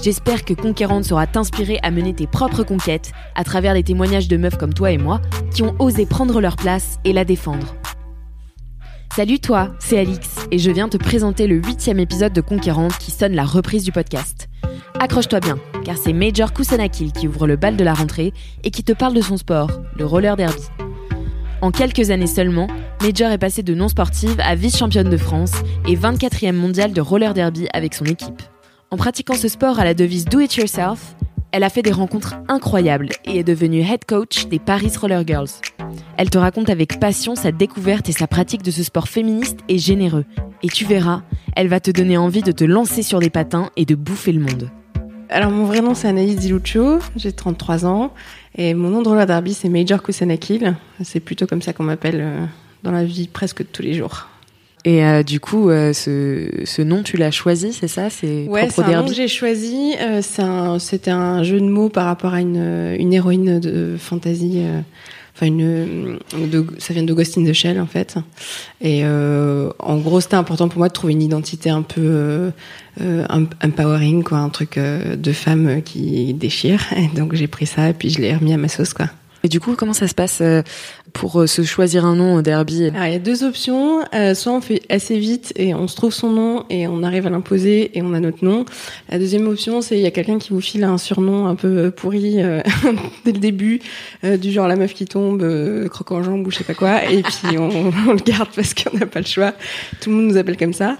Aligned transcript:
J'espère 0.00 0.44
que 0.44 0.54
Conquérante 0.54 1.04
saura 1.04 1.26
t'inspirer 1.26 1.80
à 1.82 1.90
mener 1.90 2.14
tes 2.14 2.28
propres 2.28 2.62
conquêtes 2.62 3.10
à 3.34 3.42
travers 3.42 3.74
les 3.74 3.82
témoignages 3.82 4.28
de 4.28 4.36
meufs 4.36 4.56
comme 4.56 4.72
toi 4.72 4.92
et 4.92 4.98
moi 4.98 5.20
qui 5.52 5.62
ont 5.64 5.74
osé 5.80 6.06
prendre 6.06 6.40
leur 6.40 6.54
place 6.54 6.98
et 7.04 7.12
la 7.12 7.24
défendre. 7.24 7.74
Salut 9.16 9.40
toi, 9.40 9.70
c'est 9.80 9.98
Alix 9.98 10.36
et 10.52 10.58
je 10.58 10.70
viens 10.70 10.88
te 10.88 10.96
présenter 10.96 11.48
le 11.48 11.56
huitième 11.56 11.98
épisode 11.98 12.32
de 12.32 12.40
Conquérante 12.40 12.96
qui 12.98 13.10
sonne 13.10 13.34
la 13.34 13.44
reprise 13.44 13.82
du 13.82 13.90
podcast. 13.90 14.48
Accroche-toi 15.00 15.40
bien, 15.40 15.58
car 15.84 15.96
c'est 15.96 16.12
Major 16.12 16.52
Kusanakil 16.52 17.12
qui 17.12 17.26
ouvre 17.26 17.48
le 17.48 17.56
bal 17.56 17.76
de 17.76 17.82
la 17.82 17.94
rentrée 17.94 18.32
et 18.62 18.70
qui 18.70 18.84
te 18.84 18.92
parle 18.92 19.14
de 19.14 19.20
son 19.20 19.36
sport, 19.36 19.70
le 19.96 20.06
roller 20.06 20.36
derby. 20.36 20.62
En 21.60 21.72
quelques 21.72 22.10
années 22.10 22.28
seulement, 22.28 22.68
Major 23.02 23.32
est 23.32 23.38
passée 23.38 23.64
de 23.64 23.74
non 23.74 23.88
sportive 23.88 24.38
à 24.38 24.54
vice-championne 24.54 25.10
de 25.10 25.16
France 25.16 25.54
et 25.88 25.96
24e 25.96 26.52
mondiale 26.52 26.92
de 26.92 27.00
roller 27.00 27.34
derby 27.34 27.66
avec 27.72 27.94
son 27.94 28.04
équipe. 28.04 28.42
En 28.90 28.96
pratiquant 28.96 29.34
ce 29.34 29.48
sport 29.48 29.78
à 29.78 29.84
la 29.84 29.92
devise 29.92 30.24
Do 30.24 30.40
It 30.40 30.56
Yourself, 30.56 31.14
elle 31.52 31.62
a 31.62 31.68
fait 31.68 31.82
des 31.82 31.92
rencontres 31.92 32.36
incroyables 32.48 33.10
et 33.26 33.38
est 33.38 33.44
devenue 33.44 33.82
head 33.82 34.06
coach 34.06 34.46
des 34.46 34.58
Paris 34.58 34.92
Roller 34.98 35.26
Girls. 35.26 35.50
Elle 36.16 36.30
te 36.30 36.38
raconte 36.38 36.70
avec 36.70 36.98
passion 36.98 37.34
sa 37.34 37.52
découverte 37.52 38.08
et 38.08 38.12
sa 38.12 38.26
pratique 38.26 38.62
de 38.62 38.70
ce 38.70 38.82
sport 38.82 39.08
féministe 39.08 39.58
et 39.68 39.76
généreux. 39.76 40.24
Et 40.62 40.68
tu 40.68 40.86
verras, 40.86 41.20
elle 41.54 41.68
va 41.68 41.80
te 41.80 41.90
donner 41.90 42.16
envie 42.16 42.40
de 42.40 42.50
te 42.50 42.64
lancer 42.64 43.02
sur 43.02 43.20
des 43.20 43.28
patins 43.28 43.68
et 43.76 43.84
de 43.84 43.94
bouffer 43.94 44.32
le 44.32 44.40
monde. 44.40 44.70
Alors 45.28 45.50
mon 45.50 45.66
vrai 45.66 45.82
nom 45.82 45.94
c'est 45.94 46.08
Anaïs 46.08 46.36
Diluccio, 46.36 47.00
j'ai 47.14 47.32
33 47.32 47.84
ans 47.84 48.14
et 48.54 48.72
mon 48.72 48.88
nom 48.88 49.02
de 49.02 49.08
roller 49.10 49.26
derby 49.26 49.52
c'est 49.52 49.68
Major 49.68 50.02
Kusanakil. 50.02 50.76
C'est 51.04 51.20
plutôt 51.20 51.46
comme 51.46 51.60
ça 51.60 51.74
qu'on 51.74 51.84
m'appelle 51.84 52.20
euh, 52.22 52.46
dans 52.84 52.92
la 52.92 53.04
vie 53.04 53.28
presque 53.28 53.70
tous 53.70 53.82
les 53.82 53.92
jours. 53.92 54.28
Et 54.88 55.04
euh, 55.04 55.22
du 55.22 55.38
coup, 55.38 55.68
euh, 55.68 55.92
ce, 55.92 56.48
ce, 56.64 56.80
nom, 56.80 57.02
tu 57.02 57.18
l'as 57.18 57.30
choisi, 57.30 57.74
c'est 57.74 57.88
ça? 57.88 58.08
C'est 58.08 58.46
ouais, 58.48 58.70
c'est 58.70 58.82
un 58.84 59.02
nom 59.02 59.06
que 59.06 59.12
j'ai 59.12 59.28
choisi. 59.28 59.94
Euh, 60.00 60.22
C'était 60.78 61.10
un, 61.10 61.18
un, 61.18 61.42
jeu 61.42 61.60
de 61.60 61.66
mots 61.66 61.90
par 61.90 62.06
rapport 62.06 62.32
à 62.32 62.40
une, 62.40 62.96
une 62.98 63.12
héroïne 63.12 63.60
de 63.60 63.96
fantasy. 63.98 64.62
Euh, 64.64 64.80
enfin, 65.36 65.44
une, 65.44 66.18
de, 66.32 66.64
ça 66.78 66.94
vient 66.94 67.02
d'Augustine 67.02 67.44
de 67.44 67.52
Shell 67.52 67.78
en 67.78 67.86
fait. 67.86 68.14
Et 68.80 69.04
en 69.04 69.98
gros, 69.98 70.22
c'était 70.22 70.36
important 70.36 70.70
pour 70.70 70.78
moi 70.78 70.88
de 70.88 70.94
trouver 70.94 71.12
une 71.12 71.22
identité 71.22 71.68
un 71.68 71.82
peu 71.82 72.50
empowering, 73.62 74.22
quoi, 74.22 74.38
un 74.38 74.48
truc 74.48 74.78
de 74.78 75.32
femme 75.32 75.82
qui 75.82 76.32
déchire. 76.32 76.80
Et 76.96 77.14
donc 77.14 77.34
j'ai 77.34 77.46
pris 77.46 77.66
ça 77.66 77.90
et 77.90 77.92
puis 77.92 78.08
je 78.08 78.22
l'ai 78.22 78.34
remis 78.34 78.54
à 78.54 78.56
ma 78.56 78.68
sauce, 78.68 78.94
quoi. 78.94 79.08
Et 79.44 79.48
du 79.48 79.60
coup, 79.60 79.76
comment 79.76 79.92
ça 79.92 80.08
se 80.08 80.14
passe 80.14 80.42
pour 81.12 81.40
euh, 81.40 81.46
se 81.46 81.62
choisir 81.62 82.04
un 82.04 82.16
nom 82.16 82.36
au 82.36 82.42
derby 82.42 82.86
Alors, 82.86 83.06
il 83.06 83.12
y 83.12 83.16
a 83.16 83.18
deux 83.18 83.44
options. 83.44 84.04
Euh, 84.14 84.34
soit 84.34 84.52
on 84.52 84.60
fait 84.60 84.82
assez 84.88 85.18
vite 85.18 85.52
et 85.56 85.74
on 85.74 85.88
se 85.88 85.96
trouve 85.96 86.12
son 86.12 86.30
nom 86.30 86.64
et 86.70 86.86
on 86.86 87.02
arrive 87.02 87.26
à 87.26 87.30
l'imposer 87.30 87.96
et 87.96 88.02
on 88.02 88.14
a 88.14 88.20
notre 88.20 88.44
nom. 88.44 88.64
La 89.08 89.18
deuxième 89.18 89.46
option, 89.48 89.80
c'est 89.80 89.96
il 89.96 90.02
y 90.02 90.06
a 90.06 90.10
quelqu'un 90.10 90.38
qui 90.38 90.50
vous 90.50 90.60
file 90.60 90.84
un 90.84 90.98
surnom 90.98 91.46
un 91.46 91.54
peu 91.54 91.90
pourri 91.90 92.42
euh, 92.42 92.60
dès 93.24 93.32
le 93.32 93.38
début, 93.38 93.80
du 94.22 94.52
genre 94.52 94.68
la 94.68 94.76
meuf 94.76 94.94
qui 94.94 95.06
tombe, 95.06 95.88
croque 95.88 96.12
en 96.12 96.22
jambe 96.22 96.46
ou 96.46 96.50
je 96.50 96.58
sais 96.58 96.64
pas 96.64 96.74
quoi, 96.74 97.04
et 97.04 97.22
puis 97.22 97.58
on, 97.58 97.68
on 98.08 98.12
le 98.12 98.22
garde 98.22 98.48
parce 98.54 98.74
qu'on 98.74 98.96
n'a 98.96 99.06
pas 99.06 99.20
le 99.20 99.26
choix. 99.26 99.52
Tout 100.00 100.10
le 100.10 100.16
monde 100.16 100.26
nous 100.26 100.36
appelle 100.36 100.56
comme 100.56 100.72
ça. 100.72 100.96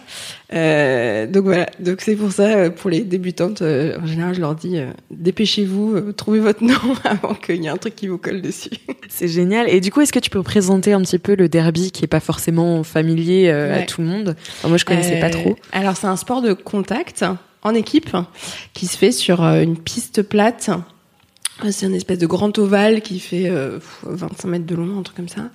Euh, 0.54 1.26
donc 1.26 1.44
voilà, 1.44 1.66
donc 1.78 2.00
c'est 2.00 2.16
pour 2.16 2.32
ça, 2.32 2.48
euh, 2.48 2.70
pour 2.70 2.88
les 2.88 3.00
débutantes, 3.00 3.60
euh, 3.60 3.98
en 4.02 4.06
général, 4.06 4.34
je 4.34 4.40
leur 4.40 4.54
dis 4.54 4.78
dépêchez-vous, 5.10 6.12
trouvez 6.12 6.40
votre 6.40 6.64
nom 6.64 6.74
avant 7.04 7.34
qu'il 7.34 7.62
y 7.62 7.66
ait 7.66 7.70
un 7.70 7.76
truc 7.76 7.94
qui 7.94 8.08
vous 8.08 8.18
colle 8.18 8.40
dessus. 8.40 8.70
C'est 9.08 9.28
génial. 9.28 9.68
Et 9.68 9.80
du 9.80 9.90
coup, 9.90 10.00
est-ce 10.00 10.12
que 10.12 10.18
tu 10.18 10.30
peux 10.30 10.42
présenter 10.42 10.92
un 10.92 11.02
petit 11.02 11.18
peu 11.18 11.34
le 11.34 11.48
derby 11.48 11.90
qui 11.90 12.04
est 12.04 12.08
pas 12.08 12.20
forcément 12.20 12.82
familier 12.82 13.48
ouais. 13.52 13.82
à 13.82 13.82
tout 13.82 14.00
le 14.00 14.06
monde? 14.06 14.36
Moi, 14.66 14.76
je 14.76 14.84
connaissais 14.84 15.20
pas 15.20 15.30
trop. 15.30 15.56
Alors, 15.72 15.96
c'est 15.96 16.06
un 16.06 16.16
sport 16.16 16.42
de 16.42 16.52
contact 16.52 17.24
en 17.62 17.74
équipe 17.74 18.16
qui 18.72 18.86
se 18.86 18.96
fait 18.96 19.12
sur 19.12 19.42
une 19.42 19.76
piste 19.76 20.22
plate 20.22 20.70
c'est 21.70 21.86
une 21.86 21.94
espèce 21.94 22.18
de 22.18 22.26
grand 22.26 22.56
ovale 22.58 23.00
qui 23.00 23.18
fait 23.18 23.48
euh, 23.48 23.78
25 24.04 24.48
mètres 24.48 24.66
de 24.66 24.74
long, 24.74 24.98
un 24.98 25.02
truc 25.02 25.16
comme 25.16 25.28
ça. 25.28 25.50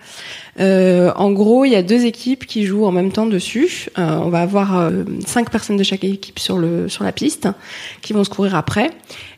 Euh, 0.60 1.12
en 1.16 1.32
gros, 1.32 1.66
il 1.66 1.72
y 1.72 1.76
a 1.76 1.84
deux 1.84 2.06
équipes 2.06 2.46
qui 2.46 2.66
jouent 2.66 2.86
en 2.86 2.92
même 2.92 3.12
temps 3.12 3.26
dessus. 3.26 3.88
Euh, 3.98 4.18
on 4.18 4.30
va 4.30 4.42
avoir 4.42 4.78
euh, 4.78 5.04
cinq 5.26 5.50
personnes 5.50 5.78
de 5.78 5.84
chaque 5.84 6.04
équipe 6.04 6.40
sur 6.40 6.58
le 6.58 6.90
sur 6.90 7.04
la 7.04 7.12
piste 7.12 7.48
qui 8.02 8.14
vont 8.14 8.24
se 8.24 8.30
courir 8.30 8.56
après. 8.56 8.92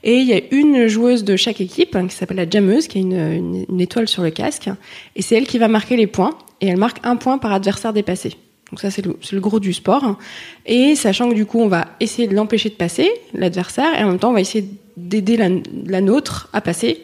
Et 0.03 0.17
il 0.17 0.27
y 0.27 0.33
a 0.33 0.41
une 0.51 0.87
joueuse 0.87 1.23
de 1.23 1.35
chaque 1.35 1.61
équipe 1.61 1.95
hein, 1.95 2.07
qui 2.07 2.15
s'appelle 2.15 2.37
la 2.37 2.49
jammeuse, 2.49 2.87
qui 2.87 2.97
a 2.97 3.01
une, 3.01 3.65
une 3.69 3.81
étoile 3.81 4.07
sur 4.07 4.23
le 4.23 4.31
casque. 4.31 4.69
Et 5.15 5.21
c'est 5.21 5.35
elle 5.35 5.45
qui 5.45 5.59
va 5.59 5.67
marquer 5.67 5.97
les 5.97 6.07
points. 6.07 6.37
Et 6.61 6.67
elle 6.67 6.77
marque 6.77 6.99
un 7.03 7.15
point 7.15 7.37
par 7.37 7.51
adversaire 7.51 7.93
dépassé. 7.93 8.37
Donc 8.75 8.81
ça, 8.81 8.91
c'est 8.91 9.05
le, 9.05 9.17
le, 9.31 9.39
gros 9.39 9.61
du 9.61 9.71
sport. 9.71 10.17
Et 10.65 10.97
sachant 10.97 11.29
que 11.29 11.33
du 11.33 11.45
coup, 11.45 11.61
on 11.61 11.69
va 11.69 11.85
essayer 12.01 12.27
de 12.27 12.35
l'empêcher 12.35 12.67
de 12.67 12.73
passer, 12.73 13.09
l'adversaire, 13.33 13.97
et 13.97 14.03
en 14.03 14.09
même 14.09 14.19
temps, 14.19 14.31
on 14.31 14.33
va 14.33 14.41
essayer 14.41 14.67
d'aider 14.97 15.37
la, 15.37 15.47
la, 15.85 16.01
nôtre 16.01 16.49
à 16.51 16.59
passer. 16.59 17.03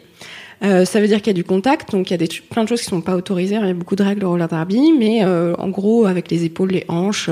Euh, 0.62 0.84
ça 0.84 1.00
veut 1.00 1.06
dire 1.06 1.22
qu'il 1.22 1.28
y 1.28 1.30
a 1.30 1.32
du 1.32 1.44
contact, 1.44 1.92
donc 1.92 2.10
il 2.10 2.12
y 2.12 2.14
a 2.14 2.18
des, 2.18 2.28
plein 2.28 2.64
de 2.64 2.68
choses 2.68 2.82
qui 2.82 2.88
sont 2.88 3.00
pas 3.00 3.16
autorisées. 3.16 3.54
Il 3.54 3.66
y 3.66 3.70
a 3.70 3.72
beaucoup 3.72 3.96
de 3.96 4.02
règles 4.02 4.22
au 4.26 4.28
roller 4.32 4.48
derby, 4.48 4.92
mais 4.92 5.24
euh, 5.24 5.54
en 5.56 5.70
gros, 5.70 6.04
avec 6.04 6.30
les 6.30 6.44
épaules, 6.44 6.72
les 6.72 6.84
hanches, 6.88 7.30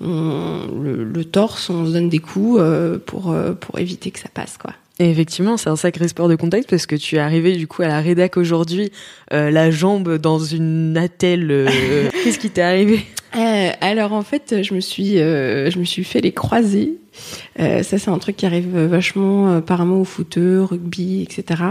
on, 0.00 0.68
le, 0.80 1.02
le, 1.02 1.24
torse, 1.24 1.68
on 1.68 1.84
se 1.84 1.90
donne 1.90 2.08
des 2.08 2.20
coups 2.20 2.60
euh, 2.60 3.00
pour, 3.04 3.34
pour 3.58 3.80
éviter 3.80 4.12
que 4.12 4.20
ça 4.20 4.28
passe, 4.32 4.56
quoi. 4.56 4.72
Et 5.00 5.10
effectivement, 5.10 5.56
c'est 5.56 5.70
un 5.70 5.76
sacré 5.76 6.06
sport 6.06 6.28
de 6.28 6.36
contact 6.36 6.70
parce 6.70 6.86
que 6.86 6.94
tu 6.94 7.16
es 7.16 7.18
arrivé 7.18 7.56
du 7.56 7.66
coup 7.66 7.82
à 7.82 7.88
la 7.88 8.00
rédac 8.00 8.36
aujourd'hui, 8.36 8.92
euh, 9.32 9.50
la 9.50 9.70
jambe 9.72 10.18
dans 10.18 10.38
une 10.38 10.96
attelle. 10.96 11.50
Euh, 11.50 12.10
Qu'est-ce 12.24 12.38
qui 12.38 12.50
t'est 12.50 12.62
arrivé? 12.62 13.04
Euh, 13.36 13.70
Alors 13.80 14.12
en 14.12 14.22
fait, 14.22 14.62
je 14.62 14.74
me 14.74 14.80
suis, 14.80 15.16
je 15.16 15.78
me 15.78 15.84
suis 15.84 16.04
fait 16.04 16.20
les 16.20 16.32
croisés. 16.32 16.98
Ça, 17.58 17.82
c'est 17.98 18.08
un 18.08 18.18
truc 18.18 18.36
qui 18.36 18.46
arrive 18.46 18.76
vachement 18.76 19.56
apparemment 19.56 20.00
au 20.00 20.04
foot, 20.04 20.36
rugby, 20.36 21.22
etc. 21.22 21.62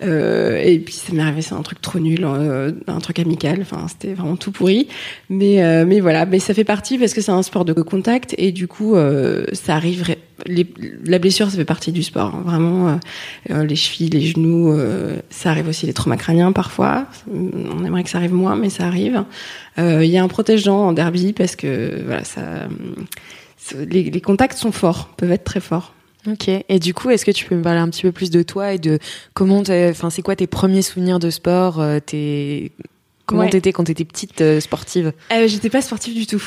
et 0.00 0.78
puis 0.84 0.94
ça 0.94 1.12
m'est 1.12 1.22
arrivé, 1.22 1.42
c'est 1.42 1.54
un 1.54 1.62
truc 1.62 1.80
trop 1.80 1.98
nul, 1.98 2.24
un 2.24 2.98
truc 3.00 3.18
amical. 3.18 3.58
Enfin, 3.60 3.86
c'était 3.88 4.14
vraiment 4.14 4.36
tout 4.36 4.52
pourri. 4.52 4.88
Mais 5.28 5.84
mais 5.84 6.00
voilà, 6.00 6.26
mais 6.26 6.38
ça 6.38 6.54
fait 6.54 6.64
partie 6.64 6.98
parce 6.98 7.14
que 7.14 7.20
c'est 7.20 7.32
un 7.32 7.42
sport 7.42 7.64
de 7.64 7.72
contact 7.72 8.34
et 8.38 8.52
du 8.52 8.68
coup, 8.68 8.94
ça 9.52 9.74
arrive 9.74 10.04
les, 10.46 10.66
la 11.04 11.18
blessure, 11.18 11.50
ça 11.50 11.56
fait 11.56 11.64
partie 11.64 11.92
du 11.92 12.02
sport. 12.02 12.34
Hein. 12.34 12.42
Vraiment, 12.44 12.98
euh, 13.50 13.64
les 13.64 13.76
chevilles, 13.76 14.10
les 14.10 14.20
genoux, 14.20 14.72
euh, 14.72 15.16
ça 15.30 15.50
arrive 15.50 15.68
aussi 15.68 15.86
les 15.86 15.92
traumas 15.92 16.16
crâniens 16.16 16.52
parfois. 16.52 17.06
On 17.32 17.84
aimerait 17.84 18.04
que 18.04 18.10
ça 18.10 18.18
arrive 18.18 18.34
moins, 18.34 18.56
mais 18.56 18.70
ça 18.70 18.84
arrive. 18.86 19.24
Il 19.76 19.84
euh, 19.84 20.04
y 20.04 20.18
a 20.18 20.22
un 20.22 20.28
protège-dents 20.28 20.88
en 20.88 20.92
derby 20.92 21.32
parce 21.32 21.56
que 21.56 22.02
voilà, 22.04 22.24
ça, 22.24 22.40
les, 23.72 24.10
les, 24.10 24.20
contacts 24.20 24.58
sont 24.58 24.72
forts, 24.72 25.08
peuvent 25.16 25.32
être 25.32 25.44
très 25.44 25.60
forts. 25.60 25.94
Ok. 26.26 26.48
Et 26.48 26.78
du 26.78 26.94
coup, 26.94 27.10
est-ce 27.10 27.24
que 27.24 27.30
tu 27.30 27.44
peux 27.44 27.54
me 27.54 27.62
parler 27.62 27.80
un 27.80 27.88
petit 27.88 28.02
peu 28.02 28.12
plus 28.12 28.30
de 28.30 28.42
toi 28.42 28.72
et 28.72 28.78
de 28.78 28.98
comment, 29.34 29.62
enfin, 29.68 30.10
c'est 30.10 30.22
quoi 30.22 30.36
tes 30.36 30.46
premiers 30.46 30.82
souvenirs 30.82 31.18
de 31.18 31.30
sport, 31.30 31.82
tes 32.06 32.72
Comment 33.26 33.42
ouais. 33.42 33.50
t'étais 33.50 33.72
quand 33.72 33.84
t'étais 33.84 34.04
petite 34.04 34.60
sportive? 34.60 35.12
Euh, 35.32 35.48
J'étais 35.48 35.70
pas 35.70 35.80
sportive 35.80 36.14
du 36.14 36.26
tout 36.26 36.42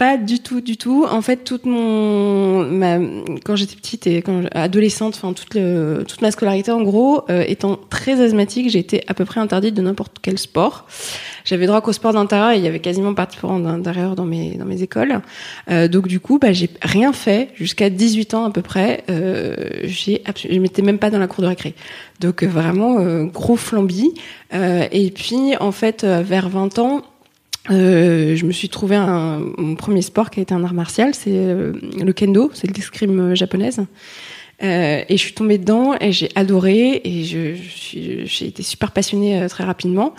Pas 0.00 0.16
du 0.16 0.38
tout, 0.38 0.62
du 0.62 0.78
tout. 0.78 1.04
En 1.04 1.20
fait, 1.20 1.44
toute 1.44 1.66
mon, 1.66 2.64
ma, 2.64 2.96
quand 3.44 3.54
j'étais 3.54 3.76
petite 3.76 4.06
et 4.06 4.24
adolescente, 4.52 5.12
enfin 5.14 5.34
toute 5.34 5.54
le, 5.54 6.04
toute 6.08 6.22
ma 6.22 6.30
scolarité 6.30 6.70
en 6.70 6.80
gros, 6.80 7.24
euh, 7.28 7.44
étant 7.46 7.78
très 7.90 8.18
asthmatique, 8.18 8.70
j'ai 8.70 8.78
été 8.78 9.04
à 9.08 9.12
peu 9.12 9.26
près 9.26 9.40
interdite 9.40 9.74
de 9.74 9.82
n'importe 9.82 10.16
quel 10.22 10.38
sport. 10.38 10.86
J'avais 11.44 11.66
droit 11.66 11.82
qu'au 11.82 11.92
sport 11.92 12.14
d'intérieur 12.14 12.52
et 12.52 12.56
il 12.56 12.64
y 12.64 12.66
avait 12.66 12.80
quasiment 12.80 13.12
pas 13.12 13.26
de 13.26 13.32
sport 13.32 13.58
d'intérieur 13.60 14.16
dans 14.16 14.24
mes 14.24 14.54
dans 14.56 14.64
mes 14.64 14.82
écoles. 14.82 15.20
Euh, 15.70 15.86
donc 15.86 16.08
du 16.08 16.18
coup, 16.18 16.38
bah 16.38 16.54
j'ai 16.54 16.70
rien 16.80 17.12
fait 17.12 17.50
jusqu'à 17.54 17.90
18 17.90 18.32
ans 18.32 18.44
à 18.46 18.50
peu 18.50 18.62
près. 18.62 19.04
Euh, 19.10 19.54
j'ai, 19.84 20.22
je 20.34 20.58
m'étais 20.58 20.80
même 20.80 20.98
pas 20.98 21.10
dans 21.10 21.18
la 21.18 21.26
cour 21.26 21.42
de 21.42 21.48
récré. 21.48 21.74
Donc 22.20 22.42
vraiment 22.42 23.00
euh, 23.00 23.24
gros 23.24 23.56
flambi. 23.56 24.14
Euh, 24.54 24.86
et 24.92 25.10
puis 25.10 25.56
en 25.60 25.72
fait, 25.72 26.04
vers 26.04 26.48
20 26.48 26.78
ans 26.78 27.02
euh, 27.68 28.36
je 28.36 28.46
me 28.46 28.52
suis 28.52 28.68
trouvé 28.68 28.96
un, 28.96 29.40
mon 29.58 29.74
premier 29.74 30.02
sport 30.02 30.30
qui 30.30 30.40
a 30.40 30.42
été 30.42 30.54
un 30.54 30.64
art 30.64 30.72
martial, 30.72 31.14
c'est 31.14 31.30
euh, 31.32 31.72
le 31.98 32.12
kendo, 32.12 32.50
c'est 32.54 32.74
l'escrime 32.74 33.34
japonaise. 33.34 33.80
Euh, 34.62 35.02
et 35.08 35.16
je 35.16 35.22
suis 35.22 35.32
tombée 35.32 35.56
dedans 35.56 35.94
et 36.00 36.12
j'ai 36.12 36.28
adoré 36.34 37.00
et 37.04 37.24
je, 37.24 37.54
j'ai 38.24 38.46
été 38.46 38.62
super 38.62 38.92
passionnée 38.92 39.40
euh, 39.40 39.48
très 39.48 39.64
rapidement. 39.64 40.14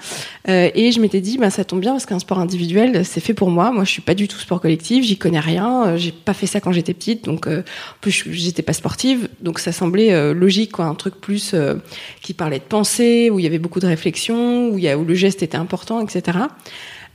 Euh, 0.49 0.71
et 0.73 0.91
je 0.91 0.99
m'étais 0.99 1.21
dit, 1.21 1.37
bah, 1.37 1.51
ça 1.51 1.63
tombe 1.63 1.79
bien 1.79 1.91
parce 1.91 2.07
qu'un 2.07 2.17
sport 2.17 2.39
individuel, 2.39 3.05
c'est 3.05 3.19
fait 3.19 3.35
pour 3.35 3.51
moi. 3.51 3.71
Moi, 3.71 3.83
je 3.83 3.91
suis 3.91 4.01
pas 4.01 4.15
du 4.15 4.27
tout 4.27 4.39
sport 4.39 4.59
collectif, 4.59 5.05
j'y 5.05 5.17
connais 5.17 5.39
rien. 5.39 5.95
J'ai 5.97 6.11
pas 6.11 6.33
fait 6.33 6.47
ça 6.47 6.59
quand 6.59 6.71
j'étais 6.71 6.93
petite, 6.93 7.25
donc 7.25 7.47
en 7.47 7.61
plus 8.01 8.23
j'étais 8.29 8.61
pas 8.61 8.73
sportive, 8.73 9.29
donc 9.41 9.59
ça 9.59 9.71
semblait 9.71 10.33
logique, 10.33 10.71
quoi, 10.73 10.85
un 10.85 10.95
truc 10.95 11.15
plus 11.15 11.55
qui 12.21 12.33
parlait 12.33 12.59
de 12.59 12.63
pensée, 12.63 13.29
où 13.29 13.39
il 13.39 13.43
y 13.43 13.47
avait 13.47 13.59
beaucoup 13.59 13.79
de 13.79 13.87
réflexion, 13.87 14.69
où, 14.69 14.77
y 14.77 14.87
a, 14.87 14.97
où 14.97 15.05
le 15.05 15.13
geste 15.13 15.43
était 15.43 15.57
important, 15.57 16.01
etc. 16.01 16.39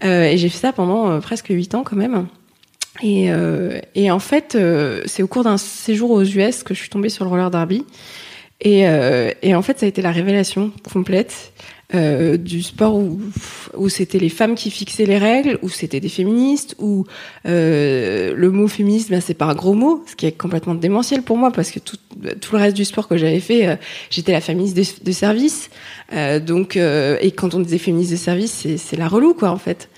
Euh, 0.04 0.24
et 0.24 0.36
j'ai 0.36 0.48
fait 0.48 0.58
ça 0.58 0.72
pendant 0.72 1.10
euh, 1.10 1.20
presque 1.20 1.48
huit 1.48 1.74
ans 1.74 1.84
quand 1.84 1.96
même. 1.96 2.26
Et, 3.02 3.30
euh, 3.30 3.80
en 4.10 4.18
fait, 4.18 4.56
c'est 5.04 5.22
au 5.22 5.26
cours 5.26 5.44
d'un 5.44 5.58
séjour 5.58 6.10
aux 6.10 6.22
US 6.22 6.62
que 6.62 6.74
je 6.74 6.80
suis 6.80 6.88
tombée 6.88 7.08
sur 7.08 7.24
le 7.24 7.30
roller 7.30 7.50
derby. 7.50 7.84
Et, 8.62 8.84
et 9.42 9.54
en 9.54 9.60
fait, 9.60 9.78
ça 9.78 9.84
a 9.84 9.88
été 9.88 10.00
la 10.00 10.12
révélation 10.12 10.72
complète. 10.90 11.52
Euh, 11.94 12.36
du 12.36 12.64
sport 12.64 12.96
où, 12.96 13.20
où 13.76 13.88
c'était 13.88 14.18
les 14.18 14.28
femmes 14.28 14.56
qui 14.56 14.72
fixaient 14.72 15.06
les 15.06 15.18
règles, 15.18 15.56
où 15.62 15.68
c'était 15.68 16.00
des 16.00 16.08
féministes, 16.08 16.74
où 16.80 17.04
euh, 17.46 18.34
le 18.34 18.50
mot 18.50 18.66
féministe, 18.66 19.08
ben, 19.08 19.20
c'est 19.20 19.34
pas 19.34 19.44
un 19.44 19.54
gros 19.54 19.74
mot, 19.74 20.02
ce 20.08 20.16
qui 20.16 20.26
est 20.26 20.32
complètement 20.32 20.74
démentiel 20.74 21.22
pour 21.22 21.36
moi, 21.36 21.52
parce 21.52 21.70
que 21.70 21.78
tout, 21.78 21.96
tout 22.40 22.56
le 22.56 22.58
reste 22.60 22.76
du 22.76 22.84
sport 22.84 23.06
que 23.06 23.16
j'avais 23.16 23.38
fait, 23.38 23.68
euh, 23.68 23.76
j'étais 24.10 24.32
la 24.32 24.40
féministe 24.40 24.76
de, 24.76 25.04
de 25.04 25.12
service. 25.12 25.70
Euh, 26.12 26.40
donc, 26.40 26.74
et 26.76 27.30
quand 27.30 27.54
on 27.54 27.60
disait 27.60 27.78
féministe 27.78 28.10
de 28.10 28.16
service, 28.16 28.66
c'est 28.76 28.96
la 28.96 29.06
relou, 29.06 29.32
quoi, 29.34 29.50
en 29.50 29.58
fait. 29.58 29.88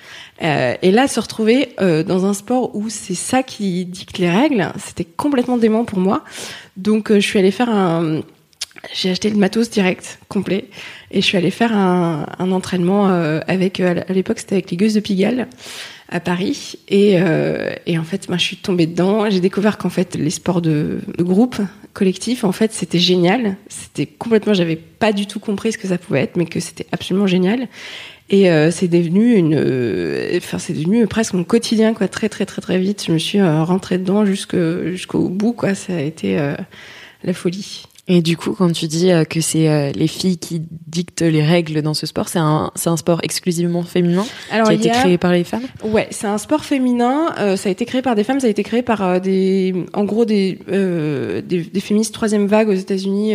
et 0.43 0.91
là, 0.91 1.09
se 1.09 1.21
retrouver 1.21 1.71
dans 1.79 2.27
un 2.27 2.35
sport 2.35 2.77
où 2.77 2.91
c'est 2.91 3.15
ça 3.15 3.43
qui 3.43 3.87
dicte 3.87 4.19
les 4.19 4.31
règles, 4.31 4.73
c'était 4.79 5.05
complètement 5.07 5.57
dément 5.57 5.85
pour 5.85 6.01
moi. 6.01 6.23
Donc, 6.77 7.13
je 7.13 7.21
suis 7.21 7.39
allée 7.39 7.51
faire 7.51 7.71
un 7.71 8.21
j'ai 8.93 9.11
acheté 9.11 9.31
le 9.31 9.37
matos 9.37 9.71
direct, 9.71 10.19
complet, 10.29 10.67
et 11.11 11.21
je 11.21 11.27
suis 11.27 11.37
allée 11.37 11.51
faire 11.51 11.77
un, 11.77 12.27
un 12.39 12.53
entraînement 12.53 13.09
euh, 13.09 13.41
avec, 13.47 13.81
euh, 13.81 14.03
à 14.09 14.13
l'époque 14.13 14.39
c'était 14.39 14.55
avec 14.55 14.71
les 14.71 14.77
Gueuses 14.77 14.95
de 14.95 15.01
Pigalle 15.01 15.49
à 16.09 16.21
Paris, 16.21 16.79
et, 16.89 17.21
euh, 17.21 17.73
et 17.87 17.99
en 17.99 18.05
fait, 18.05 18.29
moi, 18.29 18.39
je 18.39 18.45
suis 18.45 18.57
tombée 18.57 18.87
dedans. 18.87 19.29
J'ai 19.29 19.41
découvert 19.41 19.77
qu'en 19.77 19.91
fait, 19.91 20.15
les 20.15 20.31
sports 20.31 20.63
de, 20.63 21.01
de, 21.19 21.23
groupe, 21.23 21.57
collectif, 21.93 22.45
en 22.45 22.53
fait, 22.53 22.73
c'était 22.73 22.99
génial. 22.99 23.57
C'était 23.69 24.07
complètement, 24.07 24.55
j'avais 24.55 24.77
pas 24.77 25.13
du 25.13 25.27
tout 25.27 25.39
compris 25.39 25.73
ce 25.73 25.79
que 25.79 25.87
ça 25.87 25.99
pouvait 25.99 26.23
être, 26.23 26.37
mais 26.37 26.47
que 26.47 26.61
c'était 26.61 26.87
absolument 26.93 27.27
génial. 27.27 27.69
Et 28.31 28.51
euh, 28.51 28.71
c'est 28.71 28.89
devenu 28.89 29.35
une, 29.35 29.55
enfin 30.37 30.59
c'est 30.59 30.75
devenu 30.75 31.07
presque 31.07 31.33
mon 31.33 31.45
quotidien 31.45 31.95
quoi, 31.95 32.09
très 32.09 32.29
très 32.29 32.45
très 32.45 32.61
très 32.61 32.79
vite. 32.79 33.05
Je 33.07 33.13
me 33.13 33.19
suis 33.19 33.41
rentrée 33.43 33.97
dedans 33.97 34.27
jusqu'au 34.27 35.29
bout 35.31 35.55
quoi. 35.55 35.75
Ça 35.75 35.95
a 35.95 36.01
été 36.01 36.37
la 37.25 37.33
folie. 37.33 37.88
Et 38.11 38.23
du 38.23 38.39
coup, 38.39 38.55
quand 38.55 38.73
tu 38.73 38.87
dis 38.87 39.13
euh, 39.13 39.25
que 39.25 39.43
c'est 39.43 39.69
euh, 39.69 39.93
les 39.93 40.07
filles 40.07 40.39
qui 40.39 40.63
dictent 40.87 41.21
les 41.21 41.43
règles 41.43 41.83
dans 41.83 41.93
ce 41.93 42.07
sport, 42.07 42.29
c'est 42.31 42.39
un, 42.39 42.71
c'est 42.75 42.89
un 42.89 42.97
sport 42.97 43.21
exclusivement 43.23 43.83
féminin 43.83 44.25
Alors, 44.51 44.69
qui 44.69 44.73
a 44.73 44.77
été 44.77 44.89
créé 44.89 45.19
par 45.19 45.33
les 45.33 45.45
femmes? 45.45 45.65
Ouais, 45.85 46.09
c'est 46.11 46.27
un 46.27 46.39
sport 46.39 46.65
féminin. 46.65 47.35
Euh, 47.39 47.57
ça 47.57 47.69
a 47.69 47.73
été 47.73 47.85
créé 47.85 48.01
par 48.01 48.15
des 48.15 48.25
femmes. 48.25 48.41
Ça 48.41 48.47
a 48.47 48.51
été 48.51 48.63
créé 48.63 48.81
par 48.81 49.21
des, 49.21 49.75
en 49.93 50.05
gros, 50.05 50.25
des, 50.25 50.59
des, 50.67 51.61
des, 51.61 51.81
féministes 51.81 52.15
troisième 52.15 52.47
vague 52.47 52.71
aux 52.71 52.75
États-Unis, 52.75 53.35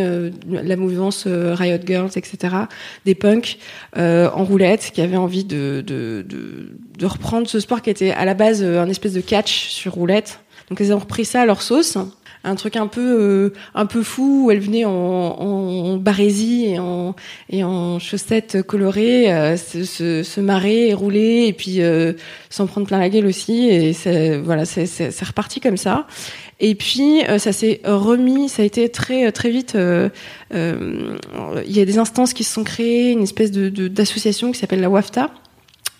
la 0.49 0.75
mouvance 0.75 1.27
Riot 1.27 1.77
Girls, 1.85 2.09
etc. 2.15 2.55
Des 3.05 3.13
punks 3.13 3.59
en 3.95 4.43
roulette 4.43 4.91
qui 4.91 5.01
avaient 5.01 5.17
envie 5.17 5.43
de, 5.43 5.83
de, 5.85 6.25
de, 6.27 6.71
de 6.97 7.05
reprendre 7.05 7.47
ce 7.47 7.59
sport 7.59 7.83
qui 7.83 7.91
était 7.91 8.11
à 8.11 8.25
la 8.25 8.33
base 8.33 8.63
un 8.63 8.89
espèce 8.89 9.13
de 9.13 9.21
catch 9.21 9.67
sur 9.67 9.93
roulette. 9.93 10.39
Donc 10.69 10.79
ils 10.79 10.93
ont 10.93 10.99
repris 10.99 11.25
ça 11.25 11.41
à 11.41 11.45
leur 11.45 11.61
sauce 11.61 11.97
un 12.43 12.55
truc 12.55 12.75
un 12.75 12.87
peu 12.87 13.01
euh, 13.01 13.53
un 13.73 13.85
peu 13.85 14.03
fou 14.03 14.45
où 14.45 14.51
elle 14.51 14.59
venait 14.59 14.85
en, 14.85 14.91
en 14.91 15.97
barésie 15.97 16.65
et 16.65 16.79
en 16.79 17.15
et 17.49 17.63
en 17.63 17.99
chaussettes 17.99 18.61
colorées 18.63 19.33
euh, 19.33 19.55
se, 19.55 19.85
se, 19.85 20.23
se, 20.23 20.41
marrer 20.41 20.89
et 20.89 20.93
rouler 20.93 21.45
et 21.47 21.53
puis 21.53 21.81
euh, 21.81 22.13
s'en 22.49 22.67
prendre 22.67 22.87
plein 22.87 22.99
la 22.99 23.09
gueule 23.09 23.25
aussi. 23.25 23.69
Et 23.69 23.93
voilà 24.43 24.65
c'est 24.65 24.85
c'est 24.85 25.25
reparti 25.25 25.59
comme 25.59 25.77
ça. 25.77 26.07
Et 26.59 26.75
puis 26.75 27.23
ça 27.37 27.51
s'est 27.51 27.81
remis 27.83 28.49
ça 28.49 28.61
a 28.61 28.65
été 28.65 28.89
très 28.89 29.31
très 29.31 29.49
vite 29.49 29.75
il 29.75 30.17
y 30.51 31.81
a 31.81 31.85
des 31.85 31.97
instances 31.97 32.33
qui 32.33 32.43
se 32.43 32.53
sont 32.53 32.63
créées 32.63 33.11
une 33.11 33.23
espèce 33.23 33.51
de 33.51 33.87
d'association 33.87 34.51
qui 34.51 34.59
s'appelle 34.59 34.81
la 34.81 34.89
WAFTA 34.89 35.29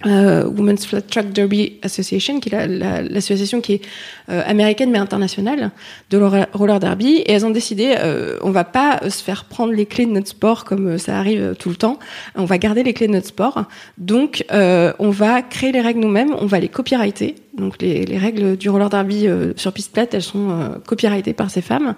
euh, 0.05 0.45
Women's 0.45 0.85
Flat 0.85 1.01
Track 1.01 1.31
Derby 1.31 1.79
Association, 1.81 2.39
qui 2.39 2.53
est 2.53 2.67
l'association 2.67 3.61
qui 3.61 3.73
est 3.73 3.81
euh, 4.29 4.41
américaine 4.45 4.91
mais 4.91 4.99
internationale 4.99 5.71
de 6.09 6.17
roller 6.53 6.79
derby, 6.79 7.17
et 7.17 7.31
elles 7.31 7.45
ont 7.45 7.51
décidé, 7.51 7.95
euh, 7.97 8.37
on 8.41 8.51
va 8.51 8.63
pas 8.63 9.09
se 9.09 9.23
faire 9.23 9.45
prendre 9.45 9.73
les 9.73 9.85
clés 9.85 10.05
de 10.05 10.11
notre 10.11 10.29
sport 10.29 10.65
comme 10.65 10.87
euh, 10.87 10.97
ça 10.97 11.17
arrive 11.17 11.55
tout 11.59 11.69
le 11.69 11.75
temps, 11.75 11.99
on 12.35 12.45
va 12.45 12.57
garder 12.57 12.83
les 12.83 12.93
clés 12.93 13.07
de 13.07 13.13
notre 13.13 13.27
sport, 13.27 13.65
donc 13.97 14.45
on 14.51 15.09
va 15.09 15.41
créer 15.41 15.71
les 15.71 15.81
règles 15.81 15.99
nous-mêmes, 15.99 16.33
on 16.39 16.45
va 16.45 16.59
les 16.59 16.69
copyrighter, 16.69 17.35
donc 17.57 17.81
les, 17.81 18.05
les, 18.05 18.17
règles 18.17 18.57
du 18.57 18.69
roller 18.69 18.89
derby 18.89 19.27
sur 19.55 19.73
piste 19.73 19.93
plate, 19.93 20.13
elles 20.13 20.23
sont 20.23 20.79
copyrightées 20.85 21.33
par 21.33 21.49
ces 21.51 21.61
femmes, 21.61 21.95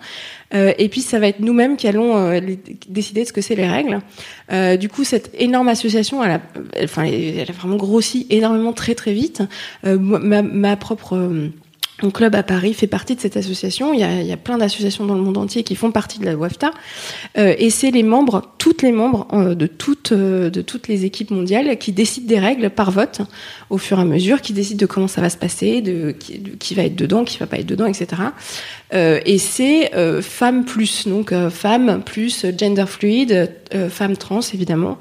et 0.54 0.90
puis 0.90 1.02
ça 1.02 1.20
va 1.20 1.28
être 1.28 1.40
nous-mêmes 1.40 1.78
qui 1.78 1.88
allons 1.88 2.40
décider 2.90 3.24
de 3.24 3.28
ce 3.28 3.34
que 3.34 3.42
c'est 3.42 3.56
les 3.56 3.68
règles. 3.68 4.02
du 4.78 4.90
coup, 4.90 5.04
cette 5.04 5.32
énorme 5.40 5.70
association, 5.70 6.24
elle 6.24 6.32
a, 6.32 6.42
a 6.76 7.52
vraiment 7.54 7.78
gros 7.78 7.96
aussi 7.96 8.28
énormément 8.30 8.74
très 8.74 8.96
très 8.96 9.14
vite. 9.14 9.42
Euh, 9.86 9.98
ma, 9.98 10.42
ma, 10.42 10.76
propre 10.76 11.16
euh, 11.16 11.50
mon 12.04 12.12
club 12.12 12.36
à 12.36 12.44
Paris 12.44 12.74
fait 12.74 12.88
partie 12.88 13.16
de 13.16 13.22
cette 13.22 13.38
association. 13.38 13.94
Il 13.94 14.00
y 14.00 14.32
a, 14.34 14.38
plein 14.38 14.58
d'associations 14.58 15.06
dans 15.06 15.16
le 15.16 15.22
monde 15.22 15.38
entier 15.38 15.64
qui 15.64 15.76
font 15.76 15.92
partie 15.92 16.20
de 16.20 16.26
la 16.26 16.36
WAFTA. 16.36 16.72
Euh, 17.38 17.56
et 17.58 17.70
c'est 17.70 17.92
les 17.92 18.04
membres, 18.04 18.52
toutes 18.58 18.82
les 18.82 18.92
membres 18.92 19.28
euh, 19.32 19.56
de, 19.56 19.66
toutes, 19.66 20.12
euh, 20.12 20.50
de 20.50 20.62
toutes 20.62 20.90
les 20.90 21.06
équipes 21.06 21.32
mondiales 21.32 21.78
qui 21.78 21.94
décident 21.94 22.28
des 22.28 22.40
règles 22.40 22.70
par 22.70 22.92
vote 22.92 23.22
au 23.70 23.78
fur 23.78 23.98
et 24.00 24.02
à 24.02 24.06
mesure, 24.06 24.42
qui 24.42 24.54
décident 24.54 24.80
de 24.80 24.86
comment 24.86 25.08
ça 25.08 25.22
va 25.22 25.30
se 25.30 25.38
passer, 25.38 25.82
de 25.82 26.12
qui, 26.12 26.40
de, 26.40 26.52
qui 26.52 26.76
va 26.76 26.84
être 26.84 26.96
dedans, 26.96 27.24
qui 27.24 27.38
va 27.38 27.48
pas 27.48 27.58
être 27.58 27.66
dedans, 27.66 27.86
etc. 27.86 28.22
Euh, 28.94 29.20
et 29.26 29.38
c'est 29.38 29.94
euh, 29.96 30.22
femmes 30.22 30.66
plus, 30.66 31.08
donc 31.08 31.34
femmes 31.50 32.02
plus 32.06 32.46
gender 32.58 32.86
fluid, 32.88 33.52
femmes 33.90 34.16
trans 34.16 34.42
évidemment, 34.54 34.98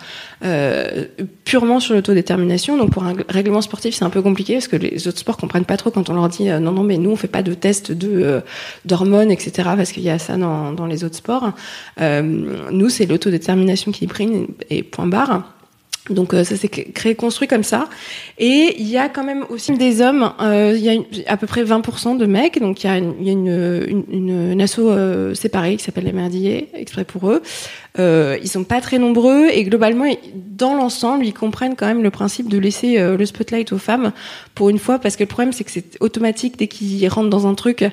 purement 1.44 1.80
sur 1.80 1.94
l'autodétermination. 1.94 2.76
Donc 2.76 2.90
pour 2.90 3.04
un 3.04 3.14
règlement 3.28 3.60
sportif, 3.60 3.94
c'est 3.94 4.04
un 4.04 4.10
peu 4.10 4.22
compliqué 4.22 4.54
parce 4.54 4.68
que 4.68 4.76
les 4.76 5.06
autres 5.06 5.18
sports 5.18 5.36
comprennent 5.36 5.64
pas 5.64 5.76
trop 5.76 5.90
quand 5.90 6.10
on 6.10 6.14
leur 6.14 6.28
dit 6.28 6.44
non 6.44 6.72
non 6.72 6.82
mais 6.82 6.98
nous 6.98 7.10
on 7.10 7.16
fait 7.16 7.28
pas 7.28 7.42
de 7.42 7.54
tests 7.54 7.92
de 7.92 8.34
euh, 8.34 8.40
d'hormones, 8.84 9.30
etc. 9.30 9.70
Parce 9.76 9.92
qu'il 9.92 10.02
y 10.02 10.10
a 10.10 10.18
ça 10.18 10.36
dans, 10.36 10.72
dans 10.72 10.86
les 10.86 11.04
autres 11.04 11.16
sports. 11.16 11.52
Euh, 12.00 12.22
nous, 12.70 12.88
c'est 12.88 13.06
l'autodétermination 13.06 13.92
qui 13.92 14.06
prime 14.06 14.48
et 14.70 14.82
point 14.82 15.06
barre. 15.06 15.53
Donc 16.10 16.34
euh, 16.34 16.44
ça 16.44 16.56
s'est 16.56 16.68
créé, 16.68 17.14
construit 17.14 17.48
comme 17.48 17.62
ça. 17.62 17.88
Et 18.38 18.74
il 18.78 18.88
y 18.88 18.98
a 18.98 19.08
quand 19.08 19.24
même 19.24 19.44
aussi 19.48 19.72
des 19.72 20.02
hommes, 20.02 20.32
euh, 20.40 20.74
il 20.76 20.84
y 20.84 20.90
a 20.90 21.32
à 21.32 21.36
peu 21.38 21.46
près 21.46 21.64
20% 21.64 22.18
de 22.18 22.26
mecs, 22.26 22.60
donc 22.60 22.84
il 22.84 22.86
y 22.86 22.90
a 22.90 22.98
une, 22.98 23.14
il 23.20 23.26
y 23.26 23.30
a 23.30 23.32
une, 23.32 24.04
une, 24.10 24.50
une, 24.52 24.60
asso 24.60 24.80
euh, 24.80 25.34
séparée 25.34 25.76
qui 25.76 25.84
s'appelle 25.84 26.04
les 26.04 26.12
Merdillers, 26.12 26.68
exprès 26.74 27.04
pour 27.04 27.30
eux. 27.30 27.42
Euh, 27.98 28.38
ils 28.42 28.48
sont 28.48 28.64
pas 28.64 28.80
très 28.80 28.98
nombreux 28.98 29.48
et 29.50 29.62
globalement, 29.64 30.06
dans 30.34 30.74
l'ensemble, 30.74 31.26
ils 31.26 31.34
comprennent 31.34 31.76
quand 31.76 31.86
même 31.86 32.02
le 32.02 32.10
principe 32.10 32.48
de 32.48 32.58
laisser 32.58 32.98
euh, 32.98 33.16
le 33.16 33.26
spotlight 33.26 33.72
aux 33.72 33.78
femmes 33.78 34.12
pour 34.54 34.68
une 34.68 34.78
fois, 34.78 34.98
parce 34.98 35.16
que 35.16 35.22
le 35.22 35.28
problème 35.28 35.52
c'est 35.52 35.64
que 35.64 35.70
c'est 35.70 35.96
automatique 36.00 36.56
dès 36.58 36.68
qu'ils 36.68 37.06
rentrent 37.08 37.30
dans 37.30 37.46
un 37.46 37.54
truc, 37.54 37.84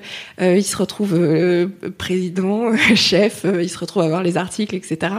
euh, 0.41 0.57
ils 0.57 0.63
se 0.63 0.77
retrouvent 0.77 1.15
euh, 1.15 1.67
président, 1.97 2.75
chef, 2.95 3.45
ils 3.45 3.69
se 3.69 3.77
retrouvent 3.77 4.03
à 4.03 4.07
voir 4.07 4.23
les 4.23 4.37
articles, 4.37 4.75
etc. 4.75 5.13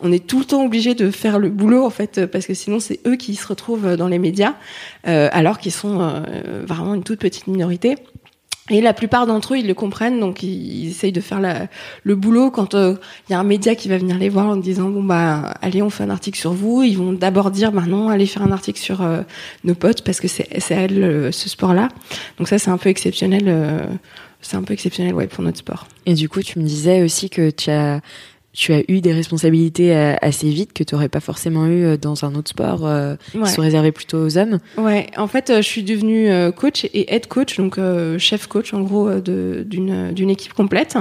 On 0.00 0.12
est 0.12 0.26
tout 0.26 0.38
le 0.38 0.44
temps 0.44 0.64
obligé 0.64 0.94
de 0.94 1.10
faire 1.10 1.38
le 1.38 1.48
boulot 1.48 1.84
en 1.84 1.90
fait, 1.90 2.26
parce 2.26 2.46
que 2.46 2.54
sinon 2.54 2.80
c'est 2.80 3.00
eux 3.06 3.16
qui 3.16 3.34
se 3.34 3.46
retrouvent 3.46 3.96
dans 3.96 4.08
les 4.08 4.18
médias, 4.18 4.54
alors 5.04 5.58
qu'ils 5.58 5.72
sont 5.72 6.22
vraiment 6.66 6.94
une 6.94 7.02
toute 7.02 7.18
petite 7.18 7.46
minorité. 7.46 7.96
Et 8.70 8.80
la 8.80 8.92
plupart 8.92 9.26
d'entre 9.26 9.54
eux, 9.54 9.58
ils 9.58 9.66
le 9.66 9.74
comprennent, 9.74 10.18
donc 10.18 10.42
ils, 10.42 10.88
essayent 10.88 11.12
de 11.12 11.20
faire 11.20 11.40
la, 11.40 11.68
le 12.02 12.16
boulot. 12.16 12.50
Quand 12.50 12.74
il 12.74 12.98
y 13.30 13.34
a 13.34 13.38
un 13.38 13.44
média 13.44 13.74
qui 13.74 13.88
va 13.88 13.98
venir 13.98 14.18
les 14.18 14.28
voir 14.28 14.46
en 14.46 14.56
disant 14.56 14.88
bon 14.88 15.02
bah 15.02 15.54
allez, 15.62 15.82
on 15.82 15.90
fait 15.90 16.04
un 16.04 16.10
article 16.10 16.38
sur 16.38 16.52
vous, 16.52 16.82
ils 16.82 16.98
vont 16.98 17.12
d'abord 17.12 17.50
dire 17.50 17.72
bah 17.72 17.84
non, 17.86 18.08
allez 18.08 18.26
faire 18.26 18.42
un 18.42 18.52
article 18.52 18.78
sur 18.78 19.06
nos 19.64 19.74
potes 19.74 20.02
parce 20.02 20.20
que 20.20 20.28
c'est 20.28 20.48
c'est 20.60 20.74
elle 20.74 21.32
ce 21.32 21.48
sport-là. 21.48 21.88
Donc 22.38 22.48
ça 22.48 22.58
c'est 22.58 22.70
un 22.70 22.78
peu 22.78 22.88
exceptionnel 22.88 23.88
c'est 24.46 24.56
un 24.56 24.62
peu 24.62 24.74
exceptionnel 24.74 25.14
ouais, 25.14 25.26
pour 25.26 25.42
notre 25.42 25.58
sport. 25.58 25.86
Et 26.04 26.14
du 26.14 26.28
coup, 26.28 26.42
tu 26.42 26.58
me 26.58 26.64
disais 26.64 27.02
aussi 27.02 27.30
que 27.30 27.50
tu 27.50 27.70
as 27.70 28.00
tu 28.56 28.72
as 28.72 28.82
eu 28.88 29.02
des 29.02 29.12
responsabilités 29.12 29.94
euh, 29.94 30.14
assez 30.22 30.48
vite 30.48 30.72
que 30.72 30.82
tu 30.82 30.94
n'aurais 30.94 31.10
pas 31.10 31.20
forcément 31.20 31.66
eu 31.66 31.84
euh, 31.84 31.96
dans 31.98 32.24
un 32.24 32.34
autre 32.34 32.48
sport 32.48 32.86
euh, 32.86 33.14
qui 33.30 33.46
sont 33.50 33.60
réservés 33.60 33.92
plutôt 33.92 34.18
aux 34.18 34.38
hommes. 34.38 34.58
Ouais, 34.78 35.08
en 35.18 35.26
fait, 35.26 35.52
je 35.56 35.60
suis 35.60 35.82
devenue 35.82 36.30
coach 36.52 36.86
et 36.86 37.14
head 37.14 37.26
coach, 37.26 37.58
donc 37.58 37.78
chef 38.18 38.46
coach 38.46 38.72
en 38.72 38.80
gros 38.80 39.10
d'une 39.20 40.12
d'une 40.12 40.30
équipe 40.30 40.54
complète. 40.54 40.96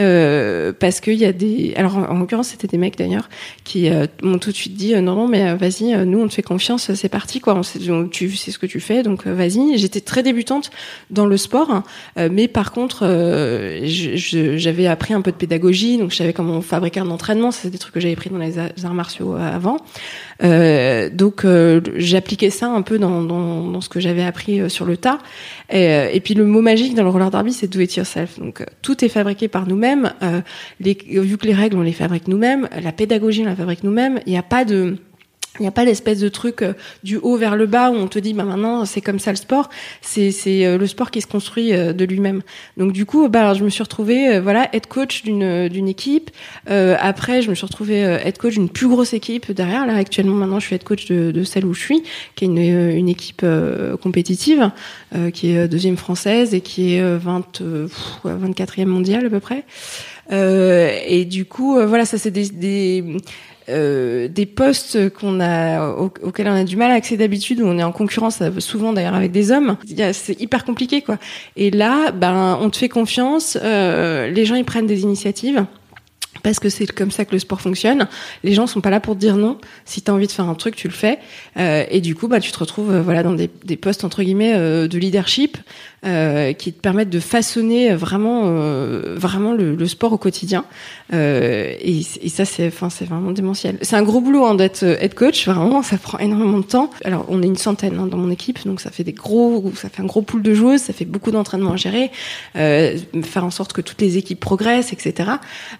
Euh, 0.00 0.72
parce 0.78 1.00
qu'il 1.00 1.14
y 1.14 1.24
a 1.24 1.32
des. 1.32 1.72
Alors 1.76 1.96
en, 1.96 2.18
l'occurrence, 2.18 2.48
c'était 2.48 2.68
des 2.68 2.78
mecs 2.78 2.96
d'ailleurs 2.96 3.28
qui 3.64 3.90
euh, 3.90 4.06
m'ont 4.22 4.38
tout 4.38 4.50
de 4.50 4.56
suite 4.56 4.74
dit 4.74 4.94
euh, 4.94 5.00
non 5.00 5.16
non 5.16 5.26
mais 5.26 5.54
vas-y, 5.56 6.06
nous 6.06 6.20
on 6.20 6.28
te 6.28 6.34
fait 6.34 6.42
confiance, 6.42 6.94
c'est 6.94 7.08
parti 7.08 7.40
quoi. 7.40 7.54
On 7.56 7.62
sait, 7.62 7.80
tu 8.10 8.36
sais 8.36 8.50
ce 8.50 8.58
que 8.58 8.66
tu 8.66 8.80
fais, 8.80 9.02
donc 9.02 9.26
vas-y. 9.26 9.76
J'étais 9.76 10.00
très 10.00 10.22
débutante 10.22 10.70
dans 11.10 11.26
le 11.26 11.36
sport, 11.36 11.82
mais 12.16 12.48
par 12.48 12.72
contre, 12.72 13.04
j'avais 13.84 14.86
appris 14.86 15.14
un 15.14 15.20
peu 15.20 15.32
de 15.32 15.36
pédagogie, 15.36 15.98
donc 15.98 16.10
je 16.12 16.16
savais 16.16 16.32
comment 16.32 16.60
fabriquer 16.60 16.87
un 16.96 17.10
entraînement. 17.10 17.50
C'est 17.50 17.70
des 17.70 17.78
trucs 17.78 17.94
que 17.94 18.00
j'avais 18.00 18.16
pris 18.16 18.30
dans 18.30 18.38
les 18.38 18.58
arts 18.58 18.94
martiaux 18.94 19.34
avant. 19.34 19.78
Euh, 20.42 21.10
donc 21.10 21.44
euh, 21.44 21.80
j'appliquais 21.96 22.50
ça 22.50 22.68
un 22.68 22.82
peu 22.82 22.98
dans, 22.98 23.22
dans, 23.22 23.64
dans 23.64 23.80
ce 23.80 23.88
que 23.88 24.00
j'avais 24.00 24.22
appris 24.22 24.60
euh, 24.60 24.68
sur 24.68 24.84
le 24.84 24.96
tas. 24.96 25.18
Et, 25.70 25.86
et, 26.12 26.20
puis 26.20 26.34
le 26.34 26.44
mot 26.44 26.60
magique 26.60 26.94
dans 26.94 27.02
le 27.02 27.10
roller 27.10 27.30
derby, 27.30 27.52
c'est 27.52 27.66
do 27.66 27.80
it 27.80 27.94
yourself. 27.96 28.38
Donc 28.38 28.64
tout 28.82 29.04
est 29.04 29.08
fabriqué 29.08 29.48
par 29.48 29.66
nous-mêmes. 29.66 30.12
vu 30.80 30.94
que 30.94 31.46
les 31.46 31.54
règles 31.54 31.76
on 31.76 31.82
les 31.82 31.92
fabrique 31.92 32.28
nous-mêmes, 32.28 32.68
la 32.80 32.92
pédagogie 32.92 33.42
on 33.42 33.46
la 33.46 33.56
fabrique 33.56 33.82
nous-mêmes. 33.82 34.20
Il 34.26 34.32
n'y 34.32 34.38
a 34.38 34.42
pas 34.42 34.64
de 34.64 34.96
il 35.58 35.62
n'y 35.62 35.68
a 35.68 35.72
pas 35.72 35.84
l'espèce 35.84 36.20
de 36.20 36.28
truc 36.28 36.62
euh, 36.62 36.72
du 37.02 37.16
haut 37.16 37.36
vers 37.36 37.56
le 37.56 37.66
bas 37.66 37.90
où 37.90 37.94
on 37.94 38.06
te 38.06 38.18
dit 38.18 38.34
bah 38.34 38.44
maintenant 38.44 38.84
c'est 38.84 39.00
comme 39.00 39.18
ça 39.18 39.30
le 39.30 39.36
sport. 39.36 39.68
C'est 40.00 40.30
c'est 40.30 40.64
euh, 40.64 40.78
le 40.78 40.86
sport 40.86 41.10
qui 41.10 41.20
se 41.20 41.26
construit 41.26 41.72
euh, 41.72 41.92
de 41.92 42.04
lui-même. 42.04 42.42
Donc 42.76 42.92
du 42.92 43.06
coup 43.06 43.28
bah 43.28 43.54
je 43.54 43.64
me 43.64 43.68
suis 43.68 43.82
retrouvée 43.82 44.40
voilà 44.40 44.68
être 44.72 44.86
coach 44.88 45.22
d'une 45.22 45.68
d'une 45.68 45.88
équipe. 45.88 46.30
après 46.66 47.42
je 47.42 47.50
me 47.50 47.54
suis 47.54 47.66
retrouvée 47.66 48.00
être 48.00 48.38
coach 48.38 48.54
d'une 48.54 48.68
plus 48.68 48.88
grosse 48.88 49.12
équipe 49.12 49.50
derrière. 49.52 49.86
Là 49.86 49.96
actuellement 49.96 50.34
maintenant 50.34 50.60
je 50.60 50.66
suis 50.66 50.74
head 50.74 50.84
coach 50.84 51.06
de, 51.06 51.30
de 51.30 51.44
celle 51.44 51.64
où 51.64 51.74
je 51.74 51.80
suis, 51.80 52.02
qui 52.36 52.44
est 52.44 52.48
une 52.48 52.58
une 52.58 53.08
équipe 53.08 53.44
compétitive, 54.02 54.70
qui 55.32 55.50
est 55.50 55.68
deuxième 55.68 55.96
française 55.96 56.54
et 56.54 56.60
qui 56.60 56.94
est 56.94 57.02
20 57.02 57.62
24e 58.24 58.86
mondiale 58.86 59.26
à 59.26 59.30
peu 59.30 59.40
près. 59.40 59.64
et 60.30 61.24
du 61.24 61.44
coup 61.44 61.78
voilà 61.86 62.04
ça 62.04 62.18
c'est 62.18 62.30
des, 62.30 62.48
des 62.48 63.04
euh, 63.68 64.28
des 64.28 64.46
postes 64.46 65.10
qu'on 65.10 65.40
a 65.40 65.88
auxquels 65.90 66.48
on 66.48 66.54
a 66.54 66.64
du 66.64 66.76
mal 66.76 66.90
à 66.90 66.94
accéder 66.94 67.24
d'habitude 67.24 67.60
où 67.60 67.66
on 67.66 67.78
est 67.78 67.82
en 67.82 67.92
concurrence 67.92 68.40
euh, 68.40 68.60
souvent 68.60 68.92
d'ailleurs 68.92 69.14
avec 69.14 69.30
des 69.30 69.52
hommes 69.52 69.76
c'est 70.12 70.40
hyper 70.40 70.64
compliqué 70.64 71.02
quoi. 71.02 71.18
Et 71.56 71.70
là 71.70 72.10
ben 72.12 72.58
on 72.60 72.70
te 72.70 72.78
fait 72.78 72.88
confiance 72.88 73.58
euh, 73.62 74.30
les 74.30 74.44
gens 74.44 74.54
ils 74.54 74.64
prennent 74.64 74.86
des 74.86 75.02
initiatives 75.02 75.66
parce 76.42 76.58
que 76.58 76.68
c'est 76.68 76.86
comme 76.86 77.10
ça 77.10 77.24
que 77.24 77.32
le 77.32 77.38
sport 77.38 77.60
fonctionne. 77.60 78.08
Les 78.44 78.54
gens 78.54 78.66
sont 78.66 78.80
pas 78.80 78.90
là 78.90 79.00
pour 79.00 79.14
te 79.14 79.20
dire 79.20 79.36
non. 79.36 79.58
Si 79.84 80.02
tu 80.02 80.10
as 80.10 80.14
envie 80.14 80.26
de 80.26 80.32
faire 80.32 80.48
un 80.48 80.54
truc, 80.54 80.76
tu 80.76 80.88
le 80.88 80.94
fais. 80.94 81.18
Euh, 81.56 81.84
et 81.90 82.00
du 82.00 82.14
coup, 82.14 82.28
bah, 82.28 82.40
tu 82.40 82.52
te 82.52 82.58
retrouves 82.58 82.92
euh, 82.92 83.02
voilà 83.02 83.22
dans 83.22 83.34
des, 83.34 83.50
des 83.64 83.76
postes 83.76 84.04
entre 84.04 84.22
guillemets 84.22 84.54
euh, 84.54 84.88
de 84.88 84.98
leadership 84.98 85.56
euh, 86.06 86.52
qui 86.52 86.72
te 86.72 86.80
permettent 86.80 87.10
de 87.10 87.18
façonner 87.18 87.92
vraiment 87.94 88.42
euh, 88.44 89.16
vraiment 89.16 89.52
le, 89.52 89.74
le, 89.74 89.86
sport 89.86 90.12
au 90.12 90.18
quotidien. 90.18 90.64
Et, 91.12 92.02
et, 92.22 92.28
ça, 92.28 92.44
c'est 92.44 92.68
enfin 92.68 92.88
c'est 92.88 93.04
vraiment 93.04 93.32
démentiel. 93.32 93.78
C'est 93.82 93.96
un 93.96 94.02
gros 94.02 94.20
boulot 94.20 94.44
hein, 94.44 94.54
d'être 94.54 94.84
head 94.84 95.14
coach. 95.14 95.46
Vraiment, 95.46 95.82
ça 95.82 95.98
prend 95.98 96.18
énormément 96.18 96.58
de 96.58 96.64
temps. 96.64 96.90
Alors, 97.04 97.26
on 97.28 97.42
est 97.42 97.46
une 97.46 97.56
centaine 97.56 97.98
hein, 97.98 98.06
dans 98.06 98.16
mon 98.16 98.30
équipe, 98.30 98.64
donc 98.64 98.80
ça 98.80 98.90
fait 98.90 99.04
des 99.04 99.12
gros, 99.12 99.72
ça 99.74 99.88
fait 99.88 100.02
un 100.02 100.06
gros 100.06 100.22
pool 100.22 100.42
de 100.42 100.54
joueuses, 100.54 100.82
ça 100.82 100.92
fait 100.92 101.04
beaucoup 101.04 101.30
d'entraînement 101.30 101.72
à 101.72 101.76
gérer, 101.76 102.10
faire 102.54 103.44
en 103.44 103.50
sorte 103.50 103.72
que 103.72 103.80
toutes 103.80 104.00
les 104.00 104.18
équipes 104.18 104.40
progressent, 104.40 104.92
etc. 104.92 105.30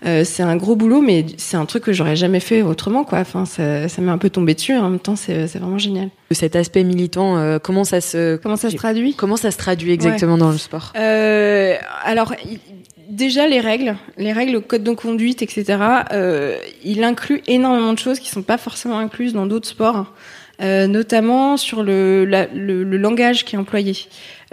c'est 0.03 0.43
un 0.49 0.57
gros 0.57 0.77
boulot, 0.77 1.01
mais 1.01 1.27
c'est 1.37 1.57
un 1.57 1.67
truc 1.67 1.85
que 1.85 1.93
j'aurais 1.93 2.17
jamais 2.17 2.41
fait 2.41 2.63
autrement, 2.63 3.05
quoi. 3.05 3.19
Enfin, 3.19 3.45
ça, 3.45 3.89
ça 3.89 4.03
m'est 4.03 4.11
un 4.11 4.19
peu 4.19 4.31
tombé 4.31 4.55
dessus. 4.55 4.77
En 4.77 4.91
même 4.91 5.01
temps, 5.01 5.17
c'est 5.17 5.47
vraiment 5.47 5.79
génial. 5.79 6.09
Cet 6.31 6.57
aspect 6.57 6.85
militant, 6.85 7.37
euh, 7.37 7.59
comment 7.59 7.85
ça 7.85 8.01
se 8.01 8.37
comment 8.37 8.57
ça 8.57 8.71
se 8.71 8.77
traduit? 8.77 9.15
Comment 9.15 9.37
ça 9.37 9.51
se 9.51 9.59
traduit 9.59 9.93
exactement 9.93 10.39
dans 10.39 10.51
le 10.51 10.59
sport? 10.59 10.93
Euh, 10.97 11.77
Alors. 12.05 12.35
Déjà 13.11 13.49
les 13.49 13.61
règles, 13.61 13.97
les 14.19 14.35
règles, 14.35 14.53
le 14.53 14.61
code 14.61 14.85
de 14.85 14.93
conduite, 14.93 15.41
etc. 15.41 15.79
Euh, 16.13 16.59
il 16.85 17.03
inclut 17.03 17.41
énormément 17.47 17.95
de 17.95 17.99
choses 17.99 18.19
qui 18.21 18.29
sont 18.29 18.43
pas 18.43 18.59
forcément 18.59 18.99
incluses 18.99 19.33
dans 19.33 19.47
d'autres 19.47 19.67
sports. 19.67 20.13
Euh, 20.61 20.89
notamment 20.89 21.57
sur 21.57 21.85
le, 21.85 22.25
le, 22.25 22.83
le, 22.83 22.97
langage 22.97 23.45
qui 23.45 23.55
est 23.55 23.59
employé. 23.59 23.97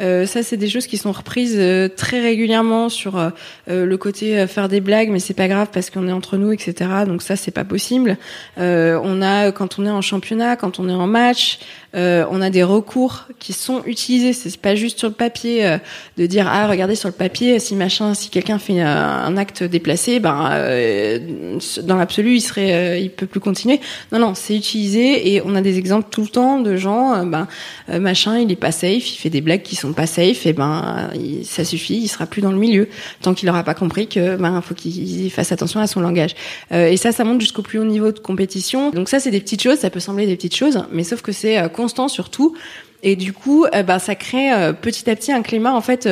Euh, 0.01 0.25
ça, 0.25 0.43
c'est 0.43 0.57
des 0.57 0.67
choses 0.67 0.87
qui 0.87 0.97
sont 0.97 1.11
reprises 1.11 1.55
euh, 1.57 1.87
très 1.87 2.19
régulièrement 2.19 2.89
sur 2.89 3.17
euh, 3.17 3.29
le 3.67 3.97
côté 3.97 4.45
faire 4.47 4.67
des 4.67 4.81
blagues, 4.81 5.09
mais 5.09 5.19
c'est 5.19 5.33
pas 5.33 5.47
grave 5.47 5.69
parce 5.71 5.89
qu'on 5.89 6.07
est 6.07 6.11
entre 6.11 6.37
nous, 6.37 6.51
etc. 6.51 6.89
Donc 7.07 7.21
ça, 7.21 7.35
c'est 7.35 7.51
pas 7.51 7.63
possible. 7.63 8.17
on 8.57 9.21
a 9.21 9.51
quand 9.51 9.79
on 9.79 9.85
est 9.85 9.89
en 9.89 10.01
championnat, 10.01 10.55
quand 10.55 10.79
on 10.79 10.89
est 10.89 10.93
en 10.93 11.07
match, 11.07 11.59
on 11.93 12.41
a 12.41 12.49
des 12.49 12.63
recours 12.63 13.25
qui 13.39 13.53
sont 13.53 13.81
utilisés. 13.85 14.33
C'est 14.33 14.57
pas 14.57 14.75
juste 14.75 14.99
sur 14.99 15.07
le 15.07 15.13
papier 15.13 15.77
de 16.17 16.25
dire 16.25 16.47
ah 16.49 16.67
regardez 16.67 16.95
sur 16.95 17.09
le 17.09 17.13
papier 17.13 17.59
si 17.59 17.75
machin, 17.75 18.13
si 18.13 18.29
quelqu'un 18.29 18.59
fait 18.59 18.81
un, 18.81 19.37
acte 19.37 19.63
déplacé, 19.63 20.19
ben 20.19 20.49
dans 21.83 21.95
l'absolu 21.95 22.35
il 22.35 22.41
serait, 22.41 23.01
il 23.01 23.11
peut 23.11 23.27
plus 23.27 23.39
continuer. 23.39 23.79
Non 24.11 24.19
non, 24.19 24.33
c'est 24.35 24.55
utilisé 24.55 25.33
et 25.33 25.41
on 25.45 25.55
a 25.55 25.61
des 25.61 25.77
exemples 25.77 26.07
tout 26.09 26.21
le 26.21 26.27
temps 26.27 26.59
de 26.59 26.75
gens, 26.75 27.25
ben 27.25 27.47
machin 27.87 28.39
il 28.39 28.51
est 28.51 28.57
pas 28.57 28.71
safe, 28.71 29.13
il 29.13 29.17
fait 29.17 29.29
des 29.29 29.41
blagues 29.41 29.63
qui 29.63 29.75
sont 29.75 29.84
pas 29.93 30.07
safe, 30.07 30.45
et 30.45 30.53
ben 30.53 31.09
ça 31.43 31.63
suffit, 31.63 31.97
il 31.97 32.07
sera 32.07 32.25
plus 32.25 32.41
dans 32.41 32.51
le 32.51 32.57
milieu 32.57 32.87
tant 33.21 33.33
qu'il 33.33 33.47
n'aura 33.47 33.63
pas 33.63 33.73
compris 33.73 34.07
que 34.07 34.35
ben 34.35 34.61
faut 34.61 34.73
qu'il 34.73 35.31
fasse 35.31 35.51
attention 35.51 35.79
à 35.79 35.87
son 35.87 36.01
langage. 36.01 36.35
Euh, 36.71 36.87
et 36.87 36.97
ça, 36.97 37.11
ça 37.11 37.23
monte 37.23 37.41
jusqu'au 37.41 37.61
plus 37.61 37.79
haut 37.79 37.85
niveau 37.85 38.11
de 38.11 38.19
compétition. 38.19 38.91
Donc 38.91 39.09
ça, 39.09 39.19
c'est 39.19 39.31
des 39.31 39.39
petites 39.39 39.61
choses, 39.61 39.79
ça 39.79 39.89
peut 39.89 39.99
sembler 39.99 40.25
des 40.25 40.35
petites 40.35 40.55
choses, 40.55 40.83
mais 40.91 41.03
sauf 41.03 41.21
que 41.21 41.31
c'est 41.31 41.57
euh, 41.57 41.67
constant 41.67 42.07
surtout. 42.07 42.55
Et 43.03 43.15
du 43.15 43.33
coup, 43.33 43.65
euh, 43.65 43.83
ben, 43.83 43.99
ça 43.99 44.15
crée 44.15 44.49
petit 44.81 45.09
à 45.09 45.15
petit 45.15 45.31
un 45.31 45.41
climat 45.41 45.73
en 45.73 45.81
fait 45.81 46.09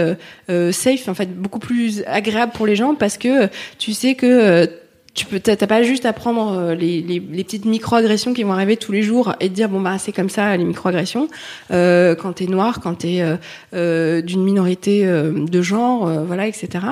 safe, 0.48 1.08
en 1.08 1.13
fait 1.13 1.34
beaucoup 1.34 1.60
plus 1.60 2.03
agréable 2.06 2.51
pour 2.53 2.68
les 2.68 2.75
gens 2.75 2.96
parce 2.96 3.18
que 3.18 3.50
tu 3.80 3.94
sais 3.94 4.15
que 4.15 4.70
tu 5.13 5.25
peux 5.27 5.39
t'as 5.39 5.55
pas 5.67 5.84
juste 5.84 6.05
à 6.05 6.13
prendre 6.13 6.58
euh, 6.58 6.75
les, 6.75 7.01
les, 7.01 7.20
les 7.20 7.43
petites 7.43 7.65
microagressions 7.65 8.34
qui 8.34 8.43
vont 8.43 8.53
arriver 8.53 8.77
tous 8.77 8.91
les 8.91 9.03
jours 9.03 9.36
et 9.39 9.48
te 9.48 9.53
dire 9.53 9.70
bon 9.70 9.79
bah 9.79 9.98
c'est 10.00 10.12
comme 10.12 10.29
ça 10.29 10.58
les 10.58 10.63
microagressions. 10.63 11.27
Euh, 11.72 12.15
quand 12.15 12.34
t'es 12.34 12.48
noir 12.48 12.79
quand 12.82 12.96
t'es 12.96 13.22
euh, 13.22 13.36
euh 13.75 14.22
d'une 14.22 14.43
minorité 14.43 15.05
euh, 15.05 15.32
de 15.46 15.62
genre 15.62 16.10
voilà 16.25 16.48
etc 16.48 16.86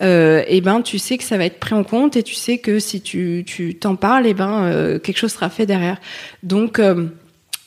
et 0.00 0.60
ben 0.62 0.80
tu 0.82 0.98
sais 0.98 1.18
que 1.18 1.24
ça 1.24 1.36
va 1.36 1.44
être 1.44 1.58
pris 1.58 1.74
en 1.74 1.84
compte 1.84 2.16
et 2.16 2.22
tu 2.22 2.34
sais 2.34 2.58
que 2.58 2.78
si 2.78 3.00
tu 3.00 3.44
tu 3.46 3.74
t'en 3.74 3.96
parles 3.96 4.26
et 4.26 4.34
ben 4.34 4.98
quelque 5.02 5.18
chose 5.18 5.32
sera 5.32 5.50
fait 5.50 5.66
derrière. 5.66 6.00
Donc 6.42 6.80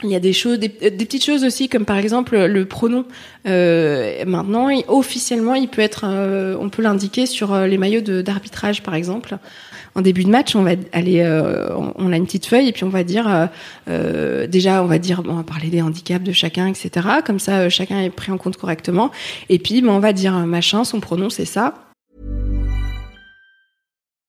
il 0.03 0.09
y 0.09 0.15
a 0.15 0.19
des 0.19 0.31
choses, 0.31 0.59
des, 0.59 0.69
des, 0.69 1.05
petites 1.05 1.25
choses 1.25 1.43
aussi, 1.43 1.67
comme 1.67 1.83
par 1.83 1.97
exemple 1.97 2.37
le 2.37 2.65
pronom. 2.65 3.05
Euh, 3.47 4.23
maintenant, 4.25 4.69
officiellement, 4.87 5.55
il 5.55 5.67
peut 5.67 5.81
être, 5.81 6.05
on 6.59 6.69
peut 6.69 6.81
l'indiquer 6.81 7.25
sur 7.25 7.53
les 7.57 7.77
maillots 7.77 8.21
d'arbitrage, 8.21 8.81
par 8.81 8.95
exemple 8.95 9.37
en 9.95 10.01
début 10.01 10.23
de 10.23 10.29
match, 10.29 10.55
on 10.55 10.63
va 10.63 10.71
aller, 10.91 11.21
euh, 11.21 11.75
on, 11.75 12.11
a 12.11 12.17
une 12.17 12.25
petite 12.25 12.45
feuille 12.45 12.69
et 12.69 12.71
puis 12.71 12.83
on 12.83 12.89
va 12.89 13.03
dire, 13.03 13.27
euh, 13.27 13.47
euh, 13.89 14.47
déjà, 14.47 14.83
on 14.83 14.87
va 14.87 14.97
dire, 14.97 15.21
on 15.27 15.35
va 15.35 15.43
parler 15.43 15.69
des 15.69 15.81
handicaps 15.81 16.23
de 16.23 16.31
chacun, 16.31 16.67
etc. 16.67 17.07
Comme 17.25 17.39
ça, 17.39 17.69
chacun 17.69 18.01
est 18.01 18.09
pris 18.09 18.31
en 18.31 18.37
compte 18.37 18.57
correctement. 18.57 19.11
Et 19.49 19.59
puis, 19.59 19.81
ben, 19.81 19.89
on 19.89 19.99
va 19.99 20.13
dire 20.13 20.33
machin, 20.33 20.83
son 20.83 20.99
pronom 20.99 21.29
c'est 21.29 21.45
ça. 21.45 21.73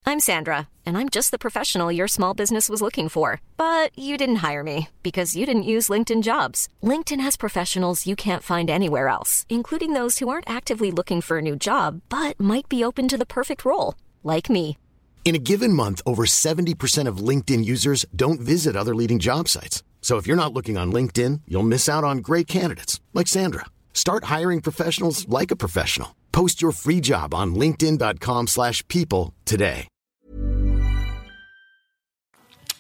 I'm 0.07 0.19
Sandra, 0.19 0.67
and 0.85 0.97
I'm 0.97 1.09
just 1.09 1.31
the 1.31 1.39
professional 1.39 1.93
your 1.93 2.09
small 2.09 2.35
business 2.35 2.69
was 2.69 2.81
looking 2.83 3.09
for, 3.09 3.41
but 3.57 3.97
you 3.97 4.17
didn't 4.17 4.37
hire 4.37 4.65
me 4.65 4.89
because 5.03 5.37
you 5.37 5.47
didn't 5.47 5.71
use 5.75 5.89
LinkedIn 5.89 6.23
Jobs. 6.23 6.69
LinkedIn 6.83 7.21
has 7.21 7.37
professionals 7.37 8.07
you 8.07 8.17
can't 8.17 8.43
find 8.43 8.69
anywhere 8.69 9.09
else, 9.09 9.47
including 9.49 9.93
those 9.93 10.19
who 10.19 10.29
aren't 10.29 10.51
actively 10.51 10.91
looking 10.91 11.21
for 11.21 11.39
a 11.39 11.43
new 11.43 11.55
job 11.55 12.01
but 12.09 12.41
might 12.41 12.69
be 12.69 12.83
open 12.83 13.07
to 13.09 13.19
the 13.19 13.27
perfect 13.27 13.65
role, 13.65 13.95
like 14.25 14.51
me. 14.51 14.80
In 15.25 15.37
a 15.37 15.39
given 15.39 15.73
month, 15.73 16.03
over 16.05 16.25
70% 16.25 17.07
of 17.07 17.19
LinkedIn 17.29 17.65
users 17.65 18.05
don't 18.17 18.41
visit 18.41 18.75
other 18.75 18.97
leading 18.97 19.21
job 19.21 19.47
sites. 19.47 19.85
So 20.03 20.17
if 20.17 20.27
you're 20.27 20.35
not 20.35 20.53
looking 20.53 20.77
on 20.77 20.91
LinkedIn, 20.91 21.43
you'll 21.47 21.63
miss 21.63 21.89
out 21.89 22.03
on 22.03 22.19
great 22.19 22.49
candidates 22.49 23.01
like 23.15 23.29
Sandra. 23.29 23.67
Start 23.95 24.25
hiring 24.25 24.61
professionals 24.61 25.29
like 25.29 25.53
a 25.53 25.57
professional. 25.57 26.17
Post 26.33 26.61
your 26.61 26.73
free 26.73 27.01
job 27.01 27.33
on 27.33 27.55
linkedin.com/people 27.55 29.33
today. 29.45 29.87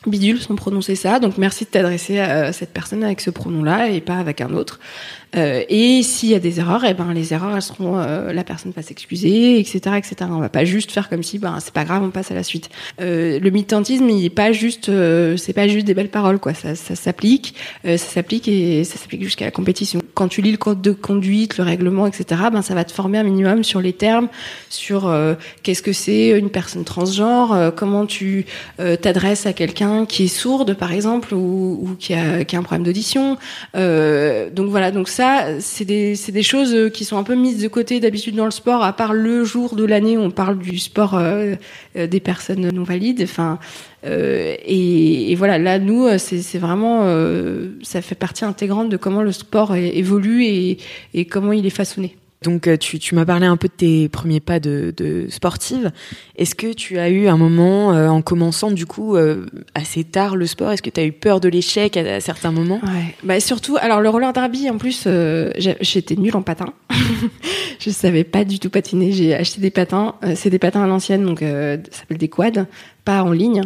Bidule 0.06 0.40
sont 0.40 0.56
prononcés 0.56 0.96
ça, 0.96 1.18
donc 1.18 1.36
merci 1.36 1.66
de 1.66 1.70
t'adresser 1.70 2.20
à 2.20 2.30
euh, 2.30 2.52
cette 2.52 2.72
personne 2.72 3.04
avec 3.04 3.20
ce 3.20 3.28
pronom-là 3.28 3.90
et 3.90 4.00
pas 4.00 4.16
avec 4.16 4.40
un 4.40 4.54
autre. 4.54 4.80
Et 5.34 6.02
s'il 6.02 6.30
y 6.30 6.34
a 6.34 6.38
des 6.38 6.60
erreurs, 6.60 6.84
eh 6.84 6.94
ben 6.94 7.12
les 7.12 7.32
erreurs 7.32 7.54
elles 7.54 7.62
seront 7.62 7.96
la 7.96 8.44
personne 8.44 8.72
va 8.74 8.82
s'excuser, 8.82 9.58
etc., 9.58 9.96
etc. 9.96 10.16
On 10.30 10.40
va 10.40 10.48
pas 10.48 10.64
juste 10.64 10.92
faire 10.92 11.08
comme 11.08 11.22
si 11.22 11.38
ben 11.38 11.58
c'est 11.60 11.72
pas 11.72 11.84
grave, 11.84 12.02
on 12.02 12.10
passe 12.10 12.30
à 12.30 12.34
la 12.34 12.42
suite. 12.42 12.68
le 12.98 13.50
militantisme, 13.50 14.08
il 14.08 14.24
est 14.24 14.30
pas 14.30 14.52
juste, 14.52 14.90
c'est 15.36 15.52
pas 15.52 15.68
juste 15.68 15.86
des 15.86 15.94
belles 15.94 16.10
paroles 16.10 16.38
quoi. 16.38 16.54
Ça, 16.54 16.74
ça 16.74 16.94
s'applique, 16.94 17.54
ça 17.84 17.98
s'applique 17.98 18.48
et 18.48 18.84
ça 18.84 18.98
s'applique 18.98 19.22
jusqu'à 19.22 19.44
la 19.44 19.50
compétition. 19.50 20.00
Quand 20.14 20.28
tu 20.28 20.42
lis 20.42 20.52
le 20.52 20.58
code 20.58 20.82
de 20.82 20.92
conduite, 20.92 21.58
le 21.58 21.64
règlement, 21.64 22.06
etc., 22.06 22.42
ben 22.52 22.62
ça 22.62 22.74
va 22.74 22.84
te 22.84 22.92
former 22.92 23.18
un 23.18 23.24
minimum 23.24 23.64
sur 23.64 23.80
les 23.80 23.92
termes, 23.92 24.28
sur 24.68 25.12
qu'est-ce 25.62 25.82
que 25.82 25.92
c'est 25.92 26.30
une 26.38 26.50
personne 26.50 26.84
transgenre, 26.84 27.72
comment 27.76 28.06
tu 28.06 28.46
t'adresses 29.00 29.46
à 29.46 29.52
quelqu'un 29.52 30.06
qui 30.06 30.24
est 30.24 30.28
sourde, 30.28 30.74
par 30.74 30.92
exemple, 30.92 31.34
ou, 31.34 31.80
ou 31.82 31.96
qui, 31.98 32.14
a, 32.14 32.44
qui, 32.44 32.56
a, 32.56 32.58
un 32.58 32.62
problème 32.62 32.84
d'audition. 32.84 33.36
Euh, 33.76 34.50
donc 34.50 34.70
voilà, 34.70 34.90
c'est 35.60 35.84
des, 35.84 36.42
choses 36.42 36.90
qui 36.92 37.04
sont 37.04 37.18
un 37.18 37.22
peu 37.22 37.34
mises 37.34 37.62
de 37.62 37.68
côté 37.68 38.00
d'habitude 38.00 38.36
dans 38.36 38.44
le 38.44 38.50
sport, 38.50 38.82
à 38.82 38.92
part 38.92 39.12
le 39.12 39.44
jour 39.44 39.74
de 39.74 39.84
l'année 39.84 40.16
où 40.16 40.20
on 40.20 40.30
parle 40.30 40.58
du 40.58 40.78
sport 40.78 41.14
euh, 41.14 41.54
euh 41.96 42.06
des 42.06 42.20
personnes 42.20 42.70
non 42.70 42.82
valides. 42.82 43.26
Euh, 44.04 44.56
et, 44.64 45.34
voilà, 45.36 45.58
là, 45.58 45.78
nous, 45.78 46.08
c'est 46.18 46.58
vraiment, 46.58 47.02
euh, 47.04 47.68
ça 47.82 48.02
fait 48.02 48.14
partie 48.14 48.44
intégrante 48.44 48.88
de 48.88 48.96
comment 48.96 49.22
le 49.22 49.32
sport 49.32 49.74
évolue 49.74 50.44
et 50.44 51.24
comment 51.26 51.52
il 51.52 51.66
est 51.66 51.70
façonné. 51.70 52.16
Donc 52.42 52.68
euh, 52.68 52.78
tu, 52.78 52.98
tu 52.98 53.14
m'as 53.14 53.26
parlé 53.26 53.44
un 53.44 53.58
peu 53.58 53.68
de 53.68 53.72
tes 53.72 54.08
premiers 54.08 54.40
pas 54.40 54.60
de, 54.60 54.94
de 54.96 55.26
sportive. 55.28 55.92
Est-ce 56.36 56.54
que 56.54 56.72
tu 56.72 56.98
as 56.98 57.10
eu 57.10 57.28
un 57.28 57.36
moment 57.36 57.92
euh, 57.92 58.08
en 58.08 58.22
commençant 58.22 58.70
du 58.70 58.86
coup 58.86 59.14
euh, 59.14 59.44
assez 59.74 60.04
tard 60.04 60.36
le 60.36 60.46
sport? 60.46 60.72
Est-ce 60.72 60.80
que 60.80 60.88
tu 60.88 61.00
as 61.00 61.04
eu 61.04 61.12
peur 61.12 61.40
de 61.40 61.50
l'échec 61.50 61.98
à, 61.98 62.20
certains 62.20 62.50
moments? 62.50 62.80
Ouais. 62.82 63.14
Bah 63.24 63.40
surtout, 63.40 63.76
alors 63.78 64.00
le 64.00 64.08
roller 64.08 64.32
derby 64.32 64.70
en 64.70 64.78
plus, 64.78 65.06
j'étais 65.58 66.16
nulle 66.16 66.36
en 66.36 66.42
patin. 66.42 66.72
je 67.78 67.90
savais 67.90 68.24
pas 68.24 68.44
du 68.44 68.58
tout 68.58 68.70
patiner. 68.70 69.12
J'ai 69.12 69.34
acheté 69.34 69.60
des 69.60 69.70
patins. 69.70 70.14
c'est 70.34 70.50
des 70.50 70.58
patins 70.58 70.82
à 70.82 70.86
l'ancienne, 70.86 71.26
donc 71.26 71.40
ça 71.40 71.76
s'appelle 71.90 72.18
des 72.18 72.28
quads 72.28 72.66
pas 73.10 73.22
en 73.24 73.32
ligne. 73.32 73.62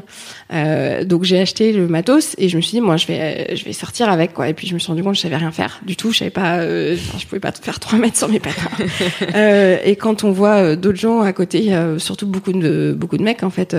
Euh, 0.53 1.05
donc 1.05 1.25
j'ai 1.25 1.39
acheté 1.39 1.73
le 1.73 1.87
matos 1.87 2.35
et 2.39 2.49
je 2.49 2.57
me 2.57 2.63
suis 2.63 2.73
dit 2.73 2.81
moi 2.81 2.97
je 2.97 3.07
vais 3.07 3.57
je 3.57 3.65
vais 3.65 3.73
sortir 3.73 4.09
avec 4.09 4.33
quoi. 4.33 4.49
Et 4.49 4.55
puis 4.55 4.67
je 4.67 4.75
me 4.75 4.79
suis 4.79 4.89
rendu 4.89 5.03
compte 5.03 5.13
que 5.13 5.19
je 5.19 5.23
savais 5.23 5.37
rien 5.37 5.53
faire 5.53 5.81
du 5.85 5.97
tout. 5.97 6.13
Je 6.13 6.19
savais 6.19 6.31
pas, 6.31 6.59
euh, 6.59 6.97
je 7.19 7.27
pouvais 7.27 7.41
pas 7.41 7.53
faire 7.53 7.79
3 7.79 7.99
mètres 7.99 8.17
sur 8.17 8.29
mes 8.29 8.41
patins. 8.41 8.71
euh, 9.35 9.77
et 9.85 9.97
quand 9.97 10.25
on 10.25 10.33
voit 10.33 10.77
d'autres 10.77 10.99
gens 10.99 11.21
à 11.21 11.33
côté, 11.33 11.77
surtout 11.99 12.27
beaucoup 12.27 12.53
de 12.53 12.95
beaucoup 12.97 13.19
de 13.19 13.23
mecs 13.23 13.43
en 13.43 13.51
fait 13.51 13.77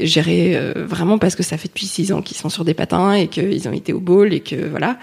gérer 0.00 0.58
vraiment 0.76 1.18
parce 1.18 1.34
que 1.34 1.42
ça 1.42 1.56
fait 1.56 1.68
depuis 1.68 1.86
6 1.86 2.12
ans 2.12 2.22
qu'ils 2.22 2.36
sont 2.36 2.50
sur 2.50 2.64
des 2.64 2.74
patins 2.74 3.14
et 3.14 3.28
qu'ils 3.28 3.68
ont 3.68 3.72
été 3.72 3.92
au 3.92 4.00
bowl 4.00 4.32
et 4.34 4.40
que 4.40 4.68
voilà. 4.68 4.98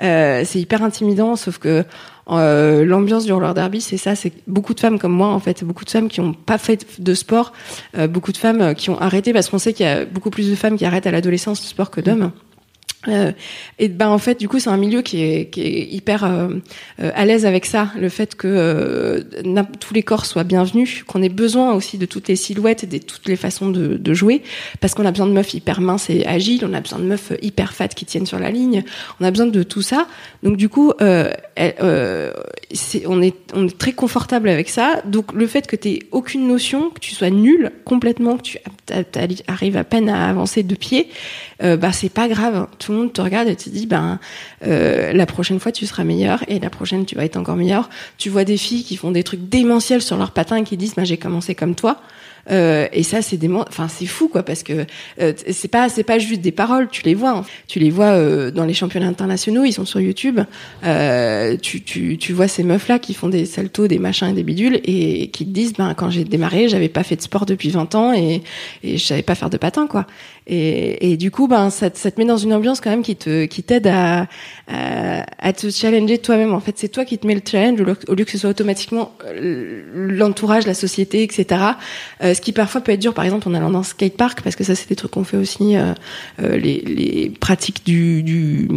c'est 0.00 0.60
hyper 0.60 0.82
intimidant, 0.82 1.36
sauf 1.36 1.58
que 1.58 1.84
euh, 2.30 2.84
l'ambiance 2.84 3.24
du 3.26 3.32
roller 3.32 3.54
derby, 3.54 3.80
c'est 3.80 3.96
ça, 3.96 4.14
c'est 4.14 4.32
beaucoup 4.46 4.74
de 4.74 4.80
femmes 4.80 4.98
comme 4.98 5.12
moi 5.12 5.28
en 5.28 5.40
fait, 5.40 5.62
beaucoup 5.64 5.84
de 5.84 5.90
femmes 5.90 6.08
qui 6.08 6.20
n'ont 6.20 6.32
pas 6.32 6.58
fait 6.58 7.00
de 7.00 7.14
sport, 7.14 7.52
euh, 7.96 8.06
beaucoup 8.06 8.32
de 8.32 8.36
femmes 8.36 8.60
euh, 8.60 8.74
qui 8.74 8.90
ont 8.90 8.98
arrêté 8.98 9.32
parce 9.32 9.50
qu'on 9.50 9.58
sait 9.58 9.72
qu'il 9.72 9.86
y 9.86 9.88
a 9.88 10.04
beaucoup 10.04 10.30
plus 10.30 10.48
de 10.50 10.54
femmes 10.54 10.76
qui 10.76 10.84
arrêtent 10.84 11.06
à 11.06 11.10
l'adolescence 11.10 11.62
le 11.62 11.68
sport 11.68 11.90
que 11.90 12.00
d'hommes. 12.00 12.32
Euh, 13.08 13.32
et 13.78 13.88
ben 13.88 14.08
en 14.08 14.18
fait 14.18 14.38
du 14.38 14.48
coup 14.48 14.58
c'est 14.58 14.70
un 14.70 14.76
milieu 14.76 15.02
qui 15.02 15.22
est, 15.22 15.50
hyper 15.56 16.24
euh, 16.24 16.48
euh 17.00 17.10
à 17.14 17.26
l'aise 17.26 17.44
avec 17.46 17.66
ça 17.66 17.90
le 17.98 18.08
fait 18.08 18.34
que 18.34 19.24
tous 19.80 19.94
les 19.94 20.02
corps 20.02 20.26
soient 20.26 20.44
bienvenus 20.44 21.04
qu'on 21.06 21.22
ait 21.22 21.28
besoin 21.28 21.74
aussi 21.74 21.98
de 21.98 22.06
toutes 22.06 22.28
les 22.28 22.36
silhouettes 22.36 22.84
et 22.84 22.86
de 22.86 22.98
toutes 22.98 23.28
les 23.28 23.36
façons 23.36 23.70
de, 23.70 24.14
jouer 24.14 24.42
parce 24.80 24.94
qu'on 24.94 25.04
a 25.04 25.10
besoin 25.10 25.26
de 25.26 25.32
meufs 25.32 25.54
hyper 25.54 25.80
minces 25.80 26.08
et 26.08 26.24
agiles 26.24 26.64
on 26.64 26.72
a 26.72 26.80
besoin 26.80 26.98
de 26.98 27.04
meufs 27.04 27.32
hyper 27.42 27.74
fat 27.74 27.88
qui 27.88 28.04
tiennent 28.04 28.26
sur 28.26 28.38
la 28.38 28.50
ligne 28.50 28.84
on 29.20 29.24
a 29.24 29.30
besoin 29.30 29.46
de 29.46 29.62
tout 29.62 29.82
ça 29.82 30.06
donc 30.42 30.56
du 30.56 30.68
coup 30.68 30.92
on 31.00 31.32
est 31.56 33.34
on 33.54 33.66
est 33.66 33.78
très 33.78 33.92
confortable 33.92 34.48
avec 34.48 34.68
ça 34.68 35.02
donc 35.04 35.32
le 35.32 35.46
fait 35.46 35.66
que 35.66 35.76
tu 35.76 35.98
aucune 36.12 36.46
notion 36.46 36.90
que 36.90 37.00
tu 37.00 37.14
sois 37.14 37.30
nul 37.30 37.72
complètement 37.84 38.36
que 38.36 38.42
tu 38.42 38.58
arrives 39.48 39.76
à 39.76 39.84
peine 39.84 40.08
à 40.08 40.28
avancer 40.28 40.62
de 40.62 40.74
pied 40.74 41.08
bah 41.60 41.92
c'est 41.92 42.12
pas 42.12 42.28
grave. 42.28 42.66
Tout 42.78 42.92
le 42.94 43.00
monde 43.00 43.12
te 43.12 43.20
regarde 43.20 43.48
et 43.48 43.56
te 43.56 43.68
dit 43.68 43.86
ben 43.86 44.18
euh, 44.66 45.12
la 45.12 45.26
prochaine 45.26 45.60
fois 45.60 45.72
tu 45.72 45.86
seras 45.86 46.04
meilleur 46.04 46.44
et 46.48 46.58
la 46.58 46.70
prochaine 46.70 47.04
tu 47.04 47.14
vas 47.14 47.24
être 47.24 47.36
encore 47.36 47.56
meilleur. 47.56 47.90
Tu 48.18 48.30
vois 48.30 48.44
des 48.44 48.56
filles 48.56 48.84
qui 48.84 48.96
font 48.96 49.10
des 49.10 49.22
trucs 49.22 49.48
démentiels 49.48 50.02
sur 50.02 50.16
leurs 50.16 50.32
patins 50.32 50.56
et 50.56 50.64
qui 50.64 50.76
disent 50.76 50.94
ben 50.94 51.04
j'ai 51.04 51.16
commencé 51.16 51.54
comme 51.54 51.74
toi. 51.74 52.00
Euh, 52.50 52.86
et 52.92 53.02
ça, 53.02 53.22
c'est 53.22 53.36
des, 53.36 53.50
enfin, 53.50 53.88
c'est 53.88 54.06
fou, 54.06 54.28
quoi, 54.28 54.42
parce 54.42 54.62
que 54.62 54.84
euh, 55.20 55.32
c'est 55.50 55.68
pas, 55.68 55.88
c'est 55.88 56.02
pas 56.02 56.18
juste 56.18 56.40
des 56.40 56.52
paroles. 56.52 56.88
Tu 56.90 57.02
les 57.02 57.14
vois, 57.14 57.30
hein. 57.30 57.44
tu 57.68 57.78
les 57.78 57.90
vois 57.90 58.12
euh, 58.12 58.50
dans 58.50 58.64
les 58.64 58.74
championnats 58.74 59.08
internationaux. 59.08 59.64
Ils 59.64 59.72
sont 59.72 59.84
sur 59.84 60.00
YouTube. 60.00 60.40
Euh, 60.84 61.56
tu, 61.60 61.82
tu, 61.82 62.18
tu 62.18 62.32
vois 62.32 62.48
ces 62.48 62.62
meufs 62.62 62.88
là 62.88 62.98
qui 62.98 63.14
font 63.14 63.28
des 63.28 63.46
saltos, 63.46 63.88
des 63.88 63.98
machins 63.98 64.28
et 64.28 64.32
des 64.32 64.42
bidules, 64.42 64.80
et 64.84 65.28
qui 65.28 65.46
te 65.46 65.50
disent, 65.50 65.74
ben, 65.74 65.94
quand 65.94 66.10
j'ai 66.10 66.24
démarré, 66.24 66.68
j'avais 66.68 66.88
pas 66.88 67.02
fait 67.02 67.16
de 67.16 67.22
sport 67.22 67.46
depuis 67.46 67.70
20 67.70 67.94
ans 67.94 68.12
et, 68.12 68.42
et 68.82 68.98
je 68.98 69.04
savais 69.04 69.22
pas 69.22 69.34
faire 69.34 69.50
de 69.50 69.56
patin, 69.56 69.86
quoi. 69.86 70.06
Et, 70.46 71.12
et 71.12 71.16
du 71.16 71.30
coup, 71.30 71.48
ben, 71.48 71.70
ça, 71.70 71.88
ça, 71.94 72.10
te 72.10 72.20
met 72.20 72.26
dans 72.26 72.36
une 72.36 72.52
ambiance 72.52 72.80
quand 72.80 72.90
même 72.90 73.02
qui 73.02 73.16
te, 73.16 73.46
qui 73.46 73.62
t'aide 73.62 73.86
à, 73.86 74.26
à, 74.68 75.24
à, 75.38 75.52
te 75.54 75.70
challenger 75.70 76.18
toi-même. 76.18 76.52
En 76.52 76.60
fait, 76.60 76.74
c'est 76.76 76.88
toi 76.88 77.06
qui 77.06 77.16
te 77.16 77.26
mets 77.26 77.34
le 77.34 77.40
challenge 77.44 77.80
au 77.80 78.14
lieu 78.14 78.24
que 78.24 78.30
ce 78.30 78.38
soit 78.38 78.50
automatiquement 78.50 79.16
l'entourage, 79.94 80.66
la 80.66 80.74
société, 80.74 81.22
etc. 81.22 81.60
Euh, 82.22 82.34
ce 82.34 82.42
qui 82.42 82.52
parfois 82.52 82.82
peut 82.82 82.92
être 82.92 83.00
dur, 83.00 83.14
par 83.14 83.24
exemple 83.24 83.48
en 83.48 83.54
allant 83.54 83.70
dans 83.70 83.80
un 83.80 83.84
skatepark, 83.84 84.42
parce 84.42 84.54
que 84.54 84.64
ça 84.64 84.74
c'est 84.74 84.88
des 84.88 84.96
trucs 84.96 85.12
qu'on 85.12 85.24
fait 85.24 85.36
aussi, 85.38 85.76
euh, 85.76 85.94
euh, 86.42 86.56
les, 86.58 86.80
les, 86.80 87.30
pratiques 87.30 87.84
du, 87.86 88.22
du, 88.22 88.68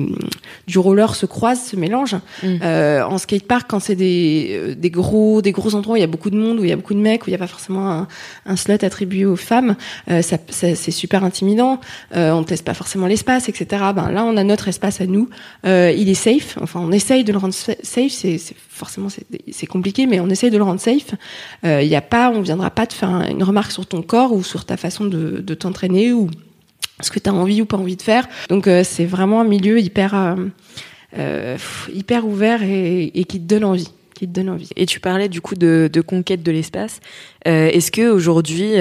du, 0.67 0.79
roller 0.79 1.15
se 1.15 1.25
croisent, 1.25 1.63
se 1.63 1.75
mélangent. 1.75 2.17
Mm. 2.43 2.55
Euh, 2.63 3.03
en 3.03 3.17
skatepark, 3.17 3.69
quand 3.69 3.79
c'est 3.79 3.95
des, 3.95 4.75
des 4.77 4.89
gros 4.89 5.41
des 5.41 5.51
gros 5.51 5.75
endroits 5.75 5.93
où 5.93 5.97
il 5.97 6.01
y 6.01 6.03
a 6.03 6.07
beaucoup 6.07 6.29
de 6.29 6.37
monde, 6.37 6.59
où 6.59 6.63
il 6.63 6.69
y 6.69 6.73
a 6.73 6.77
beaucoup 6.77 6.93
de 6.93 6.99
mecs, 6.99 7.23
où 7.23 7.29
il 7.29 7.31
n'y 7.31 7.35
a 7.35 7.39
pas 7.39 7.47
forcément 7.47 7.89
un, 7.89 8.07
un, 8.45 8.55
slot 8.55 8.83
attribué 8.83 9.25
aux 9.25 9.35
femmes, 9.35 9.75
ça, 10.07 10.21
ça 10.21 10.75
c'est 10.75 10.91
super 10.91 11.23
intimidant. 11.23 11.56
On 11.61 12.43
teste 12.43 12.65
pas 12.65 12.73
forcément 12.73 13.07
l'espace, 13.07 13.49
etc. 13.49 13.83
Ben 13.95 14.11
là, 14.11 14.23
on 14.23 14.37
a 14.37 14.43
notre 14.43 14.67
espace 14.67 15.01
à 15.01 15.05
nous. 15.05 15.29
il 15.63 16.09
est 16.09 16.13
safe. 16.13 16.57
Enfin, 16.61 16.79
on 16.81 16.91
essaye 16.91 17.23
de 17.23 17.31
le 17.31 17.37
rendre 17.37 17.53
safe. 17.53 18.11
C'est 18.11 18.39
forcément 18.69 19.07
c'est 19.51 19.67
compliqué, 19.67 20.07
mais 20.07 20.19
on 20.19 20.29
essaye 20.29 20.51
de 20.51 20.57
le 20.57 20.63
rendre 20.63 20.79
safe. 20.79 21.15
Il 21.63 21.87
n'y 21.87 21.95
a 21.95 22.01
pas, 22.01 22.29
on 22.29 22.41
viendra 22.41 22.69
pas 22.69 22.87
te 22.87 22.93
faire 22.93 23.09
une 23.29 23.43
remarque 23.43 23.71
sur 23.71 23.85
ton 23.85 24.01
corps 24.01 24.33
ou 24.33 24.43
sur 24.43 24.65
ta 24.65 24.77
façon 24.77 25.05
de, 25.05 25.53
t'entraîner 25.53 26.13
ou 26.13 26.29
ce 27.01 27.11
que 27.11 27.19
tu 27.19 27.29
as 27.29 27.33
envie 27.33 27.61
ou 27.61 27.65
pas 27.65 27.77
envie 27.77 27.95
de 27.95 28.01
faire. 28.01 28.27
Donc 28.49 28.67
euh, 28.67 28.83
c'est 28.83 29.05
vraiment 29.05 29.41
un 29.41 29.43
milieu 29.43 29.79
hyper 29.79 30.15
euh, 30.15 30.35
euh, 31.17 31.57
hyper 31.93 32.27
ouvert 32.27 32.63
et, 32.63 33.11
et, 33.13 33.23
qui 33.25 33.39
te 33.39 33.45
donne 33.45 33.63
envie. 33.63 33.89
Qui 34.17 34.27
te 34.27 34.33
donne 34.33 34.49
envie. 34.49 34.69
Et 34.75 34.87
tu 34.87 34.99
parlais 34.99 35.29
du 35.29 35.41
coup 35.41 35.53
de, 35.53 35.89
de 35.91 36.01
conquête 36.01 36.41
de 36.41 36.51
l'espace. 36.51 37.01
Euh, 37.47 37.67
Est-ce 37.67 37.91
que 37.91 38.09
aujourd'hui 38.09 38.71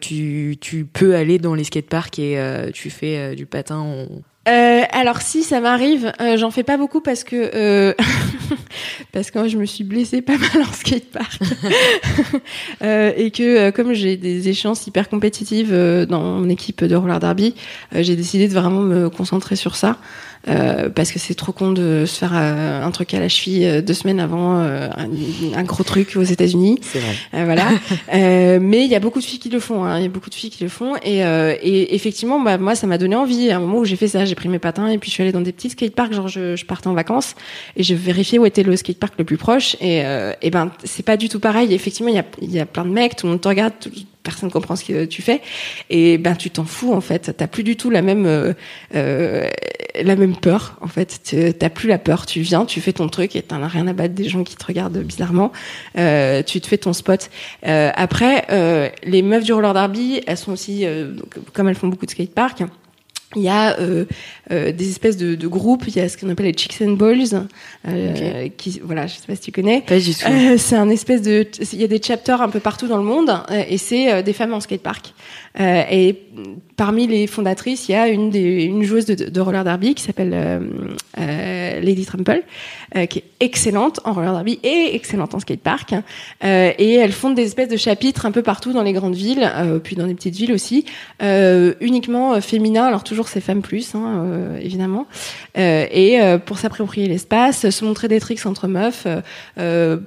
tu, 0.00 0.56
tu 0.60 0.84
peux 0.84 1.16
aller 1.16 1.38
dans 1.38 1.54
les 1.54 1.64
skateparks 1.64 2.20
et 2.20 2.70
tu 2.72 2.90
fais 2.90 3.34
du 3.34 3.44
patin 3.46 3.78
en, 3.78 4.06
euh, 4.46 4.82
alors 4.92 5.22
si 5.22 5.42
ça 5.42 5.60
m'arrive, 5.60 6.12
euh, 6.20 6.36
j'en 6.36 6.50
fais 6.50 6.64
pas 6.64 6.76
beaucoup 6.76 7.00
parce 7.00 7.24
que 7.24 7.50
euh, 7.54 7.94
parce 9.12 9.30
que 9.30 9.48
je 9.48 9.56
me 9.56 9.64
suis 9.64 9.84
blessée 9.84 10.20
pas 10.20 10.36
mal 10.36 10.68
en 10.68 10.72
skatepark 10.72 11.40
euh, 12.82 13.12
et 13.16 13.30
que 13.30 13.70
comme 13.70 13.94
j'ai 13.94 14.18
des 14.18 14.50
échéances 14.50 14.86
hyper 14.86 15.08
compétitives 15.08 15.74
dans 16.08 16.22
mon 16.22 16.48
équipe 16.50 16.84
de 16.84 16.94
roller 16.94 17.20
derby, 17.20 17.54
j'ai 17.92 18.16
décidé 18.16 18.48
de 18.48 18.52
vraiment 18.52 18.80
me 18.80 19.08
concentrer 19.08 19.56
sur 19.56 19.76
ça. 19.76 19.96
Euh, 20.48 20.88
parce 20.90 21.10
que 21.10 21.18
c'est 21.18 21.34
trop 21.34 21.52
con 21.52 21.72
de 21.72 22.04
se 22.06 22.18
faire 22.18 22.32
euh, 22.34 22.84
un 22.84 22.90
truc 22.90 23.14
à 23.14 23.20
la 23.20 23.28
cheville 23.28 23.64
euh, 23.64 23.80
deux 23.80 23.94
semaines 23.94 24.20
avant 24.20 24.56
un, 24.56 24.90
un, 25.54 25.62
gros 25.62 25.84
truc 25.84 26.16
aux 26.16 26.22
États-Unis. 26.22 26.78
C'est 26.82 26.98
vrai. 26.98 27.44
voilà. 27.44 27.68
mais 28.60 28.84
il 28.84 28.90
y 28.90 28.94
a 28.94 29.00
beaucoup 29.00 29.20
de 29.20 29.24
filles 29.24 29.38
qui 29.38 29.48
le 29.48 29.60
font. 29.60 29.84
Hein. 29.84 29.98
Il 29.98 30.02
y 30.02 30.06
a 30.06 30.08
beaucoup 30.08 30.30
de 30.30 30.34
filles 30.34 30.50
qui 30.50 30.62
le 30.62 30.68
font. 30.68 30.94
Et, 31.02 31.20
et 31.20 31.94
effectivement, 31.94 32.40
bah, 32.40 32.58
moi, 32.58 32.74
ça 32.74 32.86
m'a 32.86 32.98
donné 32.98 33.16
envie. 33.16 33.50
À 33.50 33.56
un 33.56 33.60
moment 33.60 33.78
où 33.78 33.84
j'ai 33.84 33.96
fait 33.96 34.08
ça, 34.08 34.24
j'ai 34.24 34.34
pris 34.34 34.48
mes 34.48 34.58
patins 34.58 34.88
et 34.88 34.98
puis 34.98 35.10
je 35.10 35.14
suis 35.14 35.22
allée 35.22 35.32
dans 35.32 35.40
des 35.40 35.52
petits 35.52 35.70
skateparks. 35.70 36.12
Genre, 36.12 36.28
je, 36.28 36.56
je 36.56 36.64
partais 36.66 36.88
en 36.88 36.94
vacances 36.94 37.34
et 37.76 37.82
je 37.82 37.94
vérifiais 37.94 38.38
où 38.38 38.46
était 38.46 38.62
le 38.62 38.76
skatepark 38.76 39.14
le 39.18 39.24
plus 39.24 39.38
proche. 39.38 39.76
Et, 39.80 40.02
et 40.42 40.50
ben, 40.50 40.70
c'est 40.84 41.04
pas 41.04 41.16
du 41.16 41.28
tout 41.28 41.40
pareil. 41.40 41.72
Effectivement, 41.72 42.10
il 42.10 42.16
y 42.16 42.18
a, 42.18 42.24
y 42.42 42.60
a 42.60 42.66
plein 42.66 42.84
de 42.84 42.90
mecs, 42.90 43.16
tout 43.16 43.26
le 43.26 43.32
monde 43.32 43.40
te 43.40 43.48
regarde, 43.48 43.72
tout, 43.80 43.90
personne 44.24 44.50
comprend 44.50 44.74
ce 44.74 44.84
que 44.84 45.04
tu 45.04 45.22
fais. 45.22 45.40
Et 45.90 46.18
ben 46.18 46.34
tu 46.34 46.50
t'en 46.50 46.64
fous 46.64 46.92
en 46.92 47.00
fait. 47.00 47.32
T'as 47.36 47.46
plus 47.46 47.62
du 47.62 47.76
tout 47.76 47.90
la 47.90 48.02
même 48.02 48.26
euh, 48.26 48.52
euh 48.96 49.48
la 50.02 50.16
même 50.16 50.34
peur 50.34 50.76
en 50.80 50.88
fait. 50.88 51.20
T'as 51.56 51.70
plus 51.70 51.88
la 51.88 51.98
peur. 51.98 52.26
Tu 52.26 52.40
viens 52.40 52.64
tu 52.64 52.80
fais 52.80 52.92
ton 52.92 53.08
truc 53.08 53.36
et 53.36 53.42
t'en 53.42 53.62
as 53.62 53.68
rien 53.68 53.86
à 53.86 53.92
battre 53.92 54.14
des 54.14 54.28
gens 54.28 54.42
qui 54.42 54.56
te 54.56 54.66
regardent 54.66 54.98
bizarrement. 54.98 55.52
Euh, 55.96 56.42
tu 56.42 56.60
te 56.60 56.66
fais 56.66 56.78
ton 56.78 56.92
spot. 56.92 57.30
Après 57.62 58.46
les 59.04 59.22
meufs 59.22 59.44
du 59.44 59.52
roller 59.52 59.74
derby 59.74 60.22
elles 60.26 60.36
sont 60.36 60.52
aussi 60.52 60.84
comme 61.52 61.68
elles 61.68 61.76
font 61.76 61.88
beaucoup 61.88 62.06
de 62.06 62.10
skatepark 62.10 62.64
il 63.36 63.42
y 63.42 63.48
a 63.48 63.78
euh, 63.78 64.04
euh, 64.50 64.72
des 64.72 64.90
espèces 64.90 65.16
de, 65.16 65.34
de, 65.34 65.46
groupes. 65.46 65.84
Il 65.88 65.96
y 65.96 66.00
a 66.00 66.08
ce 66.08 66.16
qu'on 66.16 66.28
appelle 66.28 66.46
les 66.46 66.52
Chicks 66.52 66.80
and 66.82 66.92
Balls, 66.92 67.46
euh, 67.88 68.48
qui, 68.56 68.80
voilà, 68.82 69.06
je 69.06 69.14
sais 69.14 69.26
pas 69.26 69.34
si 69.34 69.42
tu 69.42 69.52
connais. 69.52 69.82
Pas 69.82 69.98
du 69.98 70.14
tout. 70.14 70.26
Euh, 70.26 70.56
c'est 70.58 70.76
un 70.76 70.90
espèce 70.90 71.22
de, 71.22 71.46
il 71.72 71.80
y 71.80 71.84
a 71.84 71.88
des 71.88 72.02
chapters 72.02 72.40
un 72.42 72.48
peu 72.48 72.60
partout 72.60 72.86
dans 72.86 72.98
le 72.98 73.04
monde, 73.04 73.30
euh, 73.50 73.62
et 73.68 73.78
c'est 73.78 74.12
euh, 74.12 74.22
des 74.22 74.32
femmes 74.32 74.54
en 74.54 74.60
skatepark. 74.60 75.14
Et 75.58 76.20
parmi 76.76 77.06
les 77.06 77.26
fondatrices, 77.26 77.88
il 77.88 77.92
y 77.92 77.94
a 77.94 78.08
une 78.08 78.30
des, 78.30 78.64
une 78.64 78.82
joueuse 78.82 79.06
de, 79.06 79.14
de 79.14 79.40
roller 79.40 79.62
derby 79.62 79.94
qui 79.94 80.02
s'appelle 80.02 80.34
Lady 81.16 82.04
Trample, 82.04 82.42
qui 83.08 83.18
est 83.18 83.24
excellente 83.40 84.00
en 84.04 84.12
roller 84.12 84.32
derby 84.32 84.58
et 84.64 84.96
excellente 84.96 85.34
en 85.34 85.38
skatepark. 85.38 85.94
et 86.42 86.94
elles 86.94 87.12
font 87.12 87.30
des 87.30 87.44
espèces 87.44 87.68
de 87.68 87.76
chapitres 87.76 88.26
un 88.26 88.32
peu 88.32 88.42
partout 88.42 88.72
dans 88.72 88.82
les 88.82 88.92
grandes 88.92 89.14
villes, 89.14 89.48
puis 89.84 89.94
dans 89.94 90.06
les 90.06 90.14
petites 90.14 90.34
villes 90.34 90.52
aussi, 90.52 90.86
uniquement 91.20 92.40
féminins. 92.40 92.86
Alors 92.86 93.04
toujours 93.04 93.28
c'est 93.28 93.40
femmes 93.40 93.62
plus, 93.62 93.94
hein, 93.94 94.26
évidemment. 94.60 95.06
et 95.56 96.18
pour 96.46 96.58
s'approprier 96.58 97.06
l'espace, 97.06 97.70
se 97.70 97.84
montrer 97.84 98.08
des 98.08 98.18
tricks 98.18 98.44
entre 98.46 98.66
meufs, 98.66 99.06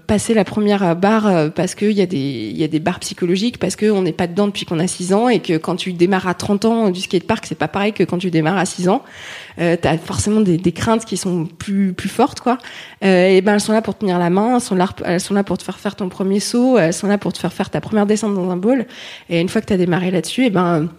passer 0.08 0.34
la 0.34 0.44
première 0.44 0.96
barre 0.96 1.52
parce 1.52 1.76
qu'il 1.76 1.92
y 1.92 2.02
a 2.02 2.06
des 2.06 2.52
y 2.54 2.64
a 2.64 2.68
des 2.68 2.80
barres 2.80 3.00
psychologiques 3.00 3.60
parce 3.60 3.76
qu'on 3.76 4.02
n'est 4.02 4.12
pas 4.12 4.28
dedans 4.28 4.48
depuis 4.48 4.66
qu'on 4.66 4.80
a 4.80 4.88
6 4.88 5.14
ans 5.14 5.30
que 5.39 5.58
quand 5.58 5.76
tu 5.76 5.93
démarres 5.93 6.28
à 6.28 6.34
30 6.34 6.65
ans 6.65 6.89
du 6.89 7.02
skatepark, 7.02 7.45
c'est 7.45 7.58
pas 7.58 7.67
pareil 7.67 7.93
que 7.93 8.04
quand 8.04 8.17
tu 8.17 8.32
démarres 8.32 8.58
à 8.58 8.65
6 8.65 8.89
ans. 8.89 9.04
Euh, 9.60 9.76
tu 9.82 9.88
as 9.88 9.97
forcément 9.97 10.41
des, 10.41 10.58
des, 10.58 10.71
craintes 10.71 11.06
qui 11.06 11.17
sont 11.17 11.45
plus 11.45 11.93
plus 11.93 12.10
fortes 12.10 12.39
quoi. 12.39 12.58
Euh, 13.04 13.28
et 13.28 13.41
ben 13.41 13.56
elles 13.56 13.60
sont 13.60 13.73
là 13.73 13.82
pour 13.82 13.97
tenir 13.97 14.19
la 14.19 14.30
main, 14.30 14.56
elles 14.56 14.62
sont 14.62 14.76
là 14.76 14.88
elles 15.06 15.19
sont 15.19 15.34
là 15.34 15.43
pour 15.43 15.58
te 15.58 15.63
faire 15.63 15.80
faire 15.80 15.95
ton 15.95 16.10
premier 16.10 16.39
saut, 16.39 16.78
elles 16.78 16.93
sont 16.93 17.08
là 17.08 17.17
pour 17.17 17.34
te 17.34 17.39
faire 17.39 17.54
faire 17.54 17.69
ta 17.69 17.82
première 17.82 18.06
descente 18.06 18.36
dans 18.36 18.50
un 18.52 18.58
bowl. 18.58 18.86
Et 19.30 19.39
une 19.41 19.50
fois 19.50 19.62
que 19.62 19.67
tu 19.67 19.73
as 19.73 19.78
démarré 19.78 20.12
là-dessus, 20.12 20.45
et 20.45 20.50
ben 20.50 20.89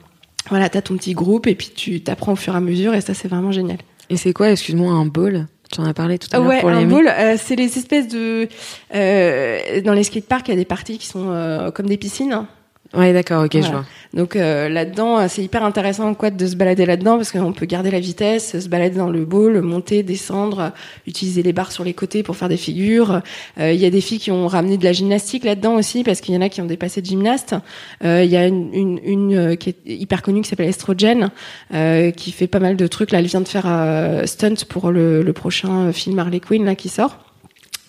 voilà, 0.48 0.68
tu 0.68 0.78
as 0.78 0.82
ton 0.82 0.96
petit 0.96 1.12
groupe 1.12 1.46
et 1.46 1.54
puis 1.54 1.70
tu 1.74 2.00
t'apprends 2.00 2.32
au 2.32 2.36
fur 2.36 2.54
et 2.54 2.56
à 2.56 2.60
mesure 2.60 2.94
et 2.94 3.00
ça 3.00 3.14
c'est 3.14 3.28
vraiment 3.28 3.52
génial. 3.52 3.78
Et 4.10 4.16
c'est 4.16 4.32
quoi, 4.32 4.50
excuse-moi, 4.50 4.92
un 4.92 5.06
bowl? 5.06 5.46
Tu 5.70 5.80
en 5.80 5.84
as 5.84 5.92
parlé 5.92 6.18
tout 6.18 6.28
à 6.32 6.38
l'heure. 6.38 6.48
Ouais, 6.48 6.60
pour 6.60 6.70
un 6.70 6.80
les 6.80 6.86
bowl, 6.86 7.06
euh, 7.08 7.36
c'est 7.38 7.56
les 7.56 7.76
espèces 7.76 8.08
de. 8.08 8.48
Euh, 8.94 9.80
dans 9.82 9.92
les 9.92 10.02
skateparks, 10.02 10.48
il 10.48 10.52
y 10.52 10.54
a 10.54 10.56
des 10.56 10.64
parties 10.64 10.96
qui 10.96 11.06
sont 11.06 11.30
euh, 11.30 11.70
comme 11.70 11.86
des 11.86 11.98
piscines. 11.98 12.46
Ouais, 12.94 13.12
d'accord, 13.12 13.44
ok, 13.44 13.50
Voilà. 13.52 13.66
je 13.66 13.72
vois. 13.72 13.84
Donc 14.14 14.34
euh, 14.34 14.70
là-dedans, 14.70 15.18
euh, 15.18 15.26
c'est 15.28 15.42
hyper 15.44 15.62
intéressant 15.62 16.14
quoi 16.14 16.30
de 16.30 16.46
se 16.46 16.56
balader 16.56 16.86
là-dedans 16.86 17.16
parce 17.16 17.30
qu'on 17.32 17.52
peut 17.52 17.66
garder 17.66 17.90
la 17.90 18.00
vitesse, 18.00 18.58
se 18.58 18.66
balader 18.68 18.96
dans 18.96 19.10
le 19.10 19.26
bowl, 19.26 19.60
monter, 19.60 20.02
descendre, 20.02 20.72
utiliser 21.06 21.42
les 21.42 21.52
barres 21.52 21.70
sur 21.70 21.84
les 21.84 21.92
côtés 21.92 22.22
pour 22.22 22.34
faire 22.36 22.48
des 22.48 22.56
figures. 22.56 23.20
Euh, 23.60 23.72
Il 23.74 23.78
y 23.78 23.84
a 23.84 23.90
des 23.90 24.00
filles 24.00 24.18
qui 24.18 24.30
ont 24.30 24.46
ramené 24.46 24.78
de 24.78 24.84
la 24.84 24.92
gymnastique 24.94 25.44
là-dedans 25.44 25.74
aussi 25.74 26.02
parce 26.02 26.22
qu'il 26.22 26.34
y 26.34 26.38
en 26.38 26.40
a 26.40 26.48
qui 26.48 26.62
ont 26.62 26.66
des 26.66 26.78
passés 26.78 27.02
de 27.02 27.06
gymnaste. 27.06 27.54
Euh, 28.02 28.24
Il 28.24 28.30
y 28.30 28.36
a 28.38 28.46
une, 28.46 28.72
une, 28.72 29.00
une 29.04 29.34
euh, 29.36 29.54
qui 29.56 29.68
est 29.68 29.76
hyper 29.84 30.22
connue 30.22 30.40
qui 30.40 30.48
s'appelle 30.48 30.70
Estrogen 30.70 31.28
euh, 31.74 32.10
qui 32.10 32.32
fait 32.32 32.46
pas 32.46 32.60
mal 32.60 32.76
de 32.76 32.86
trucs. 32.86 33.10
Là, 33.10 33.18
elle 33.18 33.26
vient 33.26 33.42
de 33.42 33.48
faire 33.48 33.66
euh, 33.66 34.24
stunt 34.24 34.64
pour 34.66 34.90
le, 34.90 35.22
le 35.22 35.32
prochain 35.34 35.92
film 35.92 36.18
Harley 36.18 36.40
Quinn 36.40 36.64
là 36.64 36.74
qui 36.74 36.88
sort. 36.88 37.18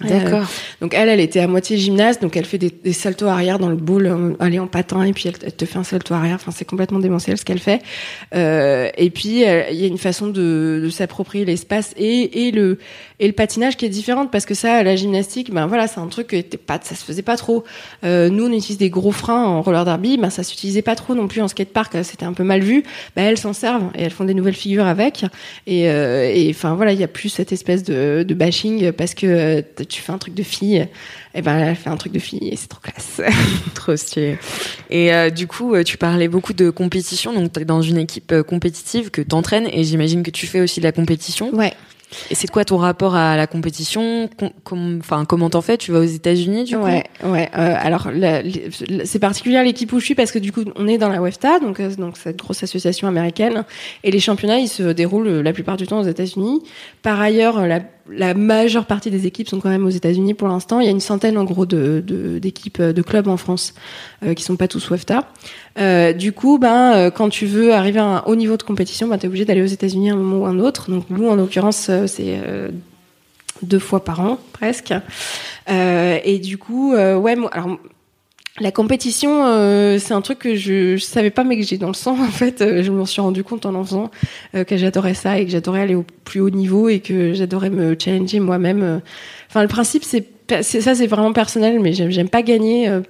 D'accord. 0.02 0.48
Donc 0.82 0.94
elle, 0.94 1.10
elle 1.10 1.20
était 1.20 1.42
à 1.42 1.48
moitié 1.48 1.78
gymnaste, 1.78 2.22
donc 2.22 2.38
elle 2.38 2.46
fait 2.46 2.58
des, 2.58 2.70
des 2.70 2.94
saltos 2.94 3.28
arrière 3.28 3.60
dans 3.60 3.70
le 3.70 3.76
bowl, 3.76 4.06
euh, 4.06 4.34
elle 4.40 4.56
est 4.56 4.60
en 4.60 4.68
patin 4.68 5.04
et 5.04 5.12
puis 5.12 5.28
elle, 5.28 5.36
elle 5.44 5.54
te 5.54 5.66
fait 5.66 5.78
un 5.78 5.84
salto 5.84 6.14
arrière. 6.14 6.36
Enfin, 6.36 6.52
c'est 6.56 6.66
complètement 6.66 7.00
démentiel 7.00 7.38
ce 7.38 7.44
qu'elle 7.44 7.60
fait. 7.60 7.82
Euh, 8.34 8.90
et 8.98 9.10
puis 9.10 9.46
euh, 9.46 9.70
il 9.70 9.78
y 9.78 9.84
a 9.84 9.88
une 9.88 9.98
façon 9.98 10.28
de, 10.28 10.82
de 10.84 10.90
s'approprier 10.90 11.44
l'espace 11.44 11.94
et, 11.98 12.48
et 12.48 12.52
le 12.52 12.78
et 13.20 13.28
le 13.28 13.34
patinage 13.34 13.78
qui 13.78 13.86
est 13.86 13.90
différente 13.90 14.32
parce 14.32 14.46
que 14.46 14.54
ça, 14.54 14.82
la 14.84 14.96
gymnastique, 14.96 15.52
ben 15.52 15.68
voilà, 15.68 15.88
c'est 15.88 16.00
un 16.00 16.08
truc 16.08 16.28
que 16.28 16.36
était 16.36 16.58
pas, 16.58 16.80
ça 16.82 16.96
se 16.96 17.04
faisait 17.04 17.22
pas 17.22 17.38
trop. 17.38 17.64
Euh, 18.04 18.30
nous, 18.30 18.46
on 18.46 18.52
utilise 18.52 18.78
des 18.78 18.90
gros 18.90 19.12
freins 19.12 19.44
en 19.44 19.62
roller 19.62 19.86
derby, 19.86 20.18
ben 20.18 20.30
ça 20.30 20.44
s'utilisait 20.44 20.82
pas 20.82 20.96
trop 20.96 21.16
non 21.16 21.28
plus 21.28 21.42
en 21.42 21.48
skatepark, 21.48 21.98
c'était 22.04 22.26
un 22.26 22.34
peu 22.34 22.44
mal 22.44 22.62
vu. 22.62 22.84
Ben 23.16 23.24
elles 23.24 23.38
s'en 23.38 23.54
servent 23.54 23.90
et 23.96 24.04
elles 24.04 24.12
font 24.12 24.26
des 24.26 24.34
nouvelles 24.34 24.56
figures 24.56 24.88
avec. 24.88 25.26
Et 25.68 25.90
euh, 25.90 26.50
enfin 26.50 26.76
voilà, 26.76 26.94
il 26.94 27.00
y 27.00 27.04
a 27.04 27.08
plus 27.08 27.30
cette 27.30 27.52
espèce 27.52 27.84
de, 27.84 28.24
de 28.28 28.34
bashing 28.34 28.92
parce 28.92 29.14
que 29.14 29.28
euh, 29.28 29.62
tu 29.88 30.02
fais 30.02 30.12
un 30.12 30.18
truc 30.18 30.34
de 30.34 30.44
fille, 30.44 30.88
et 31.36 31.42
ben 31.42 31.58
elle 31.58 31.76
fait 31.76 31.90
un 31.90 31.98
truc 31.98 32.12
de 32.12 32.20
fille 32.20 32.50
et 32.50 32.56
c'est 32.56 32.68
trop 32.68 32.80
classe. 32.82 33.22
Trop 33.76 33.96
stylé. 33.96 34.38
Et 34.90 35.14
euh, 35.14 35.30
du 35.30 35.48
coup, 35.48 35.76
euh, 35.76 35.84
tu 35.84 35.98
parlais 35.98 36.28
beaucoup 36.28 36.54
de 36.54 36.70
compétition, 36.70 37.34
donc 37.34 37.54
tu 37.54 37.62
es 37.62 37.66
dans 37.66 37.82
une 37.82 37.98
équipe 37.98 38.34
compétitive 38.44 39.12
que 39.12 39.22
t'entraînes 39.22 39.68
et 39.72 39.84
j'imagine 39.84 40.24
que 40.24 40.32
tu 40.32 40.48
fais 40.48 40.62
aussi 40.62 40.80
de 40.80 40.86
la 40.86 40.92
compétition. 40.92 41.54
ouais. 41.54 41.74
Et 42.32 42.36
c'est 42.36 42.48
quoi 42.48 42.66
ton 42.66 42.78
rapport 42.78 43.16
à 43.16 43.38
la 43.38 43.48
compétition? 43.48 44.30
Com- 44.64 45.02
comment 45.28 45.50
t'en 45.50 45.62
fais? 45.62 45.78
Tu 45.78 45.92
vas 45.92 46.00
aux 46.00 46.04
États-Unis 46.04 46.64
du 46.64 46.76
coup? 46.76 46.84
Ouais, 46.84 47.04
euh, 47.24 47.76
alors, 47.78 48.10
c'est 49.06 49.20
particulier 49.20 49.58
l'équipe 49.64 49.92
où 49.94 50.00
je 50.00 50.06
suis 50.06 50.16
parce 50.16 50.32
que 50.32 50.40
du 50.40 50.52
coup, 50.52 50.64
on 50.76 50.88
est 50.88 50.98
dans 50.98 51.10
la 51.10 51.22
WEFTA, 51.22 51.60
donc 51.60 51.80
euh, 51.80 51.94
donc 51.96 52.18
cette 52.18 52.38
grosse 52.38 52.64
association 52.64 53.08
américaine, 53.08 53.64
et 54.04 54.12
les 54.12 54.20
championnats 54.20 54.60
ils 54.60 54.68
se 54.68 54.84
déroulent 54.84 55.28
euh, 55.28 55.44
la 55.44 55.54
plupart 55.54 55.78
du 55.78 55.88
temps 55.88 56.00
aux 56.00 56.08
États-Unis. 56.08 56.62
Par 57.02 57.20
ailleurs, 57.20 57.60
euh, 57.60 57.80
la, 58.12 58.34
majeure 58.34 58.86
partie 58.86 59.12
des 59.12 59.28
équipes 59.28 59.48
sont 59.48 59.60
quand 59.60 59.70
même 59.70 59.86
aux 59.86 59.90
États-Unis 59.90 60.34
pour 60.34 60.48
l'instant. 60.48 60.80
Il 60.80 60.86
y 60.86 60.88
a 60.88 60.92
une 60.92 61.00
centaine 61.00 61.38
en 61.38 61.44
gros 61.44 61.66
d'équipes 61.66 62.82
de, 62.82 63.02
clubs 63.02 63.28
en 63.28 63.38
France 63.38 63.74
euh, 64.24 64.34
qui 64.34 64.44
sont 64.44 64.56
pas 64.56 64.68
tous 64.68 64.90
WEFTA. 64.90 65.28
Euh, 65.78 66.14
du 66.14 66.32
coup, 66.32 66.58
ben 66.58 66.94
euh, 66.96 67.12
quand 67.12 67.30
tu 67.30 67.46
veux 67.46 67.74
arriver 67.74 68.00
à 68.00 68.06
un 68.06 68.24
haut 68.26 68.36
niveau 68.36 68.58
de 68.58 68.64
compétition, 68.64 69.08
ben 69.08 69.18
t'es 69.18 69.28
obligé 69.28 69.46
d'aller 69.46 69.62
aux 69.62 69.66
États-Unis 69.68 70.10
à 70.10 70.14
un 70.14 70.18
moment 70.18 70.44
ou 70.44 70.46
à 70.46 70.50
un 70.50 70.60
autre. 70.60 70.90
Donc 70.90 71.06
nous, 71.10 71.28
en 71.30 71.36
l'occurrence, 71.36 71.88
euh, 71.90 72.08
c'est 72.08 72.40
deux 73.62 73.80
fois 73.80 74.04
par 74.04 74.22
an 74.22 74.38
presque. 74.54 74.94
Et 75.68 76.40
du 76.40 76.58
coup, 76.58 76.94
ouais, 76.94 77.36
alors 77.52 77.78
la 78.60 78.72
compétition, 78.72 79.98
c'est 80.00 80.14
un 80.14 80.22
truc 80.22 80.40
que 80.40 80.56
je, 80.56 80.98
je 80.98 81.04
savais 81.04 81.30
pas, 81.30 81.44
mais 81.44 81.58
que 81.58 81.64
j'ai 81.64 81.78
dans 81.78 81.88
le 81.90 81.94
sang. 81.94 82.18
En 82.20 82.32
fait, 82.32 82.64
je 82.82 82.92
m'en 82.92 83.06
suis 83.06 83.22
rendu 83.22 83.44
compte 83.44 83.66
en 83.66 83.76
en 83.76 83.84
que 84.66 84.78
j'adorais 84.78 85.14
ça 85.14 85.40
et 85.40 85.46
que 85.46 85.52
j'adorais 85.52 85.82
aller 85.82 85.96
au 85.96 86.06
plus 86.26 86.40
haut 86.40 86.50
niveau 86.50 86.90
et 86.90 87.00
que 87.00 87.34
j'adorais 87.34 87.70
me 87.70 87.96
challenger 88.00 88.40
moi-même. 88.40 89.02
Enfin, 89.50 89.62
le 89.62 89.68
principe, 89.68 90.04
c'est- 90.04 90.28
ça, 90.62 90.96
c'est 90.96 91.08
vraiment 91.08 91.34
personnel, 91.34 91.80
mais 91.80 91.94
j'aime 91.94 92.30
pas 92.30 92.42
gagner 92.42 92.90
euh, 92.90 93.02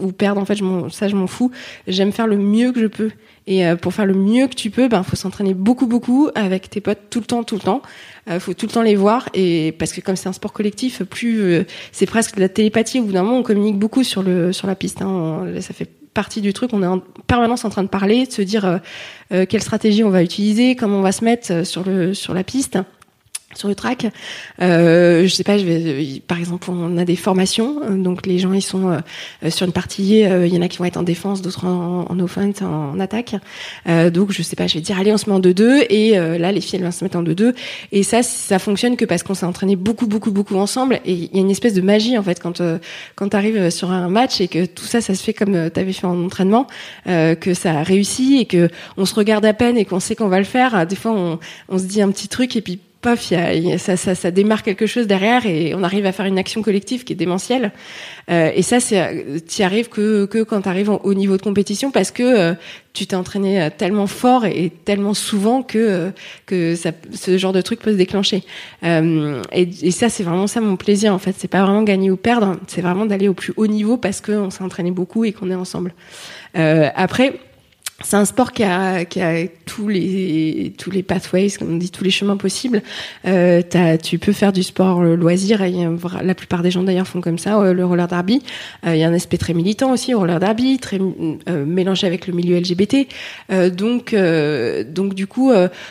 ou 0.00 0.12
perdre. 0.12 0.40
En 0.40 0.44
fait, 0.44 0.56
je 0.56 0.64
ça, 0.90 1.08
je 1.08 1.16
m'en 1.16 1.26
fous. 1.26 1.50
J'aime 1.86 2.12
faire 2.12 2.26
le 2.26 2.36
mieux 2.36 2.72
que 2.72 2.80
je 2.80 2.86
peux. 2.86 3.10
Et 3.46 3.66
euh, 3.66 3.76
pour 3.76 3.94
faire 3.94 4.04
le 4.04 4.14
mieux 4.14 4.46
que 4.46 4.54
tu 4.54 4.70
peux, 4.70 4.88
ben, 4.88 5.02
faut 5.02 5.16
s'entraîner 5.16 5.54
beaucoup, 5.54 5.86
beaucoup 5.86 6.28
avec 6.34 6.68
tes 6.68 6.80
potes 6.80 6.98
tout 7.08 7.20
le 7.20 7.24
temps, 7.24 7.44
tout 7.44 7.54
le 7.54 7.62
temps. 7.62 7.82
Euh, 8.28 8.40
faut 8.40 8.52
tout 8.52 8.66
le 8.66 8.72
temps 8.72 8.82
les 8.82 8.94
voir 8.94 9.28
et 9.32 9.72
parce 9.78 9.92
que 9.92 10.02
comme 10.02 10.16
c'est 10.16 10.28
un 10.28 10.34
sport 10.34 10.52
collectif, 10.52 11.02
plus 11.02 11.40
euh, 11.40 11.64
c'est 11.92 12.04
presque 12.04 12.36
de 12.36 12.40
la 12.40 12.50
télépathie. 12.50 13.00
Au 13.00 13.04
bout 13.04 13.12
d'un 13.12 13.22
moment, 13.22 13.38
on 13.38 13.42
communique 13.42 13.78
beaucoup 13.78 14.04
sur 14.04 14.22
le 14.22 14.52
sur 14.52 14.66
la 14.66 14.74
piste. 14.74 15.00
Hein. 15.00 15.46
Ça 15.60 15.72
fait 15.72 15.88
partie 16.18 16.40
du 16.40 16.52
truc. 16.52 16.70
On 16.72 16.82
est 16.82 16.86
en 16.86 17.00
permanence 17.28 17.64
en 17.64 17.70
train 17.70 17.84
de 17.84 17.88
parler, 17.88 18.26
de 18.26 18.32
se 18.32 18.42
dire 18.42 18.64
euh, 18.64 18.78
euh, 19.32 19.46
quelle 19.48 19.62
stratégie 19.62 20.02
on 20.02 20.10
va 20.10 20.24
utiliser, 20.24 20.74
comment 20.74 20.98
on 20.98 21.02
va 21.02 21.12
se 21.12 21.24
mettre 21.24 21.64
sur 21.64 21.84
le 21.84 22.12
sur 22.12 22.34
la 22.34 22.42
piste 22.42 22.76
sur 23.58 23.68
le 23.68 23.74
track. 23.74 24.06
Euh, 24.62 25.26
je 25.26 25.34
sais 25.34 25.44
pas, 25.44 25.58
je 25.58 25.64
vais, 25.64 25.82
euh, 25.84 26.18
par 26.26 26.38
exemple, 26.38 26.70
on 26.70 26.96
a 26.96 27.04
des 27.04 27.16
formations, 27.16 27.80
euh, 27.82 27.96
donc 27.96 28.26
les 28.26 28.38
gens 28.38 28.52
ils 28.52 28.62
sont 28.62 28.88
euh, 28.88 28.98
euh, 29.44 29.50
sur 29.50 29.66
une 29.66 29.72
partie, 29.72 30.20
il 30.20 30.54
y 30.54 30.58
en 30.58 30.62
a 30.62 30.68
qui 30.68 30.78
vont 30.78 30.84
être 30.84 30.96
en 30.96 31.02
défense, 31.02 31.42
d'autres 31.42 31.66
en, 31.66 32.06
en 32.08 32.20
offense, 32.20 32.62
en, 32.62 32.98
attaque. 33.00 33.34
Donc 33.86 34.32
je 34.32 34.42
sais 34.42 34.56
pas, 34.56 34.66
je 34.66 34.74
vais 34.74 34.80
dire 34.80 34.98
allez, 34.98 35.12
on 35.12 35.16
se 35.16 35.28
met 35.28 35.36
en 35.36 35.40
2-2 35.40 35.86
et 35.90 36.18
euh, 36.18 36.38
là 36.38 36.52
les 36.52 36.60
filles 36.60 36.78
elles 36.78 36.84
vont 36.84 36.90
se 36.90 37.04
mettre 37.04 37.18
en 37.18 37.22
2-2 37.22 37.54
et 37.92 38.02
ça 38.02 38.22
ça 38.22 38.58
fonctionne 38.58 38.96
que 38.96 39.04
parce 39.04 39.22
qu'on 39.22 39.34
s'est 39.34 39.46
entraîné 39.46 39.76
beaucoup 39.76 40.06
beaucoup 40.06 40.30
beaucoup 40.30 40.56
ensemble 40.56 41.00
et 41.04 41.12
il 41.12 41.34
y 41.34 41.38
a 41.38 41.40
une 41.40 41.50
espèce 41.50 41.74
de 41.74 41.80
magie 41.80 42.18
en 42.18 42.22
fait 42.22 42.40
quand 42.40 42.62
quand 43.14 43.28
tu 43.28 43.36
arrives 43.36 43.70
sur 43.70 43.90
un 43.90 44.08
match 44.08 44.40
et 44.40 44.48
que 44.48 44.66
tout 44.66 44.84
ça 44.84 45.00
ça 45.00 45.14
se 45.14 45.22
fait 45.22 45.32
comme 45.32 45.70
tu 45.70 45.80
avais 45.80 45.92
fait 45.92 46.06
en 46.06 46.24
entraînement, 46.24 46.66
que 47.06 47.54
ça 47.54 47.78
a 47.78 47.82
réussi 47.82 48.38
et 48.40 48.46
que 48.46 48.68
on 48.96 49.04
se 49.04 49.14
regarde 49.14 49.44
à 49.44 49.52
peine 49.52 49.76
et 49.76 49.84
qu'on 49.84 50.00
sait 50.00 50.14
qu'on 50.14 50.28
va 50.28 50.38
le 50.38 50.44
faire. 50.44 50.86
Des 50.86 50.96
fois 50.96 51.12
on, 51.12 51.38
on 51.68 51.78
se 51.78 51.84
dit 51.84 52.02
un 52.02 52.10
petit 52.10 52.28
truc 52.28 52.56
et 52.56 52.62
puis 52.62 52.80
il 53.04 53.32
y 53.32 53.34
a- 53.36 53.54
y 53.54 53.72
a- 53.72 53.78
ça, 53.78 53.96
ça, 53.96 54.14
ça 54.14 54.30
démarre 54.30 54.62
quelque 54.62 54.86
chose 54.86 55.06
derrière 55.06 55.46
et 55.46 55.74
on 55.74 55.82
arrive 55.84 56.04
à 56.04 56.12
faire 56.12 56.26
une 56.26 56.38
action 56.38 56.62
collective 56.62 57.04
qui 57.04 57.12
est 57.12 57.16
démentielle. 57.16 57.72
Euh, 58.30 58.50
et 58.54 58.62
ça, 58.62 58.78
t'y 58.80 59.62
arrives 59.62 59.88
que, 59.88 60.26
que 60.26 60.42
quand 60.42 60.62
tu 60.62 60.68
arrives 60.68 60.90
au 60.90 61.14
niveau 61.14 61.36
de 61.36 61.42
compétition 61.42 61.90
parce 61.92 62.10
que 62.10 62.22
euh, 62.22 62.54
tu 62.92 63.06
t'es 63.06 63.14
entraîné 63.14 63.62
euh, 63.62 63.70
tellement 63.76 64.08
fort 64.08 64.44
et 64.46 64.72
tellement 64.84 65.14
souvent 65.14 65.62
que 65.62 65.78
euh, 65.78 66.10
que 66.46 66.74
ça, 66.74 66.90
ce 67.12 67.38
genre 67.38 67.52
de 67.52 67.60
truc 67.62 67.80
peut 67.80 67.92
se 67.92 67.96
déclencher. 67.96 68.42
Euh, 68.82 69.42
et, 69.52 69.68
et 69.82 69.90
ça, 69.92 70.08
c'est 70.08 70.24
vraiment 70.24 70.48
ça 70.48 70.60
mon 70.60 70.76
plaisir 70.76 71.14
en 71.14 71.18
fait. 71.18 71.34
C'est 71.38 71.48
pas 71.48 71.62
vraiment 71.62 71.84
gagner 71.84 72.10
ou 72.10 72.16
perdre, 72.16 72.56
c'est 72.66 72.80
vraiment 72.82 73.06
d'aller 73.06 73.28
au 73.28 73.34
plus 73.34 73.52
haut 73.56 73.68
niveau 73.68 73.96
parce 73.96 74.20
qu'on 74.20 74.50
s'est 74.50 74.64
entraîné 74.64 74.90
beaucoup 74.90 75.24
et 75.24 75.32
qu'on 75.32 75.50
est 75.50 75.54
ensemble. 75.54 75.94
Après. 76.54 77.34
C'est 78.04 78.16
un 78.16 78.24
sport 78.24 78.52
qui 78.52 78.62
a, 78.62 79.04
qui 79.04 79.20
a 79.20 79.48
tous 79.66 79.88
les 79.88 80.72
tous 80.78 80.92
les 80.92 81.02
pathways, 81.02 81.50
comme 81.58 81.72
on 81.74 81.76
dit, 81.78 81.90
tous 81.90 82.04
les 82.04 82.10
chemins 82.12 82.36
possibles. 82.36 82.80
Euh, 83.26 83.60
t'as- 83.68 83.98
tu 83.98 84.20
peux 84.20 84.32
faire 84.32 84.52
du 84.52 84.62
sport 84.62 85.02
le 85.02 85.16
loisir. 85.16 85.62
A 85.62 85.66
vra- 85.68 86.22
la 86.24 86.34
plupart 86.36 86.62
des 86.62 86.70
gens 86.70 86.84
d'ailleurs 86.84 87.08
font 87.08 87.20
comme 87.20 87.38
ça. 87.38 87.58
euh, 87.58 87.72
le 87.72 87.84
roller 87.84 88.06
derby. 88.06 88.40
Euh, 88.86 88.94
Il 88.94 89.00
y 89.00 89.02
a 89.02 89.08
un 89.08 89.14
aspect 89.14 89.36
très 89.36 89.52
militant 89.52 89.90
aussi 89.90 90.14
au 90.14 90.20
roller 90.20 90.38
derby, 90.38 90.78
très 90.78 91.00
euh, 91.00 91.64
mélangé 91.66 92.06
avec 92.06 92.28
le 92.28 92.34
milieu 92.34 92.56
LGBT. 92.60 93.08
Euh, 93.50 93.68
donc 93.68 94.14
euh, 94.14 94.84
donc 94.84 95.14
du 95.14 95.26
coup, 95.26 95.50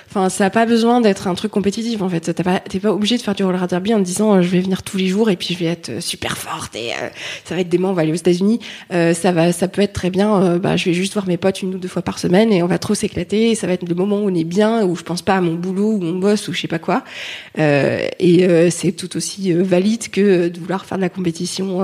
enfin 0.09 0.29
ça 0.29 0.45
a 0.45 0.49
pas 0.49 0.65
besoin 0.65 1.01
d'être 1.01 1.27
un 1.27 1.35
truc 1.35 1.51
compétitif 1.51 2.01
en 2.01 2.07
fait. 2.07 2.33
T'as 2.33 2.43
pas 2.43 2.59
t'es 2.61 2.79
pas 2.79 2.93
obligé 2.93 3.17
de 3.17 3.21
faire 3.21 3.35
du 3.35 3.43
roller 3.43 3.67
derby 3.67 3.93
en 3.93 3.97
te 3.99 4.03
disant 4.05 4.33
euh, 4.35 4.41
je 4.41 4.47
vais 4.47 4.61
venir 4.61 4.81
tous 4.81 4.95
les 4.95 5.07
jours 5.07 5.29
et 5.29 5.35
puis 5.35 5.55
je 5.55 5.59
vais 5.59 5.65
être 5.71 5.89
euh, 5.89 5.99
super 5.99 6.37
forte 6.37 6.73
et 6.77 6.91
euh, 6.93 7.09
ça 7.43 7.53
va 7.53 7.59
être 7.59 7.69
dément. 7.69 7.89
On 7.89 7.93
va 7.93 8.03
aller 8.03 8.13
aux 8.13 8.15
États-Unis. 8.15 8.61
Euh, 8.93 9.13
ça 9.13 9.33
va 9.33 9.51
ça 9.51 9.67
peut 9.67 9.81
être 9.81 9.91
très 9.91 10.09
bien. 10.09 10.41
euh, 10.41 10.57
bah 10.57 10.77
je 10.77 10.85
vais 10.85 10.93
juste 10.93 11.11
voir 11.11 11.27
mes 11.27 11.35
potes 11.35 11.61
une 11.61 11.75
ou 11.75 11.77
deux 11.77 11.89
fois 11.89 11.96
fois 11.97 12.03
par 12.03 12.19
semaine 12.19 12.53
et 12.53 12.61
on 12.61 12.67
va 12.67 12.77
trop 12.77 12.93
s'éclater. 12.93 13.55
Ça 13.55 13.65
va 13.65 13.73
être 13.73 13.87
le 13.87 13.95
moment 13.95 14.17
où 14.17 14.29
on 14.29 14.35
est 14.35 14.43
bien, 14.43 14.85
où 14.85 14.95
je 14.95 15.01
pense 15.01 15.23
pas 15.23 15.35
à 15.35 15.41
mon 15.41 15.55
boulot, 15.55 15.93
où 15.93 16.03
on 16.03 16.19
bosse, 16.19 16.47
ou 16.47 16.53
je 16.53 16.61
sais 16.61 16.67
pas 16.67 16.77
quoi. 16.77 17.03
et 17.57 18.69
c'est 18.69 18.91
tout 18.91 19.17
aussi 19.17 19.51
valide 19.53 20.09
que 20.09 20.47
de 20.49 20.59
vouloir 20.59 20.85
faire 20.85 20.97
de 20.97 21.01
la 21.01 21.09
compétition 21.09 21.81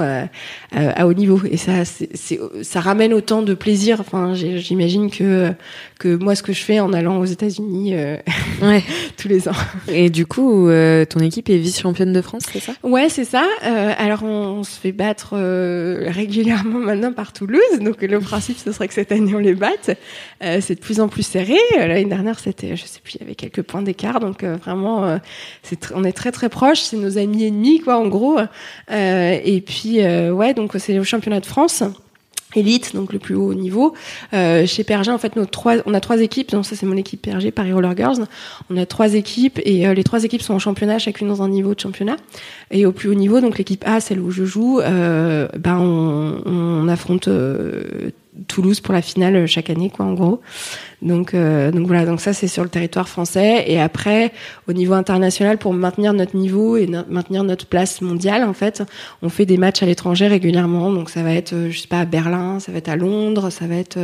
à 0.71 1.08
haut 1.08 1.13
niveau. 1.13 1.41
Et 1.49 1.58
ça, 1.58 1.86
c'est, 1.86 2.39
ça 2.62 2.80
ramène 2.80 3.13
autant 3.13 3.41
de 3.41 3.54
plaisir. 3.54 3.99
Enfin, 3.99 4.34
j'imagine 4.34 5.10
que 5.10 5.52
que 5.99 6.15
moi, 6.15 6.36
ce 6.36 6.43
que 6.43 6.52
je 6.52 6.62
fais 6.62 6.80
en 6.80 6.91
allant 6.91 7.19
aux 7.19 7.26
États-Unis 7.26 7.95
ouais. 8.62 8.84
tous 9.17 9.30
les 9.30 9.47
ans. 9.47 9.56
Et 9.88 10.10
du 10.10 10.26
coup, 10.26 10.67
ton 11.10 11.19
équipe 11.19 11.49
est 11.49 11.58
vice-championne 11.58 12.13
de 12.13 12.21
France, 12.21 12.43
c'est 12.52 12.60
ça? 12.60 12.73
Ouais, 12.84 13.10
c'est 13.10 13.26
ça. 13.26 13.43
alors, 13.97 14.23
on, 14.23 14.63
se 14.63 14.80
fait 14.80 14.91
battre 14.91 15.36
régulièrement 16.10 16.80
maintenant 16.80 17.13
par 17.13 17.34
Toulouse. 17.34 17.80
Donc 17.82 18.02
le 18.02 18.19
principe, 18.19 18.58
ce 18.58 18.71
serait 18.71 18.88
que 18.88 18.93
cette 18.93 19.12
année 19.12 19.34
on 19.36 19.39
les 19.39 19.56
batte. 19.56 19.97
Euh, 20.43 20.59
c'est 20.61 20.75
de 20.75 20.79
plus 20.79 20.99
en 20.99 21.07
plus 21.07 21.23
serré. 21.23 21.57
Euh, 21.77 21.87
l'année 21.87 22.05
dernière, 22.05 22.39
c'était, 22.39 22.75
je 22.75 22.85
sais 22.85 22.99
plus, 23.01 23.15
il 23.15 23.21
y 23.21 23.23
avait 23.23 23.35
quelques 23.35 23.61
points 23.61 23.81
d'écart. 23.81 24.19
Donc 24.19 24.43
euh, 24.43 24.55
vraiment, 24.57 25.19
on 25.93 26.03
est 26.03 26.11
très 26.11 26.31
très 26.31 26.49
proches. 26.49 26.81
C'est 26.81 26.97
nos 26.97 27.17
amis 27.17 27.45
ennemis, 27.45 27.79
quoi, 27.79 27.97
en 27.97 28.07
gros. 28.07 28.39
et 28.89 29.63
puis 29.65 29.99
ouais, 30.05 30.53
donc 30.53 30.73
c'est 30.77 30.99
au 30.99 31.03
championnat 31.03 31.39
de 31.39 31.45
France 31.45 31.83
élite, 32.55 32.95
donc 32.95 33.13
le 33.13 33.17
plus 33.17 33.33
haut 33.33 33.55
niveau. 33.55 33.95
Chez 34.31 34.83
Perger, 34.83 35.11
en 35.11 35.17
fait, 35.17 35.35
nos 35.35 35.45
trois, 35.45 35.77
on 35.85 35.93
a 35.93 35.99
trois 35.99 36.21
équipes. 36.21 36.51
Donc 36.51 36.65
ça, 36.65 36.75
c'est 36.75 36.85
mon 36.85 36.97
équipe 36.97 37.21
Perger, 37.21 37.51
Paris 37.51 37.73
Roller 37.73 37.95
Girls. 37.97 38.25
On 38.69 38.77
a 38.77 38.85
trois 38.85 39.15
équipes 39.15 39.59
et 39.63 39.91
les 39.93 40.03
trois 40.03 40.23
équipes 40.23 40.41
sont 40.41 40.53
en 40.53 40.59
championnat, 40.59 40.99
chacune 40.99 41.27
dans 41.27 41.41
un 41.41 41.49
niveau 41.49 41.73
de 41.73 41.79
championnat. 41.79 42.17
Et 42.69 42.85
au 42.85 42.91
plus 42.91 43.09
haut 43.09 43.15
niveau, 43.15 43.41
donc 43.41 43.57
l'équipe 43.57 43.83
A, 43.87 43.99
celle 43.99 44.19
où 44.19 44.29
je 44.29 44.45
joue, 44.45 44.81
ben 44.81 45.77
on, 45.79 46.41
on 46.45 46.87
affronte 46.87 47.27
Toulouse 48.47 48.79
pour 48.79 48.93
la 48.93 49.01
finale 49.01 49.47
chaque 49.47 49.69
année, 49.69 49.89
quoi, 49.89 50.05
en 50.05 50.13
gros. 50.13 50.41
Donc, 51.01 51.33
euh, 51.33 51.71
donc 51.71 51.85
voilà, 51.85 52.05
donc 52.05 52.21
ça 52.21 52.33
c'est 52.33 52.47
sur 52.47 52.63
le 52.63 52.69
territoire 52.69 53.09
français. 53.09 53.65
Et 53.67 53.79
après, 53.79 54.31
au 54.67 54.73
niveau 54.73 54.93
international, 54.93 55.57
pour 55.57 55.73
maintenir 55.73 56.13
notre 56.13 56.35
niveau 56.35 56.77
et 56.77 56.87
maintenir 57.09 57.43
notre 57.43 57.65
place 57.65 58.01
mondiale, 58.01 58.43
en 58.43 58.53
fait, 58.53 58.83
on 59.21 59.29
fait 59.29 59.45
des 59.45 59.57
matchs 59.57 59.83
à 59.83 59.85
l'étranger 59.85 60.27
régulièrement. 60.27 60.91
Donc 60.91 61.09
ça 61.09 61.23
va 61.23 61.33
être, 61.33 61.53
euh, 61.53 61.69
je 61.69 61.79
sais 61.79 61.87
pas, 61.87 61.99
à 61.99 62.05
Berlin, 62.05 62.59
ça 62.59 62.71
va 62.71 62.77
être 62.77 62.89
à 62.89 62.95
Londres, 62.95 63.49
ça 63.49 63.67
va 63.67 63.75
être 63.75 63.99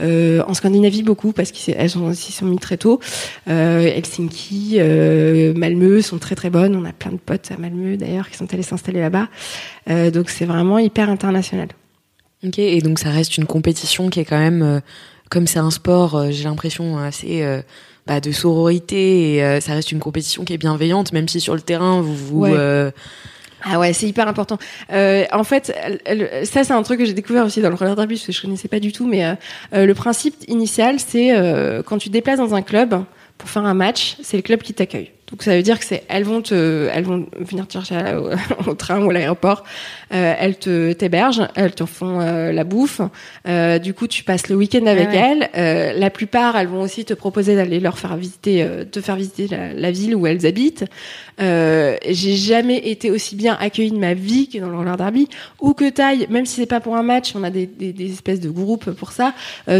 euh, 0.00 0.42
en 0.46 0.54
Scandinavie 0.54 1.02
beaucoup 1.02 1.32
parce 1.32 1.52
qu'elles 1.52 1.98
aussi 1.98 2.32
sont 2.32 2.46
mis 2.46 2.58
très 2.58 2.78
tôt. 2.78 3.00
Euh, 3.48 3.80
Helsinki, 3.80 4.76
euh, 4.78 5.52
Malmö 5.54 6.00
sont 6.00 6.18
très 6.18 6.34
très 6.34 6.50
bonnes. 6.50 6.74
On 6.76 6.84
a 6.84 6.92
plein 6.92 7.12
de 7.12 7.18
potes 7.18 7.50
à 7.50 7.58
Malmö 7.58 7.96
d'ailleurs 7.96 8.28
qui 8.30 8.36
sont 8.36 8.52
allés 8.52 8.62
s'installer 8.62 9.00
là-bas. 9.00 9.28
Euh, 9.90 10.10
donc 10.10 10.30
c'est 10.30 10.46
vraiment 10.46 10.78
hyper 10.78 11.10
international. 11.10 11.68
Ok, 12.46 12.58
et 12.60 12.80
donc 12.80 13.00
ça 13.00 13.10
reste 13.10 13.36
une 13.36 13.46
compétition 13.46 14.10
qui 14.10 14.20
est 14.20 14.24
quand 14.24 14.38
même, 14.38 14.62
euh, 14.62 14.80
comme 15.28 15.48
c'est 15.48 15.58
un 15.58 15.72
sport, 15.72 16.14
euh, 16.14 16.28
j'ai 16.30 16.44
l'impression 16.44 16.96
assez 16.96 17.42
euh, 17.42 17.62
bah, 18.06 18.20
de 18.20 18.30
sororité, 18.30 19.34
et 19.34 19.60
ça 19.60 19.72
reste 19.72 19.90
une 19.90 19.98
compétition 19.98 20.44
qui 20.44 20.52
est 20.52 20.58
bienveillante, 20.58 21.12
même 21.12 21.26
si 21.28 21.40
sur 21.40 21.54
le 21.54 21.60
terrain 21.60 22.00
vous 22.00 22.14
vous 22.14 22.46
ah 23.64 23.80
ouais, 23.80 23.92
c'est 23.92 24.06
hyper 24.06 24.28
important. 24.28 24.56
Euh, 24.92 25.24
en 25.32 25.42
fait, 25.42 25.76
ça 26.44 26.62
c'est 26.62 26.72
un 26.72 26.82
truc 26.84 27.00
que 27.00 27.04
j'ai 27.04 27.12
découvert 27.12 27.44
aussi 27.44 27.60
dans 27.60 27.70
le 27.70 27.74
roller 27.74 27.96
derby 27.96 28.14
parce 28.14 28.24
que 28.24 28.30
je 28.30 28.40
connaissais 28.40 28.68
pas 28.68 28.78
du 28.78 28.92
tout. 28.92 29.08
Mais 29.08 29.36
le 29.72 29.92
principe 29.94 30.36
initial, 30.46 31.00
c'est 31.00 31.34
quand 31.84 31.98
tu 31.98 32.08
te 32.08 32.12
déplaces 32.12 32.38
dans 32.38 32.54
un 32.54 32.62
club 32.62 33.02
pour 33.36 33.50
faire 33.50 33.64
un 33.64 33.74
match, 33.74 34.16
c'est 34.22 34.36
le 34.36 34.44
club 34.44 34.62
qui 34.62 34.74
t'accueille. 34.74 35.10
Donc 35.30 35.42
ça 35.42 35.54
veut 35.54 35.62
dire 35.62 35.78
que 35.78 35.84
c'est 35.84 36.04
elles 36.08 36.24
vont 36.24 36.40
te 36.40 36.88
elles 36.92 37.04
vont 37.04 37.26
venir 37.38 37.66
te 37.66 37.74
chercher 37.74 37.98
au, 38.66 38.74
train 38.74 39.04
ou 39.04 39.10
à 39.10 39.12
l'aéroport, 39.12 39.64
euh, 40.12 40.34
elles 40.38 40.56
te 40.56 40.92
t'hébergent, 40.92 41.48
elles 41.54 41.74
te 41.74 41.84
font 41.84 42.20
euh, 42.20 42.50
la 42.52 42.64
bouffe. 42.64 43.02
Euh, 43.46 43.78
du 43.78 43.92
coup, 43.92 44.06
tu 44.06 44.24
passes 44.24 44.48
le 44.48 44.56
week-end 44.56 44.86
avec 44.86 45.08
elles. 45.12 45.50
La 45.98 46.10
plupart, 46.10 46.56
elles 46.56 46.68
vont 46.68 46.80
aussi 46.80 47.04
te 47.04 47.14
proposer 47.14 47.56
d'aller 47.56 47.80
leur 47.80 47.98
faire 47.98 48.16
visiter, 48.16 48.66
te 48.90 49.00
faire 49.00 49.16
visiter 49.16 49.48
la, 49.48 49.74
la, 49.74 49.90
ville 49.90 50.14
où 50.14 50.26
elles 50.26 50.46
habitent. 50.46 50.84
J'ai 51.38 52.36
jamais 52.36 52.78
été 52.78 53.10
aussi 53.10 53.36
bien 53.36 53.56
accueillie 53.60 53.90
de 53.90 53.98
ma 53.98 54.14
vie 54.14 54.48
que 54.48 54.58
dans 54.58 54.70
le 54.70 54.76
roller 54.76 54.96
derby. 54.96 55.28
Où 55.60 55.74
que 55.74 55.90
taille, 55.90 56.26
même 56.30 56.46
si 56.46 56.56
c'est 56.56 56.66
pas 56.66 56.80
pour 56.80 56.96
un 56.96 57.02
match, 57.02 57.32
on 57.34 57.42
a 57.44 57.50
des, 57.50 57.66
des, 57.66 57.92
des 57.92 58.12
espèces 58.12 58.40
de 58.40 58.50
groupes 58.50 58.90
pour 58.92 59.12
ça. 59.12 59.34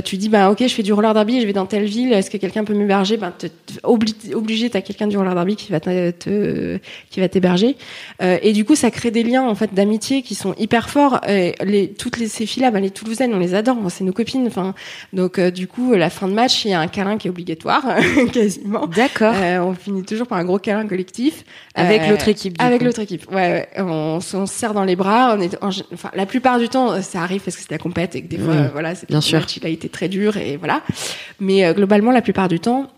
tu 0.04 0.16
dis 0.16 0.28
bah 0.28 0.50
ok, 0.50 0.58
je 0.60 0.74
fais 0.74 0.82
du 0.82 0.92
roller 0.92 1.14
derby, 1.14 1.40
je 1.40 1.46
vais 1.46 1.52
dans 1.52 1.66
telle 1.66 1.86
ville. 1.86 2.12
Est-ce 2.12 2.30
que 2.30 2.36
quelqu'un 2.36 2.64
peut 2.64 2.74
m'héberger? 2.74 3.16
Ben 3.16 3.32
obligé, 3.84 4.70
t'as 4.70 4.80
quelqu'un 4.80 5.06
du 5.06 5.16
roller 5.16 5.34
derby 5.34 5.37
qui 5.46 5.72
va 5.72 5.80
te, 5.80 6.78
qui 7.10 7.20
va 7.20 7.28
t'héberger. 7.28 7.76
Euh, 8.22 8.38
et 8.42 8.52
du 8.52 8.64
coup, 8.64 8.74
ça 8.74 8.90
crée 8.90 9.10
des 9.10 9.22
liens 9.22 9.42
en 9.42 9.54
fait 9.54 9.74
d'amitié 9.74 10.22
qui 10.22 10.34
sont 10.34 10.54
hyper 10.58 10.88
forts. 10.88 11.20
Et 11.28 11.54
les, 11.64 11.92
toutes 11.92 12.18
les, 12.18 12.28
ces 12.28 12.46
filles-là, 12.46 12.70
ben, 12.70 12.80
les 12.80 12.90
Toulousaines, 12.90 13.34
on 13.34 13.38
les 13.38 13.54
adore. 13.54 13.76
c'est 13.88 14.04
nos 14.04 14.12
copines. 14.12 14.46
Enfin, 14.46 14.74
donc 15.12 15.38
euh, 15.38 15.50
du 15.50 15.66
coup, 15.66 15.94
la 15.94 16.10
fin 16.10 16.28
de 16.28 16.32
match, 16.32 16.64
il 16.64 16.70
y 16.70 16.74
a 16.74 16.80
un 16.80 16.88
câlin 16.88 17.18
qui 17.18 17.28
est 17.28 17.30
obligatoire, 17.30 17.84
quasiment. 18.32 18.86
D'accord. 18.86 19.34
Euh, 19.36 19.60
on 19.60 19.74
finit 19.74 20.02
toujours 20.02 20.26
par 20.26 20.38
un 20.38 20.44
gros 20.44 20.58
câlin 20.58 20.86
collectif 20.86 21.44
avec 21.74 22.08
l'autre 22.08 22.28
équipe. 22.28 22.56
avec 22.58 22.82
l'autre 22.82 23.00
équipe. 23.00 23.30
Ouais, 23.30 23.68
on, 23.76 24.18
on, 24.32 24.46
se 24.46 24.46
serre 24.46 24.74
dans 24.74 24.84
les 24.84 24.96
bras. 24.96 25.36
On 25.36 25.40
est, 25.40 25.56
enfin, 25.62 26.10
la 26.14 26.26
plupart 26.26 26.58
du 26.58 26.68
temps, 26.68 27.00
ça 27.02 27.22
arrive 27.22 27.42
parce 27.42 27.56
que 27.56 27.62
c'est 27.62 27.70
la 27.70 27.78
compète 27.78 28.14
et 28.16 28.22
que 28.22 28.28
des 28.28 28.38
fois, 28.38 28.68
voilà, 28.72 28.94
c'est 28.94 29.08
bien 29.08 29.20
sûr. 29.20 29.40
Match, 29.40 29.56
il 29.56 29.66
a 29.66 29.68
été 29.68 29.88
très 29.88 30.08
dur 30.08 30.36
et 30.36 30.56
voilà. 30.56 30.82
Mais 31.40 31.72
globalement, 31.74 32.10
la 32.12 32.22
plupart 32.22 32.48
du 32.48 32.60
temps 32.60 32.88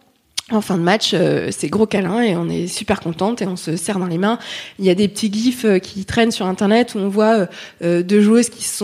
en 0.53 0.61
fin 0.61 0.77
de 0.77 0.83
match, 0.83 1.13
euh, 1.15 1.49
c'est 1.51 1.69
gros 1.69 1.87
câlin 1.87 2.23
et 2.23 2.37
on 2.37 2.49
est 2.49 2.67
super 2.67 3.01
contente 3.01 3.43
et 3.43 3.47
on 3.47 3.57
se 3.57 3.77
serre 3.77 3.99
dans 3.99 4.07
les 4.07 4.19
mains. 4.19 4.39
Il 4.79 4.85
y 4.85 4.91
a 4.91 4.95
des 4.95 5.09
petits 5.09 5.33
gifs 5.33 5.65
euh, 5.65 5.79
qui 5.79 6.05
traînent 6.05 6.33
sur 6.33 6.47
internet 6.47 6.95
où 6.95 6.99
on 6.99 7.09
voit 7.09 7.47
euh, 7.83 8.03
deux 8.03 8.21
joueuses 8.21 8.49
qui 8.49 8.65
sont 8.65 8.81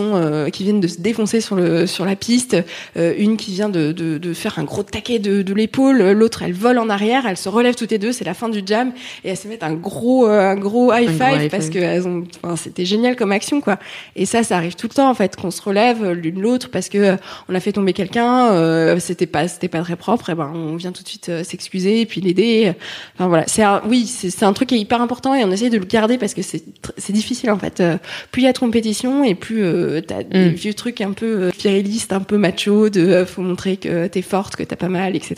qui 0.51 0.63
viennent 0.63 0.79
de 0.79 0.87
se 0.87 0.99
défoncer 0.99 1.41
sur 1.41 1.55
le 1.55 1.87
sur 1.87 2.05
la 2.05 2.15
piste, 2.15 2.55
une 2.95 3.37
qui 3.37 3.51
vient 3.51 3.69
de, 3.69 3.91
de, 3.91 4.17
de, 4.17 4.33
faire 4.33 4.59
un 4.59 4.63
gros 4.63 4.83
taquet 4.83 5.19
de, 5.19 5.41
de 5.41 5.53
l'épaule, 5.53 6.11
l'autre 6.11 6.43
elle 6.43 6.53
vole 6.53 6.77
en 6.77 6.89
arrière, 6.89 7.25
elles 7.27 7.37
se 7.37 7.49
relèvent 7.49 7.75
toutes 7.75 7.91
les 7.91 7.97
deux, 7.97 8.11
c'est 8.11 8.25
la 8.25 8.33
fin 8.33 8.49
du 8.49 8.61
jam 8.65 8.91
et 9.23 9.29
elles 9.29 9.37
se 9.37 9.47
mettent 9.47 9.63
un 9.63 9.73
gros 9.73 10.25
un 10.25 10.55
gros 10.55 10.93
high 10.93 11.09
five 11.09 11.49
parce 11.49 11.69
que 11.69 11.79
elles 11.79 12.07
ont 12.07 12.23
enfin, 12.43 12.55
c'était 12.55 12.85
génial 12.85 13.15
comme 13.15 13.31
action 13.31 13.61
quoi. 13.61 13.77
Et 14.15 14.25
ça 14.25 14.43
ça 14.43 14.57
arrive 14.57 14.75
tout 14.75 14.87
le 14.87 14.93
temps 14.93 15.09
en 15.09 15.15
fait 15.15 15.35
qu'on 15.35 15.51
se 15.51 15.61
relève 15.61 16.11
l'une 16.11 16.41
l'autre 16.41 16.69
parce 16.69 16.89
que 16.89 17.17
on 17.49 17.55
a 17.55 17.59
fait 17.59 17.73
tomber 17.73 17.93
quelqu'un, 17.93 18.97
c'était 18.99 19.27
pas 19.27 19.47
c'était 19.47 19.69
pas 19.69 19.81
très 19.81 19.95
propre 19.95 20.29
et 20.29 20.35
ben 20.35 20.51
on 20.53 20.75
vient 20.75 20.91
tout 20.91 21.03
de 21.03 21.09
suite 21.09 21.31
s'excuser 21.57 22.01
et 22.01 22.05
puis 22.05 22.21
l'aider. 22.21 22.73
Enfin 23.15 23.27
voilà, 23.27 23.45
c'est 23.47 23.63
oui, 23.85 24.05
c'est 24.05 24.43
un 24.43 24.53
truc 24.53 24.69
qui 24.69 24.75
est 24.75 24.79
hyper 24.79 25.01
important 25.01 25.33
et 25.33 25.43
on 25.43 25.51
essaye 25.51 25.69
de 25.69 25.77
le 25.77 25.85
garder 25.85 26.17
parce 26.17 26.33
que 26.33 26.41
c'est 26.41 26.63
c'est 26.97 27.13
difficile 27.13 27.51
en 27.51 27.59
fait. 27.59 27.79
Euh, 27.79 27.97
plus 28.31 28.43
il 28.43 28.45
y 28.45 28.47
a 28.47 28.53
de 28.53 28.57
compétition 28.57 29.23
et 29.23 29.35
plus 29.35 29.63
euh, 29.63 30.01
t'as 30.01 30.23
des 30.23 30.51
mm. 30.51 30.53
vieux 30.53 30.73
trucs 30.73 31.01
un 31.01 31.11
peu 31.11 31.51
euh, 31.65 31.83
un 32.09 32.19
peu 32.19 32.37
macho, 32.37 32.89
de 32.89 33.01
euh, 33.01 33.25
faut 33.25 33.41
montrer 33.41 33.77
que 33.77 34.07
t'es 34.07 34.21
forte, 34.21 34.55
que 34.55 34.63
t'as 34.63 34.75
pas 34.75 34.89
mal, 34.89 35.15
etc. 35.15 35.35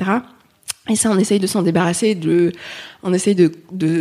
Et 0.89 0.95
ça, 0.95 1.11
on 1.11 1.19
essaye 1.19 1.39
de 1.39 1.45
s'en 1.45 1.61
débarrasser, 1.61 2.15
de, 2.15 2.51
on 3.03 3.13
essaye 3.13 3.35
de 3.35 3.51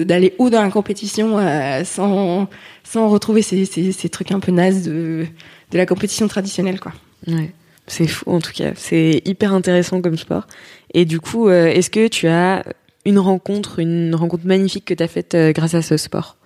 d'aller 0.04 0.34
haut 0.38 0.48
dans 0.48 0.62
la 0.62 0.70
compétition 0.70 1.38
sans 1.84 2.48
sans 2.82 3.08
retrouver 3.08 3.42
ces, 3.42 3.66
ces, 3.66 3.92
ces 3.92 4.08
trucs 4.08 4.32
un 4.32 4.40
peu 4.40 4.52
nazes 4.52 4.82
de 4.82 5.26
de 5.70 5.76
la 5.76 5.86
compétition 5.86 6.28
traditionnelle, 6.28 6.80
quoi. 6.80 6.92
Ouais. 7.26 7.52
C'est 7.88 8.06
fou 8.06 8.30
en 8.30 8.40
tout 8.40 8.52
cas. 8.52 8.72
C'est 8.76 9.22
hyper 9.24 9.52
intéressant 9.52 10.00
comme 10.00 10.16
sport. 10.16 10.46
Et 10.94 11.04
du 11.04 11.20
coup, 11.20 11.48
euh, 11.48 11.66
est-ce 11.66 11.90
que 11.90 12.08
tu 12.08 12.28
as 12.28 12.64
une 13.04 13.18
rencontre, 13.18 13.78
une 13.78 14.14
rencontre 14.14 14.46
magnifique 14.46 14.84
que 14.84 14.94
tu 14.94 15.02
as 15.02 15.08
faite 15.08 15.34
euh, 15.34 15.52
grâce 15.52 15.74
à 15.74 15.82
ce 15.82 15.96
sport 15.96 16.38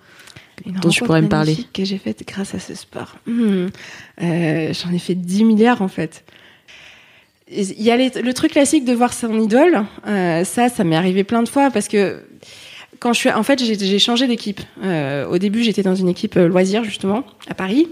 une 0.65 0.73
dont 0.73 0.89
tu 0.89 1.03
pourrais 1.03 1.21
me 1.21 1.29
parler 1.29 1.57
que 1.73 1.83
j'ai 1.83 1.97
faite 1.97 2.23
grâce 2.27 2.55
à 2.55 2.59
ce 2.59 2.75
sport. 2.75 3.15
Hmm. 3.25 3.67
Euh, 4.21 4.73
J'en 4.73 4.91
ai 4.93 4.99
fait 4.99 5.15
10 5.15 5.43
milliards 5.45 5.81
en 5.81 5.87
fait. 5.87 6.23
Il 7.51 7.81
y 7.81 7.91
a 7.91 7.97
le 7.97 8.33
truc 8.33 8.51
classique 8.53 8.85
de 8.85 8.93
voir 8.93 9.13
son 9.13 9.39
idole. 9.39 9.83
Euh, 10.07 10.43
ça, 10.43 10.69
ça 10.69 10.83
m'est 10.83 10.95
arrivé 10.95 11.23
plein 11.23 11.43
de 11.43 11.49
fois 11.49 11.69
parce 11.69 11.87
que 11.87 12.23
quand 12.99 13.13
je 13.13 13.19
suis, 13.19 13.31
en 13.31 13.43
fait, 13.43 13.61
j'ai 13.61 13.99
changé 13.99 14.27
d'équipe. 14.27 14.61
Euh, 14.81 15.27
au 15.27 15.37
début, 15.37 15.61
j'étais 15.61 15.83
dans 15.83 15.93
une 15.93 16.07
équipe 16.07 16.35
loisir 16.35 16.83
justement 16.83 17.25
à 17.47 17.53
Paris. 17.53 17.89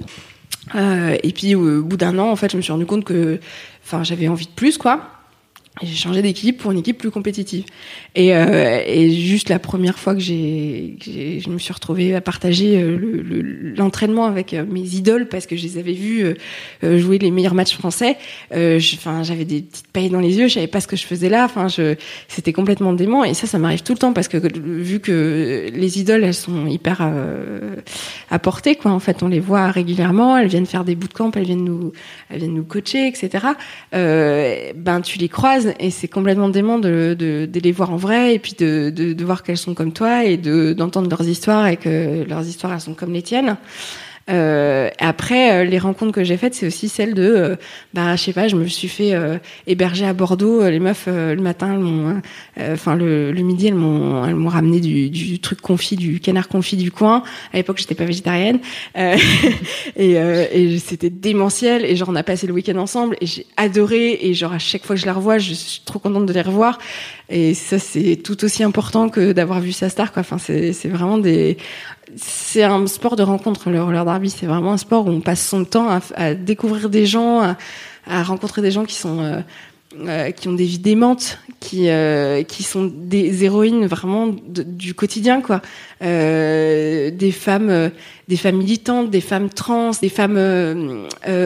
Et 0.74 1.34
puis 1.34 1.54
au 1.54 1.84
bout 1.84 1.98
d'un 1.98 2.18
an, 2.18 2.32
en 2.32 2.36
fait, 2.36 2.52
je 2.52 2.58
me 2.58 2.62
suis 2.62 2.72
rendu 2.72 2.86
compte 2.86 3.04
que, 3.04 3.40
enfin, 3.84 4.04
j'avais 4.04 4.30
envie 4.30 4.46
de 4.46 4.52
plus, 4.52 4.78
quoi. 4.78 5.21
J'ai 5.82 5.96
changé 5.96 6.22
d'équipe 6.22 6.58
pour 6.58 6.72
une 6.72 6.80
équipe 6.80 6.98
plus 6.98 7.12
compétitive. 7.12 7.64
Et, 8.14 8.36
euh, 8.36 8.84
et 8.86 9.10
juste 9.10 9.48
la 9.48 9.58
première 9.58 9.98
fois 9.98 10.14
que 10.14 10.20
j'ai, 10.20 10.98
je 11.02 11.50
me 11.50 11.58
suis 11.60 11.72
retrouvée 11.72 12.14
à 12.14 12.20
partager 12.20 12.82
euh, 12.82 13.74
l'entraînement 13.78 14.26
avec 14.26 14.54
euh, 14.54 14.66
mes 14.70 14.82
idoles 14.82 15.30
parce 15.30 15.46
que 15.46 15.56
je 15.56 15.64
les 15.64 15.78
avais 15.78 15.94
vus 15.94 16.36
euh, 16.84 16.98
jouer 17.00 17.20
les 17.20 17.32
meilleurs 17.32 17.54
matchs 17.54 17.78
français. 17.78 18.18
Enfin, 18.52 19.24
j'avais 19.24 19.46
des 19.46 19.62
petites 19.62 19.88
pailles 19.88 20.10
dans 20.10 20.20
les 20.20 20.38
yeux, 20.38 20.50
je 20.50 20.56
savais 20.56 20.68
pas 20.68 20.82
ce 20.82 20.88
que 20.88 20.98
je 20.98 21.06
faisais 21.06 21.30
là. 21.30 21.46
Enfin, 21.46 21.68
c'était 22.28 22.54
complètement 22.54 22.92
dément. 22.92 23.24
Et 23.24 23.34
ça, 23.34 23.48
ça 23.48 23.58
m'arrive 23.58 23.82
tout 23.82 23.94
le 23.94 24.00
temps 24.00 24.12
parce 24.12 24.28
que 24.28 24.38
vu 24.60 25.00
que 25.00 25.70
les 25.74 26.00
idoles, 26.00 26.26
elles 26.26 26.34
sont 26.34 26.68
hyper 26.68 27.02
à 28.30 28.40
portée, 28.40 28.76
quoi. 28.76 28.92
En 28.92 29.00
fait, 29.00 29.24
on 29.24 29.30
les 29.30 29.40
voit 29.40 29.72
régulièrement. 29.72 30.38
Elles 30.38 30.50
viennent 30.50 30.66
faire 30.66 30.84
des 30.84 30.96
bootcamps, 30.96 31.32
elles 31.36 31.46
viennent 31.46 31.64
nous, 31.64 31.94
elles 32.30 32.40
viennent 32.40 32.56
nous 32.56 32.66
coacher, 32.66 33.08
etc. 33.08 33.46
ben, 33.92 35.02
tu 35.02 35.18
les 35.18 35.30
croises 35.30 35.61
et 35.80 35.92
c'est 35.92 36.08
complètement 36.08 36.50
dément 36.50 36.80
de, 36.80 37.16
de, 37.18 37.60
les 37.60 37.72
voir 37.72 37.92
en 37.92 37.98
vrai 37.98 38.36
et 38.36 38.40
puis 38.40 38.54
de, 38.58 38.90
de, 38.90 39.24
voir 39.24 39.44
qu'elles 39.44 39.58
sont 39.58 39.74
comme 39.74 39.94
toi 39.94 40.26
et 40.26 40.38
de 40.38 40.74
d'entendre 40.74 41.10
leurs 41.10 41.28
histoires 41.28 41.68
et 41.68 41.78
que 41.78 42.24
leurs 42.28 42.48
histoires 42.48 42.74
elles 42.74 42.82
sont 42.82 42.94
comme 42.94 43.14
les 43.14 43.22
tiennes. 43.22 43.58
Euh, 44.32 44.90
après, 45.00 45.66
les 45.66 45.80
rencontres 45.80 46.12
que 46.12 46.24
j'ai 46.24 46.38
faites, 46.38 46.54
c'est 46.54 46.68
aussi 46.68 46.90
celle 46.90 47.14
de, 47.14 47.58
bah, 47.94 48.16
je 48.16 48.24
sais 48.24 48.34
pas, 48.34 48.48
je 48.48 48.56
me 48.56 48.66
suis 48.68 48.88
fait 48.88 49.14
héberger 49.68 50.06
à 50.06 50.14
Bordeaux. 50.14 50.68
Les 50.70 50.80
meufs, 50.80 51.08
le 51.08 51.42
matin, 51.42 52.22
enfin 52.58 52.96
le, 52.96 53.32
le, 53.32 53.42
midi, 53.42 53.68
elles 53.68 53.76
m'ont, 53.76 54.26
elles 54.26 54.36
m'ont 54.36 54.50
ramené 54.50 54.80
du, 54.80 55.10
du, 55.10 55.40
truc 55.40 55.62
confit, 55.62 55.96
du 55.96 56.20
canard 56.20 56.48
confit 56.48 56.78
du 56.78 56.92
coin. 56.92 57.24
À 57.54 57.58
l'époque, 57.58 57.78
j'étais 57.78 57.96
pas 57.96 58.06
végétarienne, 58.06 58.60
et, 58.96 60.12
et 60.12 60.80
c'était 60.80 61.10
démentiel. 61.10 61.86
Et 61.86 61.96
genre, 61.96 62.10
on 62.10 62.16
a 62.16 62.24
passé 62.24 62.48
le 62.48 62.54
week-end 62.54 62.78
ensemble, 62.78 63.18
et 63.22 63.26
j'ai 63.26 63.46
adoré. 63.58 64.20
Et 64.22 64.34
genre, 64.34 64.54
à 64.54 64.60
chaque 64.60 64.86
fois 64.86 64.96
que 64.96 65.02
je 65.02 65.06
la 65.06 65.14
revois, 65.14 65.38
je 65.38 65.54
suis 65.54 65.82
trop 65.86 66.00
contente 66.00 66.26
de 66.26 66.34
les 66.34 66.42
revoir. 66.42 66.80
Et 67.32 67.54
ça, 67.54 67.80
c'est 67.80 68.18
tout 68.18 68.44
aussi 68.44 68.62
important 68.62 69.10
que 69.10 69.32
d'avoir 69.32 69.62
vu 69.62 69.72
sa 69.72 69.90
star. 69.90 70.12
Quoi. 70.12 70.20
Enfin, 70.20 70.38
c'est, 70.38 70.74
c'est 70.74 70.90
vraiment 70.90 71.18
des. 71.18 71.58
C'est 72.18 72.64
un 72.64 72.86
sport 72.88 73.16
de 73.16 73.24
rencontre, 73.24 73.70
le 73.70 73.82
roller 73.82 74.06
derby. 74.06 74.30
C'est 74.30 74.46
vraiment 74.46 74.74
un 74.74 74.78
sport 74.78 75.08
où 75.08 75.10
on 75.10 75.22
passe 75.22 75.46
son 75.46 75.66
temps 75.66 75.88
à, 76.16 76.34
découvrir 76.34 76.90
des 76.90 77.06
gens, 77.06 77.42
à, 77.42 77.58
à, 78.08 78.24
rencontrer 78.24 78.62
des 78.62 78.72
gens 78.72 78.86
qui 78.86 78.96
sont. 78.96 79.44
Euh, 79.94 80.22
euh, 80.22 80.32
qui 80.32 80.48
ont 80.48 80.54
des 80.54 80.66
vies 80.66 80.80
démentes, 80.80 81.40
qui 81.60 81.90
euh, 81.90 82.44
qui 82.44 82.64
sont 82.64 82.92
des 82.94 83.44
héroïnes 83.44 83.86
vraiment 83.86 84.28
du 84.28 84.94
quotidien 84.94 85.42
quoi, 85.42 85.62
euh, 86.02 87.12
des 87.12 87.32
femmes 87.32 87.70
euh, 87.70 87.90
des 88.28 88.38
femmes 88.38 88.58
militantes, 88.58 89.10
des 89.10 89.22
femmes 89.22 89.50
trans, 89.50 89.92
des 90.02 90.10
femmes 90.10 90.40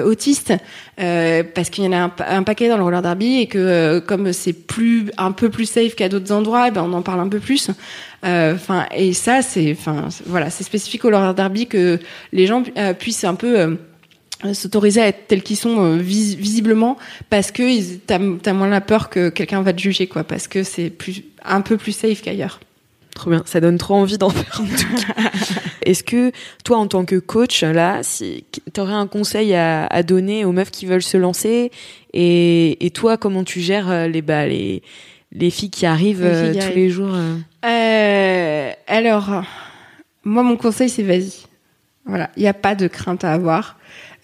autistes, 0.06 0.54
parce 0.98 1.70
qu'il 1.70 1.84
y 1.84 1.88
en 1.88 1.94
a 1.94 2.12
un, 2.28 2.44
paquet 2.44 2.70
dans 2.70 2.78
le 2.78 2.84
roller 2.84 3.02
derby 3.02 3.40
et 3.42 3.48
que 3.48 4.00
comme 4.00 4.32
c'est 4.34 4.54
plus 4.54 5.12
un 5.18 5.32
peu 5.32 5.50
plus 5.50 5.66
safe 5.66 5.96
qu'à 5.96 6.10
d'autres 6.10 6.32
endroits, 6.32 6.68
eh 6.68 6.72
ben 6.72 6.84
on 6.84 6.94
en 6.94 7.02
parle 7.02 7.22
un 7.22 7.30
peu 7.30 7.40
plus. 7.40 7.72
Enfin 8.24 8.86
et 8.96 9.14
ça 9.14 9.42
c'est 9.42 9.72
enfin 9.72 10.10
voilà 10.26 10.50
c'est 10.50 10.64
spécifique 10.64 11.06
au 11.06 11.10
roller 11.10 11.34
derby 11.34 11.66
que 11.68 12.00
les 12.32 12.46
gens 12.46 12.64
puissent 13.00 13.24
un 13.24 13.36
peu 13.36 13.60
euh, 13.60 13.76
s'autoriser 14.54 15.02
à 15.02 15.08
être 15.08 15.28
tels 15.28 15.44
qu'ils 15.44 15.58
sont 15.58 15.80
euh, 15.80 15.98
visiblement 15.98 16.98
parce 17.30 17.52
que 17.52 17.96
t'as 17.98 18.20
as 18.46 18.54
moins 18.54 18.68
la 18.68 18.82
peur 18.82 19.10
que 19.10 19.30
quelqu'un 19.30 19.62
va 19.62 19.74
te 19.74 19.80
juger 19.80 20.08
quoi 20.08 20.24
parce 20.24 20.48
que 20.48 20.64
c'est 20.64 20.90
plus 20.90 21.24
un 21.44 21.62
peu 21.62 21.78
plus 21.78 21.92
safe 21.92 22.22
qu'ailleurs. 22.22 22.60
Trop 23.14 23.30
bien, 23.30 23.44
ça 23.46 23.62
donne 23.62 23.78
trop 23.78 23.96
envie 23.96 24.18
d'en 24.18 24.30
faire 24.30 24.62
en 24.62 24.66
tout 24.66 25.06
cas. 25.06 25.32
Est-ce 25.84 26.04
que 26.04 26.32
toi 26.66 26.78
en 26.78 26.88
tant 26.88 27.06
que 27.06 27.16
coach 27.16 27.64
là, 27.64 28.00
si 28.04 28.44
tu 28.74 28.82
aurais 28.82 28.94
un 28.94 29.08
conseil 29.08 29.56
à, 29.56 29.86
à, 29.86 30.04
donner 30.04 30.44
aux 30.44 30.52
meufs 30.52 30.72
qui 30.72 30.86
veulent 30.86 31.02
se 31.02 31.16
lancer? 31.16 31.72
Et, 32.14 32.86
et 32.86 32.90
toi 32.90 33.18
comment 33.18 33.44
tu 33.44 33.62
gères 33.62 33.90
euh, 33.90 34.08
les 34.08 34.22
bah, 34.22 34.48
les 34.48 34.84
les 35.32 35.50
filles 35.50 35.70
qui 35.70 35.86
arrivent 35.86 36.28
tous 36.54 36.76
les 36.76 36.90
jours 36.90 37.16
euh, 37.66 38.72
Alors 38.88 39.44
moi 40.24 40.44
mon 40.44 40.58
conseil 40.58 40.90
c'est 40.90 41.04
vas-y. 41.04 41.46
Voilà, 42.06 42.30
il 42.38 42.42
n'y 42.42 42.48
a 42.48 42.54
pas 42.54 42.76
de 42.76 42.88
crainte 42.88 43.24
à 43.24 43.34
avoir. 43.34 43.78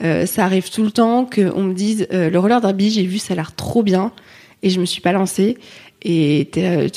Euh, 0.04 0.26
ça 0.26 0.46
arrive 0.46 0.70
tout 0.70 0.84
le 0.84 0.92
temps 0.92 1.26
qu'on 1.26 1.64
me 1.64 1.74
dise 1.74 2.08
euh, 2.12 2.30
le 2.30 2.40
roller 2.40 2.62
derby, 2.62 2.90
j'ai 2.90 3.06
vu, 3.06 3.20
ça 3.20 3.34
a 3.34 3.36
l'air 3.36 3.56
trop 3.56 3.84
bien, 3.84 4.12
et 4.64 4.70
je 4.70 4.80
me 4.80 4.86
suis 4.86 5.02
pas 5.02 5.12
lancée. 5.12 5.58
Et 6.04 6.50
euh, 6.58 6.88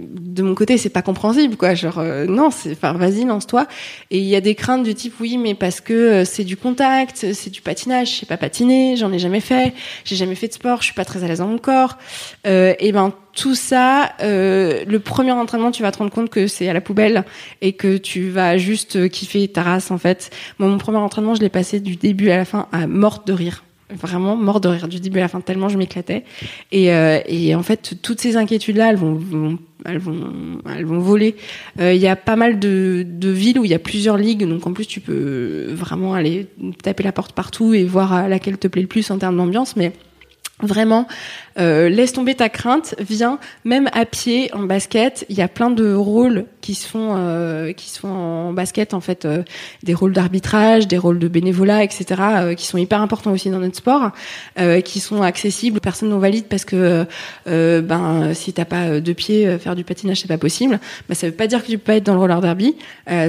de 0.00 0.42
mon 0.44 0.54
côté, 0.54 0.78
c'est 0.78 0.90
pas 0.90 1.02
compréhensible, 1.02 1.56
quoi. 1.56 1.74
Genre, 1.74 2.00
non, 2.28 2.52
c'est, 2.52 2.70
enfin, 2.70 2.92
vas-y, 2.92 3.24
lance-toi. 3.24 3.66
Et 4.12 4.18
il 4.18 4.26
y 4.26 4.36
a 4.36 4.40
des 4.40 4.54
craintes 4.54 4.84
du 4.84 4.94
type, 4.94 5.14
oui, 5.18 5.38
mais 5.38 5.54
parce 5.54 5.80
que 5.80 6.24
c'est 6.24 6.44
du 6.44 6.56
contact, 6.56 7.26
c'est 7.32 7.50
du 7.50 7.62
patinage, 7.62 8.12
je 8.12 8.20
sais 8.20 8.26
pas 8.26 8.36
patiner, 8.36 8.94
j'en 8.96 9.12
ai 9.12 9.18
jamais 9.18 9.40
fait, 9.40 9.74
j'ai 10.04 10.14
jamais 10.14 10.36
fait 10.36 10.46
de 10.46 10.52
sport, 10.52 10.78
je 10.80 10.86
suis 10.86 10.94
pas 10.94 11.04
très 11.04 11.24
à 11.24 11.26
l'aise 11.26 11.38
dans 11.38 11.48
mon 11.48 11.58
corps. 11.58 11.98
et 12.44 12.92
ben, 12.92 13.12
tout 13.38 13.54
ça, 13.54 14.14
euh, 14.20 14.84
le 14.84 14.98
premier 14.98 15.30
entraînement, 15.30 15.70
tu 15.70 15.82
vas 15.82 15.92
te 15.92 15.98
rendre 15.98 16.10
compte 16.10 16.28
que 16.28 16.48
c'est 16.48 16.68
à 16.68 16.72
la 16.72 16.80
poubelle 16.80 17.24
et 17.60 17.72
que 17.72 17.96
tu 17.96 18.30
vas 18.30 18.58
juste 18.58 19.08
kiffer 19.10 19.46
ta 19.46 19.62
race 19.62 19.92
en 19.92 19.98
fait. 19.98 20.30
Moi, 20.58 20.68
mon 20.68 20.78
premier 20.78 20.98
entraînement, 20.98 21.36
je 21.36 21.40
l'ai 21.40 21.48
passé 21.48 21.78
du 21.78 21.94
début 21.94 22.30
à 22.30 22.36
la 22.36 22.44
fin 22.44 22.66
à 22.72 22.88
morte 22.88 23.28
de 23.28 23.32
rire. 23.32 23.62
Vraiment 23.90 24.36
mort 24.36 24.60
de 24.60 24.68
rire 24.68 24.86
du 24.86 25.00
début 25.00 25.18
à 25.18 25.22
la 25.22 25.28
fin 25.28 25.40
tellement 25.40 25.68
je 25.70 25.78
m'éclatais. 25.78 26.24
Et, 26.72 26.92
euh, 26.92 27.20
et 27.26 27.54
en 27.54 27.62
fait 27.62 27.94
toutes 28.02 28.20
ces 28.20 28.36
inquiétudes 28.36 28.76
là 28.76 28.90
elles 28.90 28.96
vont, 28.96 29.18
elles 29.86 29.98
vont 29.98 30.60
elles 30.68 30.84
vont 30.84 30.98
voler. 30.98 31.36
Euh, 31.80 31.94
il 31.94 32.00
y 32.00 32.06
a 32.06 32.14
pas 32.14 32.36
mal 32.36 32.58
de, 32.58 33.06
de 33.08 33.30
villes 33.30 33.58
où 33.58 33.64
il 33.64 33.70
y 33.70 33.74
a 33.74 33.78
plusieurs 33.78 34.18
ligues 34.18 34.46
donc 34.46 34.66
en 34.66 34.74
plus 34.74 34.86
tu 34.86 35.00
peux 35.00 35.68
vraiment 35.72 36.12
aller 36.12 36.48
taper 36.82 37.02
la 37.02 37.12
porte 37.12 37.32
partout 37.32 37.72
et 37.72 37.84
voir 37.84 38.12
à 38.12 38.28
laquelle 38.28 38.58
te 38.58 38.68
plaît 38.68 38.82
le 38.82 38.88
plus 38.88 39.10
en 39.10 39.16
termes 39.16 39.36
d'ambiance. 39.36 39.74
Mais 39.76 39.92
Vraiment, 40.60 41.06
euh, 41.58 41.88
laisse 41.88 42.12
tomber 42.12 42.34
ta 42.34 42.48
crainte, 42.48 42.94
viens 42.98 43.38
même 43.64 43.88
à 43.92 44.04
pied 44.04 44.50
en 44.54 44.62
basket. 44.64 45.26
Il 45.28 45.36
y 45.36 45.42
a 45.42 45.48
plein 45.48 45.70
de 45.70 45.92
rôles 45.92 46.46
qui 46.68 46.74
se 46.74 46.86
font, 46.86 47.14
euh, 47.16 47.72
qui 47.72 47.88
se 47.88 47.98
font 48.00 48.12
en 48.12 48.52
basket 48.52 48.92
en 48.92 49.00
fait, 49.00 49.24
euh, 49.24 49.42
des 49.84 49.94
rôles 49.94 50.12
d'arbitrage, 50.12 50.86
des 50.86 50.98
rôles 50.98 51.18
de 51.18 51.26
bénévolat, 51.26 51.82
etc., 51.82 52.04
euh, 52.20 52.54
qui 52.54 52.66
sont 52.66 52.76
hyper 52.76 53.00
importants 53.00 53.32
aussi 53.32 53.48
dans 53.48 53.60
notre 53.60 53.76
sport, 53.76 54.10
euh, 54.58 54.82
qui 54.82 55.00
sont 55.00 55.22
accessibles 55.22 55.78
aux 55.78 55.80
personnes 55.80 56.10
non 56.10 56.18
valides 56.18 56.44
parce 56.44 56.66
que 56.66 57.06
ben 57.46 58.34
si 58.34 58.52
t'as 58.52 58.66
pas 58.66 59.00
deux 59.00 59.14
pieds, 59.14 59.58
faire 59.58 59.74
du 59.76 59.84
patinage 59.84 60.20
c'est 60.20 60.28
pas 60.28 60.36
possible. 60.36 60.78
Ben, 61.08 61.14
ça 61.14 61.26
veut 61.26 61.32
pas 61.32 61.46
dire 61.46 61.62
que 61.62 61.70
tu 61.70 61.78
peux 61.78 61.84
pas 61.84 61.94
être 61.94 62.04
dans 62.04 62.12
le 62.12 62.20
roller 62.20 62.40
derby. 62.42 62.76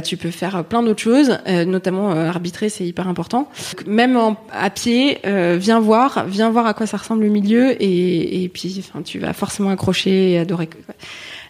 tu 0.03 0.17
peux 0.17 0.31
faire 0.31 0.65
plein 0.65 0.83
d'autres 0.83 1.01
choses, 1.01 1.37
notamment 1.47 2.11
arbitrer 2.11 2.67
c'est 2.67 2.85
hyper 2.85 3.07
important. 3.07 3.49
Même 3.87 4.17
en, 4.17 4.35
à 4.51 4.69
pied, 4.69 5.19
viens 5.23 5.79
voir, 5.79 6.25
viens 6.27 6.49
voir 6.49 6.65
à 6.67 6.73
quoi 6.73 6.87
ça 6.87 6.97
ressemble 6.97 7.23
le 7.23 7.29
milieu 7.29 7.81
et, 7.81 8.18
et 8.19 8.49
puis 8.49 8.75
enfin 8.79 9.01
tu 9.01 9.19
vas 9.19 9.33
forcément 9.33 9.69
accrocher 9.69 10.31
et 10.31 10.39
adorer. 10.39 10.69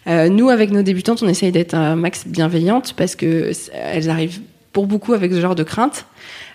Euh, 0.06 0.28
nous 0.28 0.48
avec 0.48 0.70
nos 0.70 0.82
débutantes, 0.82 1.22
on 1.22 1.28
essaye 1.28 1.52
d'être 1.52 1.74
un 1.74 1.94
max 1.96 2.26
bienveillante 2.26 2.94
parce 2.96 3.16
que 3.16 3.52
elles 3.72 4.08
arrivent 4.08 4.40
pour 4.72 4.86
beaucoup 4.86 5.12
avec 5.12 5.32
ce 5.32 5.40
genre 5.40 5.54
de 5.54 5.64
crainte. 5.64 6.06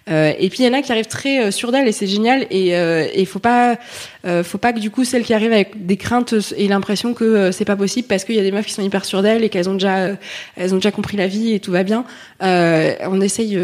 Euh, 0.07 0.33
et 0.37 0.49
puis 0.49 0.59
il 0.59 0.67
y 0.67 0.69
en 0.69 0.73
a 0.73 0.83
qui 0.83 0.91
arrivent 0.91 1.07
très 1.07 1.47
euh, 1.47 1.71
d'elles 1.71 1.87
et 1.87 1.91
c'est 1.91 2.07
génial. 2.07 2.45
Et 2.51 2.75
euh, 2.75 3.07
il 3.15 3.25
faut 3.25 3.39
pas, 3.39 3.77
euh, 4.25 4.43
faut 4.43 4.57
pas 4.57 4.71
que 4.71 4.79
du 4.79 4.91
coup 4.91 5.03
celles 5.03 5.23
qui 5.23 5.33
arrivent 5.33 5.51
avec 5.51 5.85
des 5.85 5.97
craintes 5.97 6.35
aient 6.57 6.67
l'impression 6.67 7.13
que 7.13 7.51
c'est 7.51 7.65
pas 7.65 7.75
possible 7.75 8.07
parce 8.07 8.23
qu'il 8.23 8.35
y 8.35 8.39
a 8.39 8.43
des 8.43 8.51
meufs 8.51 8.65
qui 8.65 8.73
sont 8.73 8.83
hyper 8.83 9.03
sûres 9.03 9.23
d'elles 9.23 9.43
et 9.43 9.49
qu'elles 9.49 9.69
ont 9.69 9.73
déjà, 9.73 10.09
elles 10.55 10.73
ont 10.73 10.77
déjà 10.77 10.91
compris 10.91 11.17
la 11.17 11.27
vie 11.27 11.53
et 11.53 11.59
tout 11.59 11.71
va 11.71 11.83
bien. 11.83 12.05
on 12.39 13.21
essaye 13.21 13.57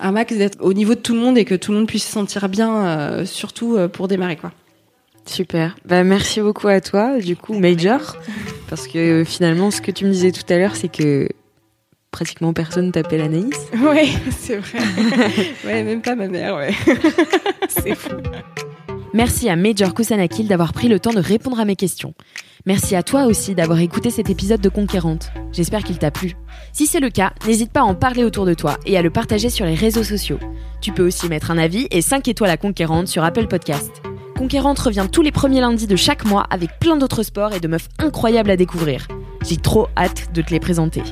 un 0.00 0.12
max 0.12 0.34
d'être 0.36 0.58
au 0.60 0.74
niveau 0.74 0.94
de 0.94 1.00
tout 1.00 1.14
le 1.14 1.20
monde 1.20 1.38
et 1.38 1.44
que 1.44 1.54
tout 1.54 1.72
le 1.72 1.78
monde 1.78 1.88
puisse 1.88 2.04
se 2.04 2.12
sentir 2.12 2.48
bien, 2.48 3.24
surtout 3.24 3.78
pour 3.92 4.08
démarrer 4.08 4.36
quoi. 4.36 4.52
Super. 5.28 5.76
Bah, 5.84 6.04
merci 6.04 6.40
beaucoup 6.40 6.68
à 6.68 6.80
toi, 6.80 7.18
du 7.18 7.36
coup, 7.36 7.54
Major. 7.58 8.16
Parce 8.68 8.86
que 8.88 9.24
finalement, 9.26 9.70
ce 9.70 9.80
que 9.80 9.90
tu 9.90 10.04
me 10.04 10.10
disais 10.10 10.32
tout 10.32 10.50
à 10.52 10.56
l'heure, 10.56 10.74
c'est 10.74 10.88
que 10.88 11.28
pratiquement 12.10 12.52
personne 12.52 12.92
t'appelle 12.92 13.20
Anaïs. 13.20 13.54
Oui, 13.74 14.16
c'est 14.30 14.56
vrai. 14.56 14.78
ouais, 15.64 15.82
même 15.82 16.02
pas 16.02 16.14
ma 16.14 16.28
mère, 16.28 16.56
ouais. 16.56 16.72
c'est 17.68 17.94
fou. 17.94 18.16
Merci 19.14 19.48
à 19.48 19.56
Major 19.56 19.94
Kusanakil 19.94 20.48
d'avoir 20.48 20.72
pris 20.72 20.88
le 20.88 21.00
temps 21.00 21.12
de 21.12 21.20
répondre 21.20 21.60
à 21.60 21.64
mes 21.64 21.76
questions. 21.76 22.14
Merci 22.66 22.96
à 22.96 23.02
toi 23.02 23.24
aussi 23.24 23.54
d'avoir 23.54 23.78
écouté 23.80 24.10
cet 24.10 24.28
épisode 24.28 24.60
de 24.60 24.68
Conquérante. 24.68 25.30
J'espère 25.52 25.84
qu'il 25.84 25.98
t'a 25.98 26.10
plu. 26.10 26.34
Si 26.72 26.86
c'est 26.86 27.00
le 27.00 27.08
cas, 27.08 27.32
n'hésite 27.46 27.72
pas 27.72 27.80
à 27.80 27.84
en 27.84 27.94
parler 27.94 28.24
autour 28.24 28.44
de 28.44 28.54
toi 28.54 28.76
et 28.84 28.98
à 28.98 29.02
le 29.02 29.10
partager 29.10 29.48
sur 29.48 29.64
les 29.64 29.74
réseaux 29.74 30.04
sociaux. 30.04 30.38
Tu 30.80 30.92
peux 30.92 31.06
aussi 31.06 31.28
mettre 31.28 31.50
un 31.50 31.58
avis 31.58 31.86
et 31.90 32.02
5 32.02 32.28
étoiles 32.28 32.50
à 32.50 32.56
Conquérante 32.56 33.08
sur 33.08 33.24
Apple 33.24 33.46
Podcast. 33.46 34.02
Conquérante 34.38 34.78
revient 34.78 35.08
tous 35.10 35.22
les 35.22 35.32
premiers 35.32 35.60
lundis 35.60 35.88
de 35.88 35.96
chaque 35.96 36.24
mois 36.24 36.46
avec 36.48 36.78
plein 36.78 36.96
d'autres 36.96 37.24
sports 37.24 37.52
et 37.52 37.58
de 37.58 37.66
meufs 37.66 37.88
incroyables 37.98 38.52
à 38.52 38.56
découvrir. 38.56 39.08
J'ai 39.44 39.56
trop 39.56 39.88
hâte 39.96 40.32
de 40.32 40.42
te 40.42 40.50
les 40.50 40.60
présenter. 40.60 41.02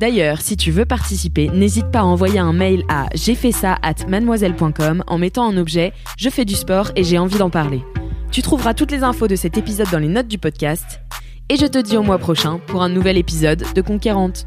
D'ailleurs, 0.00 0.40
si 0.40 0.56
tu 0.56 0.72
veux 0.72 0.84
participer, 0.84 1.48
n'hésite 1.50 1.92
pas 1.92 2.00
à 2.00 2.04
envoyer 2.04 2.40
un 2.40 2.52
mail 2.52 2.82
à 2.88 3.06
j'ai 3.14 3.36
fait 3.36 3.52
ça 3.52 3.78
at 3.82 4.04
mademoiselle.com 4.08 5.04
en 5.06 5.16
mettant 5.16 5.46
en 5.46 5.56
objet 5.56 5.92
Je 6.18 6.28
fais 6.28 6.44
du 6.44 6.56
sport 6.56 6.90
et 6.96 7.04
j'ai 7.04 7.18
envie 7.18 7.38
d'en 7.38 7.50
parler. 7.50 7.84
Tu 8.32 8.42
trouveras 8.42 8.74
toutes 8.74 8.90
les 8.90 9.04
infos 9.04 9.28
de 9.28 9.36
cet 9.36 9.56
épisode 9.56 9.90
dans 9.92 10.00
les 10.00 10.08
notes 10.08 10.26
du 10.26 10.38
podcast. 10.38 11.02
Et 11.50 11.56
je 11.56 11.66
te 11.66 11.78
dis 11.78 11.96
au 11.96 12.02
mois 12.02 12.18
prochain 12.18 12.58
pour 12.66 12.82
un 12.82 12.88
nouvel 12.88 13.16
épisode 13.16 13.62
de 13.76 13.80
Conquérante. 13.80 14.46